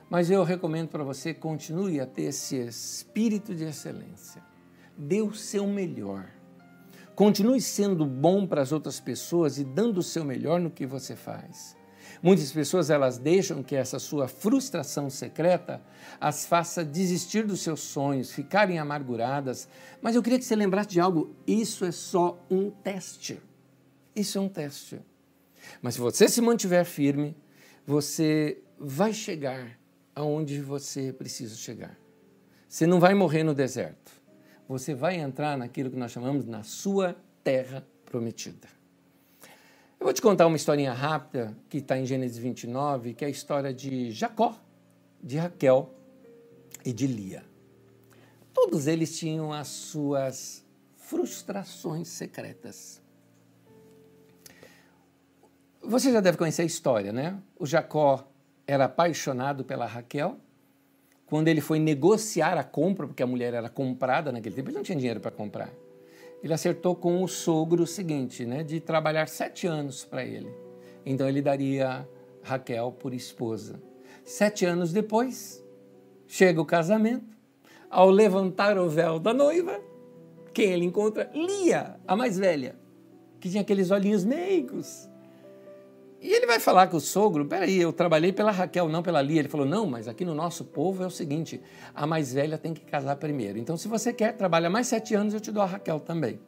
Mas 0.09 0.31
eu 0.31 0.43
recomendo 0.43 0.89
para 0.89 1.03
você 1.03 1.33
continue 1.33 1.99
a 1.99 2.05
ter 2.05 2.23
esse 2.23 2.55
espírito 2.55 3.53
de 3.53 3.65
excelência. 3.65 4.41
Dê 4.97 5.21
o 5.21 5.33
seu 5.33 5.67
melhor. 5.67 6.29
Continue 7.15 7.59
sendo 7.61 8.05
bom 8.05 8.47
para 8.47 8.61
as 8.61 8.71
outras 8.71 8.99
pessoas 8.99 9.57
e 9.57 9.63
dando 9.63 9.99
o 9.99 10.03
seu 10.03 10.23
melhor 10.23 10.59
no 10.59 10.71
que 10.71 10.85
você 10.85 11.15
faz. 11.15 11.76
Muitas 12.21 12.51
pessoas 12.51 12.89
elas 12.89 13.17
deixam 13.17 13.61
que 13.61 13.75
essa 13.75 13.99
sua 13.99 14.27
frustração 14.27 15.09
secreta 15.09 15.81
as 16.19 16.45
faça 16.45 16.83
desistir 16.83 17.45
dos 17.45 17.61
seus 17.61 17.81
sonhos, 17.81 18.31
ficarem 18.31 18.79
amarguradas. 18.79 19.67
Mas 20.01 20.15
eu 20.15 20.23
queria 20.23 20.39
que 20.39 20.45
você 20.45 20.55
lembrasse 20.55 20.89
de 20.89 20.99
algo: 20.99 21.35
isso 21.45 21.85
é 21.85 21.91
só 21.91 22.43
um 22.49 22.69
teste. 22.69 23.41
Isso 24.15 24.37
é 24.37 24.41
um 24.41 24.49
teste. 24.49 24.99
Mas 25.81 25.95
se 25.95 25.99
você 25.99 26.27
se 26.27 26.41
mantiver 26.41 26.85
firme, 26.85 27.35
você 27.85 28.61
vai 28.79 29.13
chegar 29.13 29.77
aonde 30.15 30.59
você 30.61 31.13
precisa 31.13 31.55
chegar. 31.55 31.97
Você 32.67 32.87
não 32.87 32.99
vai 32.99 33.13
morrer 33.13 33.43
no 33.43 33.53
deserto. 33.53 34.11
Você 34.67 34.93
vai 34.93 35.15
entrar 35.15 35.57
naquilo 35.57 35.89
que 35.89 35.95
nós 35.95 36.11
chamamos 36.11 36.45
na 36.45 36.63
sua 36.63 37.15
terra 37.43 37.85
prometida. 38.05 38.76
Eu 39.99 40.05
vou 40.05 40.13
te 40.13 40.21
contar 40.21 40.45
uma 40.45 40.55
historinha 40.55 40.93
rápida 40.93 41.57
que 41.67 41.79
está 41.79 41.97
em 41.97 42.05
Gênesis 42.05 42.37
29, 42.37 43.15
que 43.15 43.25
é 43.25 43.27
a 43.27 43.31
história 43.31 43.73
de 43.73 44.11
Jacó, 44.11 44.55
de 45.21 45.37
Raquel 45.37 45.91
e 46.85 46.93
de 46.93 47.07
Lia. 47.07 47.43
Todos 48.53 48.85
eles 48.85 49.17
tinham 49.17 49.51
as 49.51 49.67
suas 49.67 50.63
frustrações 50.97 52.09
secretas. 52.09 53.01
Você 55.81 56.11
já 56.11 56.21
deve 56.21 56.37
conhecer 56.37 56.61
a 56.61 56.65
história, 56.65 57.11
né? 57.11 57.39
O 57.57 57.65
Jacó 57.65 58.29
era 58.67 58.85
apaixonado 58.85 59.65
pela 59.65 59.87
Raquel. 59.87 60.37
Quando 61.25 61.47
ele 61.47 61.59
foi 61.59 61.79
negociar 61.79 62.55
a 62.57 62.63
compra, 62.63 63.07
porque 63.07 63.23
a 63.23 63.27
mulher 63.27 63.53
era 63.53 63.67
comprada 63.67 64.31
naquele 64.31 64.55
tempo, 64.55 64.69
ele 64.69 64.77
não 64.77 64.83
tinha 64.83 64.97
dinheiro 64.97 65.19
para 65.19 65.31
comprar 65.31 65.71
ele 66.43 66.53
acertou 66.53 66.95
com 66.95 67.23
o 67.23 67.27
sogro 67.27 67.83
o 67.83 67.87
seguinte, 67.87 68.45
né, 68.45 68.63
de 68.63 68.79
trabalhar 68.79 69.27
sete 69.27 69.67
anos 69.67 70.05
para 70.05 70.23
ele. 70.23 70.51
Então 71.05 71.27
ele 71.27 71.41
daria 71.41 72.07
Raquel 72.41 72.91
por 72.91 73.13
esposa. 73.13 73.81
Sete 74.23 74.65
anos 74.65 74.91
depois, 74.91 75.63
chega 76.27 76.61
o 76.61 76.65
casamento. 76.65 77.35
Ao 77.89 78.09
levantar 78.09 78.77
o 78.77 78.89
véu 78.89 79.17
da 79.17 79.33
noiva, 79.33 79.79
quem 80.53 80.71
ele 80.71 80.85
encontra? 80.85 81.31
Lia, 81.33 81.97
a 82.05 82.15
mais 82.15 82.37
velha, 82.37 82.75
que 83.39 83.49
tinha 83.49 83.61
aqueles 83.61 83.91
olhinhos 83.91 84.25
meigos. 84.25 85.09
E 86.19 86.33
ele 86.33 86.47
vai 86.47 86.59
falar 86.59 86.87
com 86.87 86.97
o 86.97 87.01
sogro: 87.01 87.45
peraí, 87.45 87.79
eu 87.79 87.93
trabalhei 87.93 88.31
pela 88.31 88.51
Raquel, 88.51 88.89
não 88.89 89.03
pela 89.03 89.21
Lia. 89.21 89.39
Ele 89.39 89.49
falou: 89.49 89.65
não, 89.65 89.85
mas 89.85 90.07
aqui 90.07 90.25
no 90.25 90.33
nosso 90.33 90.65
povo 90.65 91.03
é 91.03 91.07
o 91.07 91.11
seguinte: 91.11 91.61
a 91.93 92.07
mais 92.07 92.33
velha 92.33 92.57
tem 92.57 92.73
que 92.73 92.85
casar 92.85 93.15
primeiro. 93.17 93.57
Então, 93.57 93.77
se 93.77 93.87
você 93.87 94.11
quer, 94.11 94.33
trabalha 94.35 94.69
mais 94.69 94.87
sete 94.87 95.13
anos, 95.13 95.33
eu 95.33 95.39
te 95.39 95.51
dou 95.51 95.61
a 95.61 95.65
Raquel 95.65 95.99
também. 95.99 96.39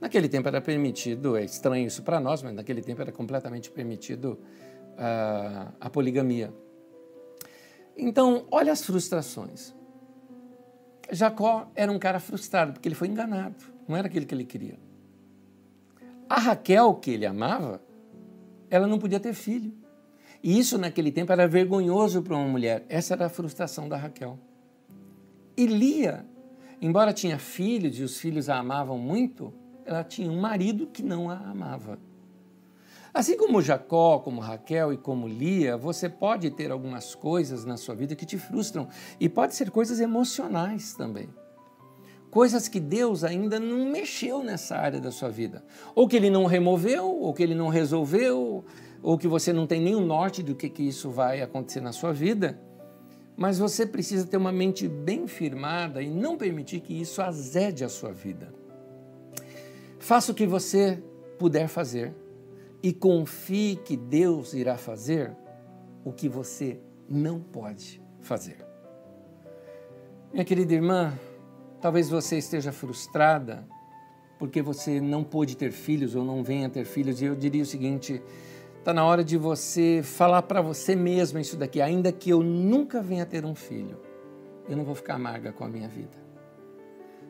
Naquele 0.00 0.28
tempo 0.28 0.46
era 0.48 0.60
permitido, 0.60 1.36
é 1.36 1.44
estranho 1.44 1.86
isso 1.86 2.02
para 2.02 2.20
nós, 2.20 2.42
mas 2.42 2.54
naquele 2.54 2.82
tempo 2.82 3.00
era 3.00 3.10
completamente 3.10 3.70
permitido 3.70 4.38
uh, 4.92 5.72
a 5.80 5.88
poligamia. 5.88 6.52
Então, 7.96 8.46
olha 8.50 8.72
as 8.72 8.84
frustrações. 8.84 9.74
Jacó 11.10 11.70
era 11.74 11.90
um 11.90 11.98
cara 11.98 12.20
frustrado 12.20 12.74
porque 12.74 12.88
ele 12.88 12.94
foi 12.94 13.08
enganado, 13.08 13.56
não 13.88 13.96
era 13.96 14.06
aquilo 14.06 14.26
que 14.26 14.34
ele 14.34 14.44
queria. 14.44 14.78
A 16.28 16.40
Raquel, 16.40 16.94
que 16.94 17.12
ele 17.12 17.24
amava, 17.24 17.80
ela 18.70 18.86
não 18.86 18.98
podia 18.98 19.20
ter 19.20 19.32
filho. 19.34 19.72
E 20.42 20.58
isso 20.58 20.78
naquele 20.78 21.10
tempo 21.10 21.32
era 21.32 21.48
vergonhoso 21.48 22.22
para 22.22 22.36
uma 22.36 22.48
mulher. 22.48 22.84
Essa 22.88 23.14
era 23.14 23.26
a 23.26 23.30
frustração 23.30 23.88
da 23.88 23.96
Raquel. 23.96 24.38
E 25.56 25.66
Lia, 25.66 26.26
embora 26.80 27.12
tinha 27.12 27.38
filhos 27.38 27.98
e 27.98 28.02
os 28.02 28.18
filhos 28.18 28.48
a 28.48 28.58
amavam 28.58 28.98
muito, 28.98 29.52
ela 29.84 30.04
tinha 30.04 30.30
um 30.30 30.40
marido 30.40 30.86
que 30.86 31.02
não 31.02 31.30
a 31.30 31.36
amava. 31.36 31.98
Assim 33.14 33.36
como 33.36 33.62
Jacó, 33.62 34.18
como 34.18 34.42
Raquel 34.42 34.92
e 34.92 34.98
como 34.98 35.26
Lia, 35.26 35.76
você 35.76 36.08
pode 36.08 36.50
ter 36.50 36.70
algumas 36.70 37.14
coisas 37.14 37.64
na 37.64 37.78
sua 37.78 37.94
vida 37.94 38.14
que 38.14 38.26
te 38.26 38.36
frustram 38.36 38.88
e 39.18 39.28
pode 39.28 39.54
ser 39.54 39.70
coisas 39.70 40.00
emocionais 40.00 40.92
também 40.92 41.30
coisas 42.36 42.68
que 42.68 42.78
Deus 42.78 43.24
ainda 43.24 43.58
não 43.58 43.90
mexeu 43.90 44.42
nessa 44.42 44.76
área 44.76 45.00
da 45.00 45.10
sua 45.10 45.30
vida. 45.30 45.64
Ou 45.94 46.06
que 46.06 46.14
ele 46.14 46.28
não 46.28 46.44
removeu, 46.44 47.06
ou 47.06 47.32
que 47.32 47.42
ele 47.42 47.54
não 47.54 47.68
resolveu, 47.68 48.62
ou 49.02 49.16
que 49.16 49.26
você 49.26 49.54
não 49.54 49.66
tem 49.66 49.80
nenhum 49.80 50.04
norte 50.04 50.42
do 50.42 50.54
que, 50.54 50.68
que 50.68 50.82
isso 50.82 51.08
vai 51.08 51.40
acontecer 51.40 51.80
na 51.80 51.92
sua 51.92 52.12
vida. 52.12 52.60
Mas 53.38 53.58
você 53.58 53.86
precisa 53.86 54.26
ter 54.26 54.36
uma 54.36 54.52
mente 54.52 54.86
bem 54.86 55.26
firmada 55.26 56.02
e 56.02 56.10
não 56.10 56.36
permitir 56.36 56.80
que 56.80 57.00
isso 57.00 57.22
azede 57.22 57.82
a 57.82 57.88
sua 57.88 58.12
vida. 58.12 58.52
Faça 59.98 60.30
o 60.30 60.34
que 60.34 60.46
você 60.46 61.02
puder 61.38 61.68
fazer 61.68 62.14
e 62.82 62.92
confie 62.92 63.76
que 63.76 63.96
Deus 63.96 64.52
irá 64.52 64.76
fazer 64.76 65.34
o 66.04 66.12
que 66.12 66.28
você 66.28 66.78
não 67.08 67.40
pode 67.40 67.98
fazer. 68.20 68.58
Minha 70.34 70.44
querida 70.44 70.74
irmã, 70.74 71.18
Talvez 71.86 72.10
você 72.10 72.38
esteja 72.38 72.72
frustrada 72.72 73.64
porque 74.40 74.60
você 74.60 75.00
não 75.00 75.22
pôde 75.22 75.56
ter 75.56 75.70
filhos 75.70 76.16
ou 76.16 76.24
não 76.24 76.42
venha 76.42 76.68
ter 76.68 76.84
filhos. 76.84 77.22
E 77.22 77.26
eu 77.26 77.36
diria 77.36 77.62
o 77.62 77.64
seguinte: 77.64 78.20
está 78.80 78.92
na 78.92 79.04
hora 79.04 79.22
de 79.22 79.36
você 79.36 80.00
falar 80.02 80.42
para 80.42 80.60
você 80.60 80.96
mesma 80.96 81.40
isso 81.40 81.56
daqui. 81.56 81.80
Ainda 81.80 82.10
que 82.10 82.28
eu 82.28 82.42
nunca 82.42 83.00
venha 83.00 83.24
ter 83.24 83.44
um 83.44 83.54
filho, 83.54 84.00
eu 84.68 84.76
não 84.76 84.82
vou 84.82 84.96
ficar 84.96 85.14
amarga 85.14 85.52
com 85.52 85.62
a 85.62 85.68
minha 85.68 85.86
vida. 85.86 86.18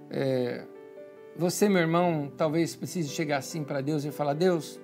É, 0.09 0.65
você, 1.37 1.69
meu 1.69 1.83
irmão, 1.83 2.33
talvez 2.35 2.75
precise 2.75 3.11
chegar 3.11 3.37
assim 3.37 3.63
para 3.63 3.83
Deus 3.83 4.07
e 4.07 4.11
falar: 4.11 4.33
Deus, 4.33 4.81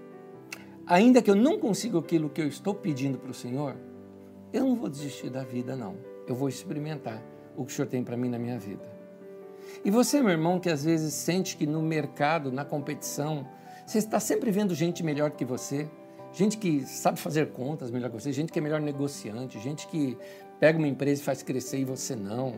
ainda 0.87 1.23
que 1.23 1.31
eu 1.31 1.35
não 1.35 1.59
consiga 1.59 1.99
aquilo 1.99 2.29
que 2.29 2.43
eu 2.43 2.47
estou 2.47 2.75
pedindo 2.75 3.17
para 3.17 3.31
o 3.31 3.35
Senhor, 3.35 3.75
eu 4.53 4.67
não 4.67 4.77
vou 4.77 4.91
desistir 4.91 5.31
da 5.31 5.43
vida, 5.43 5.75
não. 5.75 5.97
Eu 6.27 6.35
vou 6.35 6.51
experimentar 6.51 7.23
o 7.57 7.65
que 7.65 7.73
o 7.73 7.75
Senhor 7.75 7.89
tem 7.89 8.05
para 8.05 8.19
mim 8.19 8.29
na 8.29 8.39
minha 8.39 8.59
vida. 8.59 9.01
E 9.85 9.91
você, 9.91 10.21
meu 10.21 10.31
irmão, 10.31 10.61
que 10.61 10.69
às 10.69 10.85
vezes 10.85 11.15
sente 11.15 11.57
que 11.57 11.67
no 11.67 11.83
mercado, 11.83 12.53
na 12.53 12.65
competição, 12.65 13.47
você 13.87 13.99
está 13.99 14.21
sempre 14.21 14.51
vendo 14.51 14.75
gente 14.75 15.03
melhor 15.03 15.31
que 15.31 15.45
você, 15.45 15.89
gente 16.33 16.57
que 16.57 16.83
sabe 16.87 17.19
fazer 17.19 17.51
contas 17.53 17.91
melhor 17.91 18.11
que 18.11 18.21
você, 18.21 18.33
gente 18.33 18.53
que 18.53 18.59
é 18.59 18.63
melhor 18.63 18.81
negociante, 18.81 19.59
gente 19.59 19.87
que 19.89 20.17
pega 20.61 20.79
uma 20.79 20.89
empresa 20.89 21.21
e 21.21 21.25
faz 21.25 21.43
crescer 21.43 21.79
e 21.79 21.85
você 21.85 22.15
não. 22.15 22.55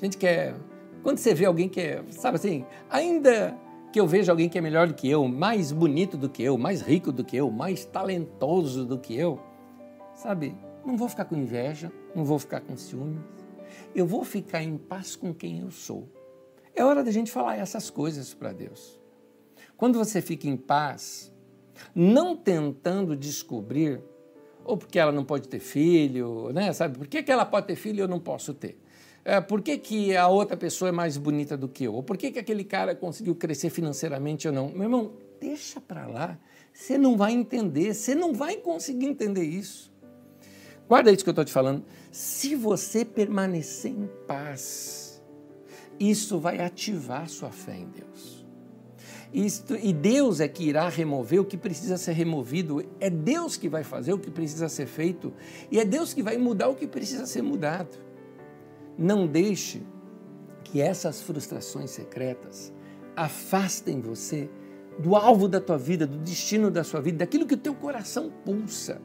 Gente 0.00 0.16
que 0.16 0.26
é. 0.26 0.54
Quando 1.02 1.18
você 1.18 1.34
vê 1.34 1.44
alguém 1.44 1.68
que 1.68 1.80
é, 1.80 2.02
sabe 2.10 2.36
assim, 2.36 2.64
ainda 2.88 3.56
que 3.92 4.00
eu 4.00 4.06
veja 4.06 4.32
alguém 4.32 4.48
que 4.48 4.56
é 4.56 4.60
melhor 4.60 4.88
do 4.88 4.94
que 4.94 5.08
eu, 5.08 5.28
mais 5.28 5.70
bonito 5.70 6.16
do 6.16 6.28
que 6.28 6.42
eu, 6.42 6.56
mais 6.56 6.80
rico 6.80 7.12
do 7.12 7.22
que 7.22 7.36
eu, 7.36 7.50
mais 7.50 7.84
talentoso 7.84 8.86
do 8.86 8.98
que 8.98 9.14
eu, 9.14 9.38
sabe? 10.14 10.56
Não 10.84 10.96
vou 10.96 11.08
ficar 11.08 11.26
com 11.26 11.36
inveja, 11.36 11.92
não 12.14 12.24
vou 12.24 12.38
ficar 12.38 12.60
com 12.60 12.76
ciúmes. 12.76 13.20
Eu 13.94 14.06
vou 14.06 14.24
ficar 14.24 14.62
em 14.62 14.78
paz 14.78 15.14
com 15.14 15.34
quem 15.34 15.60
eu 15.60 15.70
sou. 15.70 16.08
É 16.74 16.84
hora 16.84 17.04
da 17.04 17.10
gente 17.10 17.30
falar 17.30 17.56
essas 17.56 17.90
coisas 17.90 18.32
para 18.32 18.52
Deus. 18.52 19.00
Quando 19.76 19.98
você 19.98 20.22
fica 20.22 20.46
em 20.46 20.56
paz, 20.56 21.32
não 21.94 22.36
tentando 22.36 23.16
descobrir, 23.16 24.00
ou 24.64 24.76
porque 24.76 24.98
ela 24.98 25.12
não 25.12 25.24
pode 25.24 25.48
ter 25.48 25.58
filho, 25.58 26.50
né? 26.52 26.72
Sabe? 26.72 26.98
Por 26.98 27.06
que, 27.06 27.22
que 27.22 27.32
ela 27.32 27.44
pode 27.44 27.66
ter 27.66 27.76
filho 27.76 27.98
e 27.98 28.00
eu 28.00 28.08
não 28.08 28.20
posso 28.20 28.54
ter? 28.54 28.78
É, 29.24 29.40
por 29.40 29.62
que, 29.62 29.78
que 29.78 30.16
a 30.16 30.26
outra 30.28 30.56
pessoa 30.56 30.88
é 30.88 30.92
mais 30.92 31.16
bonita 31.16 31.56
do 31.56 31.68
que 31.68 31.84
eu? 31.84 31.94
Ou 31.94 32.02
por 32.02 32.16
que, 32.16 32.32
que 32.32 32.38
aquele 32.38 32.64
cara 32.64 32.94
conseguiu 32.94 33.34
crescer 33.34 33.70
financeiramente 33.70 34.48
ou 34.48 34.54
não? 34.54 34.68
Meu 34.70 34.82
irmão, 34.84 35.12
deixa 35.40 35.80
para 35.80 36.06
lá. 36.06 36.38
Você 36.72 36.98
não 36.98 37.16
vai 37.16 37.32
entender, 37.32 37.94
você 37.94 38.14
não 38.14 38.32
vai 38.32 38.56
conseguir 38.56 39.06
entender 39.06 39.44
isso. 39.44 39.92
Guarda 40.88 41.12
isso 41.12 41.22
que 41.22 41.30
eu 41.30 41.32
estou 41.32 41.44
te 41.44 41.52
falando. 41.52 41.84
Se 42.10 42.54
você 42.54 43.04
permanecer 43.04 43.92
em 43.92 44.08
paz, 44.26 45.01
isso 46.10 46.38
vai 46.38 46.60
ativar 46.60 47.28
sua 47.28 47.50
fé 47.50 47.76
em 47.76 47.88
Deus. 47.88 48.42
Isto, 49.32 49.76
e 49.76 49.92
Deus 49.92 50.40
é 50.40 50.48
que 50.48 50.64
irá 50.64 50.88
remover 50.88 51.40
o 51.40 51.44
que 51.44 51.56
precisa 51.56 51.96
ser 51.96 52.12
removido, 52.12 52.84
é 53.00 53.08
Deus 53.08 53.56
que 53.56 53.68
vai 53.68 53.82
fazer 53.82 54.12
o 54.12 54.18
que 54.18 54.30
precisa 54.30 54.68
ser 54.68 54.86
feito, 54.86 55.32
e 55.70 55.78
é 55.78 55.84
Deus 55.84 56.12
que 56.12 56.22
vai 56.22 56.36
mudar 56.36 56.68
o 56.68 56.74
que 56.74 56.86
precisa 56.86 57.24
ser 57.24 57.40
mudado. 57.40 57.96
Não 58.98 59.26
deixe 59.26 59.82
que 60.64 60.82
essas 60.82 61.22
frustrações 61.22 61.90
secretas 61.90 62.72
afastem 63.16 64.00
você 64.00 64.50
do 64.98 65.16
alvo 65.16 65.48
da 65.48 65.60
tua 65.60 65.78
vida, 65.78 66.06
do 66.06 66.18
destino 66.18 66.70
da 66.70 66.84
sua 66.84 67.00
vida, 67.00 67.18
daquilo 67.18 67.46
que 67.46 67.54
o 67.54 67.58
teu 67.58 67.74
coração 67.74 68.30
pulsa. 68.44 69.00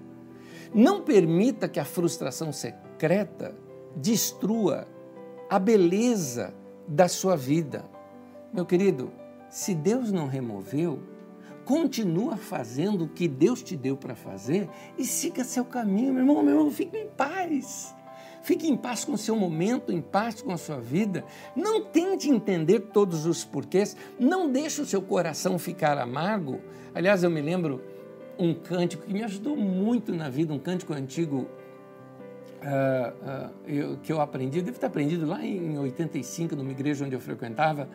Não 0.74 1.02
permita 1.02 1.70
que 1.70 1.80
a 1.80 1.86
frustração 1.86 2.52
secreta 2.52 3.56
destrua 3.96 4.88
a 5.50 5.58
beleza 5.58 6.54
da 6.88 7.08
sua 7.08 7.36
vida. 7.36 7.86
Meu 8.54 8.66
querido, 8.66 9.12
se 9.50 9.76
Deus 9.76 10.12
não 10.12 10.28
removeu, 10.28 11.00
continua 11.66 12.38
fazendo 12.38 13.04
o 13.04 13.10
que 13.10 13.28
Deus 13.28 13.62
te 13.62 13.76
deu 13.76 13.98
para 13.98 14.16
fazer 14.16 14.70
e 14.98 15.04
siga 15.04 15.44
seu 15.44 15.66
caminho, 15.66 16.14
meu 16.14 16.22
irmão, 16.22 16.42
meu 16.42 16.56
irmão, 16.56 16.72
fique 16.72 16.98
em 16.98 17.08
paz. 17.10 17.94
Fique 18.42 18.66
em 18.66 18.78
paz 18.78 19.04
com 19.04 19.12
o 19.14 19.18
seu 19.18 19.36
momento, 19.36 19.92
em 19.92 20.02
paz 20.02 20.42
com 20.42 20.54
a 20.54 20.58
sua 20.58 20.80
vida. 20.80 21.26
Não 21.54 21.84
tente 21.84 22.30
entender 22.30 22.80
todos 22.80 23.26
os 23.26 23.44
porquês. 23.44 23.98
Não 24.18 24.50
deixe 24.50 24.82
o 24.82 24.86
seu 24.86 25.02
coração 25.02 25.60
ficar 25.60 25.98
amargo. 25.98 26.62
Aliás, 26.96 27.24
eu 27.24 27.30
me 27.30 27.42
lembro 27.42 27.84
um 28.40 28.54
cântico 28.54 29.04
que 29.04 29.12
me 29.12 29.24
ajudou 29.24 29.58
muito 29.58 30.14
na 30.14 30.30
vida, 30.30 30.54
um 30.54 30.60
cântico 30.60 30.94
antigo 30.94 31.48
uh, 32.62 33.50
uh, 33.50 33.54
eu, 33.68 33.98
que 33.98 34.12
eu 34.12 34.22
aprendi, 34.22 34.60
eu 34.60 34.64
devo 34.64 34.80
ter 34.80 34.86
aprendido 34.86 35.26
lá 35.26 35.44
em 35.46 35.78
85, 35.78 36.56
numa 36.56 36.72
igreja 36.72 37.06
onde 37.06 37.16
eu 37.16 37.20
frequentava, 37.20 37.90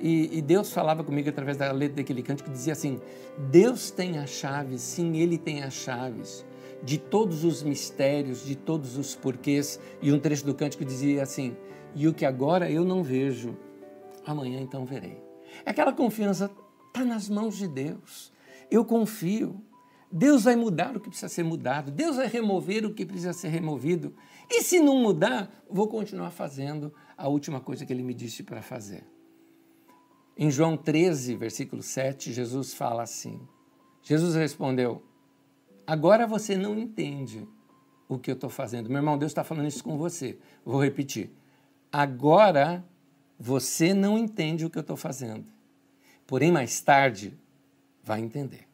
e, 0.00 0.38
e, 0.38 0.40
Deus 0.40 0.72
falava 0.72 1.04
comigo 1.04 1.28
através 1.28 1.58
da 1.58 1.70
letra 1.70 1.96
daquele 1.96 2.22
cântico 2.22 2.48
que 2.48 2.54
dizia 2.54 2.72
assim: 2.72 2.98
Deus 3.50 3.90
tem 3.90 4.18
as 4.18 4.30
chaves, 4.30 4.80
sim, 4.80 5.18
Ele 5.18 5.36
tem 5.36 5.62
as 5.62 5.74
chaves 5.74 6.44
de 6.82 6.96
todos 6.96 7.44
os 7.44 7.62
mistérios, 7.62 8.44
de 8.44 8.56
todos 8.56 8.96
os 8.96 9.14
porquês. 9.14 9.78
E 10.00 10.10
um 10.10 10.18
trecho 10.18 10.46
do 10.46 10.54
cântico 10.54 10.86
dizia 10.86 11.22
assim: 11.22 11.54
E 11.94 12.08
o 12.08 12.14
que 12.14 12.24
agora 12.24 12.70
eu 12.70 12.82
não 12.82 13.02
vejo, 13.02 13.54
amanhã 14.24 14.58
então 14.60 14.86
verei. 14.86 15.20
Aquela 15.66 15.92
confiança 15.92 16.50
está 16.88 17.04
nas 17.04 17.28
mãos 17.28 17.58
de 17.58 17.68
Deus. 17.68 18.32
Eu 18.70 18.84
confio. 18.84 19.60
Deus 20.10 20.44
vai 20.44 20.56
mudar 20.56 20.96
o 20.96 21.00
que 21.00 21.08
precisa 21.08 21.28
ser 21.28 21.44
mudado, 21.44 21.90
Deus 21.90 22.16
vai 22.16 22.26
remover 22.26 22.84
o 22.84 22.92
que 22.92 23.06
precisa 23.06 23.32
ser 23.32 23.48
removido. 23.48 24.14
E 24.48 24.62
se 24.62 24.80
não 24.80 24.96
mudar, 24.96 25.50
vou 25.68 25.86
continuar 25.86 26.30
fazendo 26.30 26.92
a 27.16 27.28
última 27.28 27.60
coisa 27.60 27.86
que 27.86 27.92
ele 27.92 28.02
me 28.02 28.12
disse 28.12 28.42
para 28.42 28.60
fazer. 28.60 29.04
Em 30.36 30.50
João 30.50 30.76
13, 30.76 31.36
versículo 31.36 31.82
7, 31.82 32.32
Jesus 32.32 32.74
fala 32.74 33.02
assim: 33.02 33.40
Jesus 34.02 34.34
respondeu: 34.34 35.02
Agora 35.86 36.26
você 36.26 36.56
não 36.56 36.78
entende 36.78 37.46
o 38.08 38.18
que 38.18 38.30
eu 38.30 38.34
estou 38.34 38.50
fazendo. 38.50 38.88
Meu 38.88 38.98
irmão, 38.98 39.16
Deus 39.16 39.30
está 39.30 39.44
falando 39.44 39.68
isso 39.68 39.84
com 39.84 39.96
você. 39.96 40.38
Vou 40.64 40.82
repetir. 40.82 41.30
Agora 41.92 42.84
você 43.38 43.94
não 43.94 44.18
entende 44.18 44.64
o 44.64 44.70
que 44.70 44.78
eu 44.78 44.82
estou 44.82 44.96
fazendo. 44.96 45.46
Porém, 46.26 46.50
mais 46.50 46.80
tarde, 46.80 47.38
vai 48.02 48.20
entender. 48.20 48.69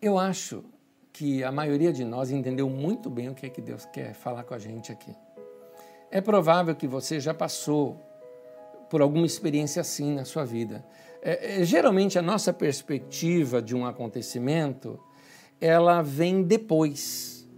Eu 0.00 0.16
acho 0.16 0.64
que 1.12 1.42
a 1.42 1.50
maioria 1.50 1.92
de 1.92 2.04
nós 2.04 2.30
entendeu 2.30 2.70
muito 2.70 3.10
bem 3.10 3.28
o 3.28 3.34
que 3.34 3.46
é 3.46 3.48
que 3.48 3.60
Deus 3.60 3.84
quer 3.84 4.14
falar 4.14 4.44
com 4.44 4.54
a 4.54 4.58
gente 4.58 4.92
aqui. 4.92 5.12
É 6.08 6.20
provável 6.20 6.74
que 6.76 6.86
você 6.86 7.18
já 7.18 7.34
passou 7.34 8.00
por 8.88 9.02
alguma 9.02 9.26
experiência 9.26 9.80
assim 9.80 10.14
na 10.14 10.24
sua 10.24 10.44
vida. 10.44 10.84
É, 11.20 11.60
é, 11.60 11.64
geralmente 11.64 12.16
a 12.16 12.22
nossa 12.22 12.52
perspectiva 12.52 13.60
de 13.60 13.74
um 13.74 13.84
acontecimento 13.84 15.00
ela 15.60 16.00
vem 16.00 16.44
depois. 16.44 17.48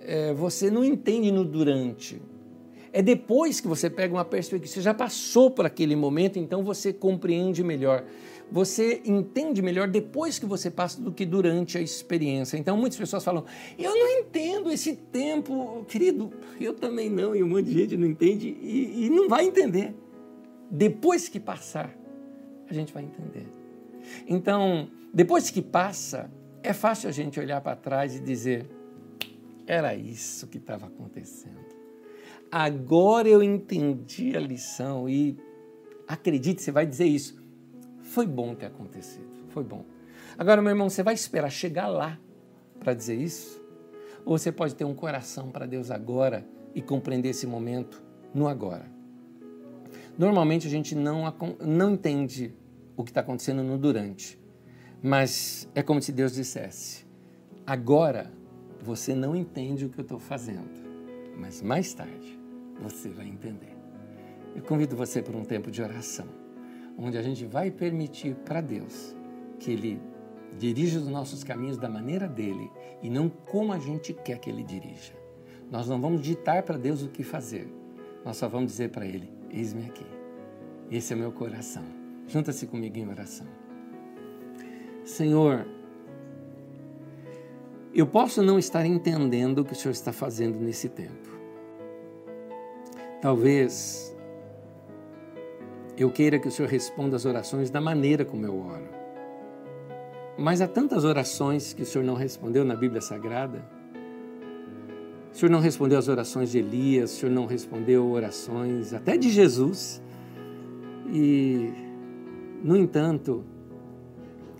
É, 0.00 0.32
você 0.32 0.70
não 0.70 0.84
entende 0.84 1.32
no 1.32 1.44
durante. 1.44 2.22
É 2.92 3.02
depois 3.02 3.60
que 3.60 3.66
você 3.66 3.90
pega 3.90 4.14
uma 4.14 4.24
perspectiva, 4.24 4.72
você 4.72 4.80
já 4.80 4.94
passou 4.94 5.50
por 5.50 5.66
aquele 5.66 5.96
momento, 5.96 6.38
então 6.38 6.62
você 6.62 6.92
compreende 6.92 7.64
melhor 7.64 8.04
você 8.50 9.02
entende 9.04 9.60
melhor 9.60 9.88
depois 9.88 10.38
que 10.38 10.46
você 10.46 10.70
passa 10.70 11.00
do 11.00 11.12
que 11.12 11.26
durante 11.26 11.76
a 11.76 11.80
experiência. 11.80 12.56
Então, 12.56 12.76
muitas 12.76 12.98
pessoas 12.98 13.24
falam: 13.24 13.44
Eu 13.76 13.94
não 13.94 14.20
entendo 14.20 14.70
esse 14.70 14.94
tempo, 14.94 15.84
querido, 15.88 16.32
eu 16.60 16.74
também 16.74 17.10
não, 17.10 17.34
e 17.34 17.42
um 17.42 17.48
monte 17.48 17.66
de 17.66 17.72
gente 17.72 17.96
não 17.96 18.06
entende 18.06 18.48
e, 18.48 19.06
e 19.06 19.10
não 19.10 19.28
vai 19.28 19.46
entender. 19.46 19.94
Depois 20.70 21.28
que 21.28 21.40
passar, 21.40 21.96
a 22.68 22.72
gente 22.72 22.92
vai 22.92 23.04
entender. 23.04 23.46
Então, 24.28 24.88
depois 25.12 25.50
que 25.50 25.60
passa, 25.62 26.30
é 26.62 26.72
fácil 26.72 27.08
a 27.08 27.12
gente 27.12 27.38
olhar 27.40 27.60
para 27.60 27.74
trás 27.74 28.14
e 28.14 28.20
dizer: 28.20 28.66
Era 29.66 29.94
isso 29.94 30.46
que 30.46 30.58
estava 30.58 30.86
acontecendo. 30.86 31.66
Agora 32.50 33.28
eu 33.28 33.42
entendi 33.42 34.36
a 34.36 34.40
lição 34.40 35.08
e 35.08 35.36
acredite, 36.06 36.62
você 36.62 36.70
vai 36.70 36.86
dizer 36.86 37.06
isso 37.06 37.44
foi 38.06 38.26
bom 38.26 38.54
ter 38.54 38.66
acontecido, 38.66 39.28
foi 39.48 39.64
bom. 39.64 39.84
Agora, 40.38 40.62
meu 40.62 40.70
irmão, 40.70 40.88
você 40.88 41.02
vai 41.02 41.14
esperar 41.14 41.50
chegar 41.50 41.88
lá 41.88 42.18
para 42.78 42.94
dizer 42.94 43.16
isso? 43.16 43.62
Ou 44.24 44.38
você 44.38 44.50
pode 44.52 44.74
ter 44.74 44.84
um 44.84 44.94
coração 44.94 45.50
para 45.50 45.66
Deus 45.66 45.90
agora 45.90 46.46
e 46.74 46.80
compreender 46.80 47.30
esse 47.30 47.46
momento 47.46 48.02
no 48.34 48.48
agora? 48.48 48.86
Normalmente 50.16 50.66
a 50.66 50.70
gente 50.70 50.94
não, 50.94 51.32
não 51.60 51.92
entende 51.92 52.54
o 52.96 53.04
que 53.04 53.10
está 53.10 53.20
acontecendo 53.20 53.62
no 53.62 53.76
durante, 53.76 54.40
mas 55.02 55.68
é 55.74 55.82
como 55.82 56.00
se 56.00 56.12
Deus 56.12 56.32
dissesse: 56.32 57.04
agora 57.66 58.32
você 58.80 59.14
não 59.14 59.34
entende 59.34 59.84
o 59.84 59.88
que 59.90 59.98
eu 59.98 60.02
estou 60.02 60.18
fazendo, 60.18 60.70
mas 61.36 61.60
mais 61.60 61.92
tarde 61.92 62.38
você 62.80 63.08
vai 63.08 63.26
entender. 63.26 63.76
Eu 64.54 64.62
convido 64.62 64.96
você 64.96 65.20
para 65.20 65.36
um 65.36 65.44
tempo 65.44 65.70
de 65.70 65.82
oração 65.82 66.45
onde 66.98 67.18
a 67.18 67.22
gente 67.22 67.44
vai 67.44 67.70
permitir 67.70 68.34
para 68.44 68.60
Deus 68.60 69.14
que 69.58 69.70
Ele 69.70 70.00
dirija 70.58 70.98
os 70.98 71.08
nossos 71.08 71.44
caminhos 71.44 71.76
da 71.76 71.88
maneira 71.88 72.26
dele 72.26 72.70
e 73.02 73.10
não 73.10 73.28
como 73.28 73.72
a 73.72 73.78
gente 73.78 74.12
quer 74.12 74.38
que 74.38 74.48
Ele 74.48 74.62
dirija. 74.62 75.12
Nós 75.70 75.88
não 75.88 76.00
vamos 76.00 76.22
ditar 76.22 76.62
para 76.62 76.78
Deus 76.78 77.02
o 77.02 77.08
que 77.08 77.22
fazer, 77.22 77.68
nós 78.24 78.36
só 78.36 78.48
vamos 78.48 78.72
dizer 78.72 78.90
para 78.90 79.04
Ele: 79.04 79.30
Eis-me 79.50 79.84
aqui, 79.86 80.06
esse 80.90 81.12
é 81.12 81.16
meu 81.16 81.32
coração. 81.32 81.84
Junta-se 82.28 82.66
comigo 82.66 82.98
em 82.98 83.08
oração. 83.08 83.46
Senhor, 85.04 85.66
eu 87.94 88.06
posso 88.06 88.42
não 88.42 88.58
estar 88.58 88.84
entendendo 88.84 89.60
o 89.60 89.64
que 89.64 89.72
o 89.72 89.76
Senhor 89.76 89.92
está 89.92 90.12
fazendo 90.12 90.58
nesse 90.58 90.88
tempo. 90.88 91.36
Talvez 93.22 94.15
eu 95.96 96.10
queira 96.10 96.38
que 96.38 96.48
o 96.48 96.50
Senhor 96.50 96.68
responda 96.68 97.16
as 97.16 97.24
orações 97.24 97.70
da 97.70 97.80
maneira 97.80 98.24
como 98.24 98.44
eu 98.44 98.58
oro. 98.58 98.88
Mas 100.38 100.60
há 100.60 100.68
tantas 100.68 101.04
orações 101.04 101.72
que 101.72 101.82
o 101.82 101.86
Senhor 101.86 102.04
não 102.04 102.14
respondeu 102.14 102.64
na 102.64 102.76
Bíblia 102.76 103.00
Sagrada. 103.00 103.64
O 105.32 105.36
Senhor 105.36 105.50
não 105.50 105.60
respondeu 105.60 105.98
as 105.98 106.08
orações 106.08 106.50
de 106.50 106.58
Elias, 106.58 107.12
o 107.12 107.16
Senhor 107.16 107.32
não 107.32 107.46
respondeu 107.46 108.10
orações 108.10 108.92
até 108.92 109.16
de 109.16 109.30
Jesus. 109.30 110.02
E, 111.10 111.72
no 112.62 112.76
entanto, 112.76 113.44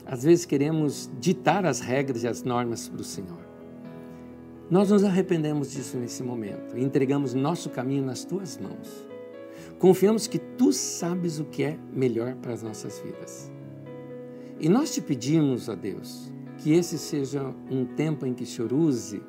às 0.07 0.22
vezes 0.22 0.47
queremos 0.47 1.11
ditar 1.20 1.66
as 1.66 1.80
regras 1.80 2.22
e 2.22 2.28
as 2.28 2.43
normas 2.43 2.89
para 2.89 3.01
o 3.01 3.05
Senhor. 3.05 3.45
Nós 4.70 4.91
nos 4.91 5.05
arrependemos 5.05 5.70
disso 5.70 5.97
nesse 5.97 6.22
momento 6.22 6.76
e 6.76 6.82
entregamos 6.82 7.34
nosso 7.34 7.68
caminho 7.70 8.05
nas 8.05 8.24
tuas 8.24 8.59
mãos. 8.59 9.05
Confiamos 9.78 10.26
que 10.26 10.38
tu 10.38 10.72
sabes 10.72 11.38
o 11.38 11.44
que 11.44 11.62
é 11.62 11.78
melhor 11.92 12.34
para 12.36 12.52
as 12.52 12.62
nossas 12.62 12.98
vidas. 13.00 13.50
E 14.59 14.68
nós 14.68 14.92
te 14.92 15.00
pedimos, 15.00 15.68
ó 15.68 15.74
Deus, 15.74 16.32
que 16.59 16.72
esse 16.72 16.98
seja 16.98 17.54
um 17.70 17.84
tempo 17.84 18.24
em 18.24 18.32
que 18.32 18.44
o 18.44 18.46
Senhor 18.46 18.72
use 18.72 19.22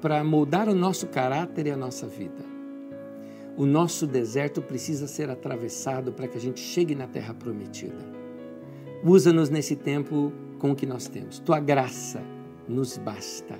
para 0.00 0.22
moldar 0.24 0.68
o 0.68 0.74
nosso 0.74 1.06
caráter 1.08 1.66
e 1.66 1.70
a 1.70 1.76
nossa 1.76 2.06
vida. 2.06 2.44
O 3.56 3.64
nosso 3.64 4.06
deserto 4.06 4.60
precisa 4.60 5.06
ser 5.06 5.30
atravessado 5.30 6.12
para 6.12 6.28
que 6.28 6.36
a 6.36 6.40
gente 6.40 6.60
chegue 6.60 6.94
na 6.94 7.06
terra 7.06 7.32
prometida. 7.34 8.04
Usa-nos 9.02 9.48
nesse 9.50 9.76
tempo 9.76 10.32
com 10.58 10.72
o 10.72 10.76
que 10.76 10.86
nós 10.86 11.06
temos. 11.06 11.38
Tua 11.38 11.60
graça 11.60 12.22
nos 12.68 12.98
basta, 12.98 13.58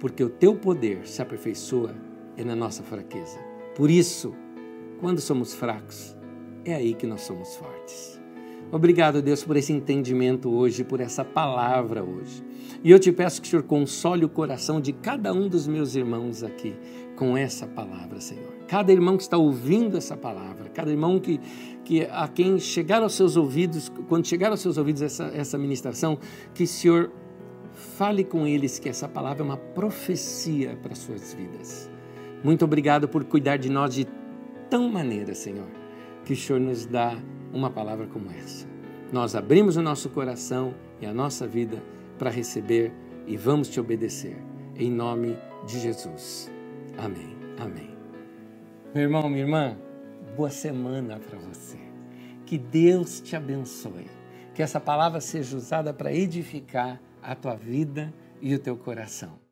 porque 0.00 0.22
o 0.22 0.28
teu 0.28 0.54
poder 0.54 1.06
se 1.06 1.22
aperfeiçoa 1.22 1.94
é 2.36 2.44
na 2.44 2.54
nossa 2.54 2.82
fraqueza. 2.82 3.38
Por 3.74 3.90
isso, 3.90 4.34
quando 5.00 5.20
somos 5.20 5.54
fracos, 5.54 6.16
é 6.64 6.74
aí 6.74 6.94
que 6.94 7.06
nós 7.06 7.22
somos 7.22 7.56
fortes. 7.56 8.20
Obrigado, 8.72 9.22
Deus, 9.22 9.44
por 9.44 9.56
esse 9.56 9.72
entendimento 9.72 10.50
hoje, 10.50 10.82
por 10.82 11.00
essa 11.00 11.24
palavra 11.24 12.02
hoje. 12.02 12.44
E 12.82 12.90
eu 12.90 12.98
te 12.98 13.12
peço 13.12 13.40
que 13.40 13.46
o 13.46 13.50
Senhor 13.50 13.62
console 13.62 14.24
o 14.24 14.28
coração 14.28 14.80
de 14.80 14.92
cada 14.92 15.32
um 15.32 15.48
dos 15.48 15.68
meus 15.68 15.94
irmãos 15.94 16.42
aqui 16.42 16.74
com 17.14 17.36
essa 17.36 17.66
palavra, 17.66 18.20
Senhor. 18.20 18.52
Cada 18.66 18.92
irmão 18.92 19.16
que 19.16 19.22
está 19.22 19.38
ouvindo 19.38 19.96
essa 19.96 20.16
palavra, 20.16 20.68
cada 20.68 20.90
irmão 20.90 21.20
que, 21.20 21.40
que 21.84 22.02
a 22.10 22.26
quem 22.26 22.58
chegar 22.58 23.02
aos 23.02 23.14
seus 23.14 23.36
ouvidos, 23.36 23.90
quando 24.08 24.26
chegar 24.26 24.50
aos 24.50 24.60
seus 24.60 24.76
ouvidos 24.76 25.00
essa, 25.00 25.30
essa 25.32 25.56
ministração, 25.56 26.18
que 26.52 26.64
o 26.64 26.66
Senhor 26.66 27.12
fale 27.72 28.24
com 28.24 28.46
eles 28.46 28.80
que 28.80 28.88
essa 28.88 29.08
palavra 29.08 29.42
é 29.42 29.44
uma 29.44 29.56
profecia 29.56 30.76
para 30.82 30.92
as 30.92 30.98
suas 30.98 31.32
vidas. 31.32 31.88
Muito 32.42 32.64
obrigado 32.64 33.08
por 33.08 33.24
cuidar 33.24 33.56
de 33.56 33.70
nós 33.70 33.94
de 33.94 34.06
tão 34.70 34.88
maneira, 34.88 35.34
Senhor, 35.34 35.68
que 36.24 36.32
o 36.32 36.36
Senhor 36.36 36.60
nos 36.60 36.86
dá 36.86 37.16
uma 37.52 37.70
palavra 37.70 38.06
como 38.06 38.30
essa. 38.30 38.66
Nós 39.12 39.34
abrimos 39.34 39.76
o 39.76 39.82
nosso 39.82 40.10
coração 40.10 40.74
e 41.00 41.06
a 41.06 41.14
nossa 41.14 41.46
vida 41.46 41.82
para 42.18 42.30
receber 42.30 42.92
e 43.26 43.36
vamos 43.36 43.68
te 43.68 43.78
obedecer. 43.78 44.36
Em 44.74 44.90
nome 44.90 45.36
de 45.66 45.78
Jesus. 45.78 46.50
Amém. 46.98 47.36
Amém. 47.58 47.96
Meu 48.94 49.04
irmão, 49.04 49.28
minha 49.28 49.42
irmã, 49.42 49.76
boa 50.36 50.50
semana 50.50 51.18
para 51.18 51.38
você. 51.38 51.78
Que 52.44 52.58
Deus 52.58 53.20
te 53.20 53.36
abençoe. 53.36 54.06
Que 54.54 54.62
essa 54.62 54.80
palavra 54.80 55.20
seja 55.20 55.56
usada 55.56 55.92
para 55.92 56.12
edificar 56.12 57.00
a 57.22 57.34
tua 57.34 57.56
vida 57.56 58.12
e 58.40 58.54
o 58.54 58.58
teu 58.58 58.76
coração. 58.76 59.45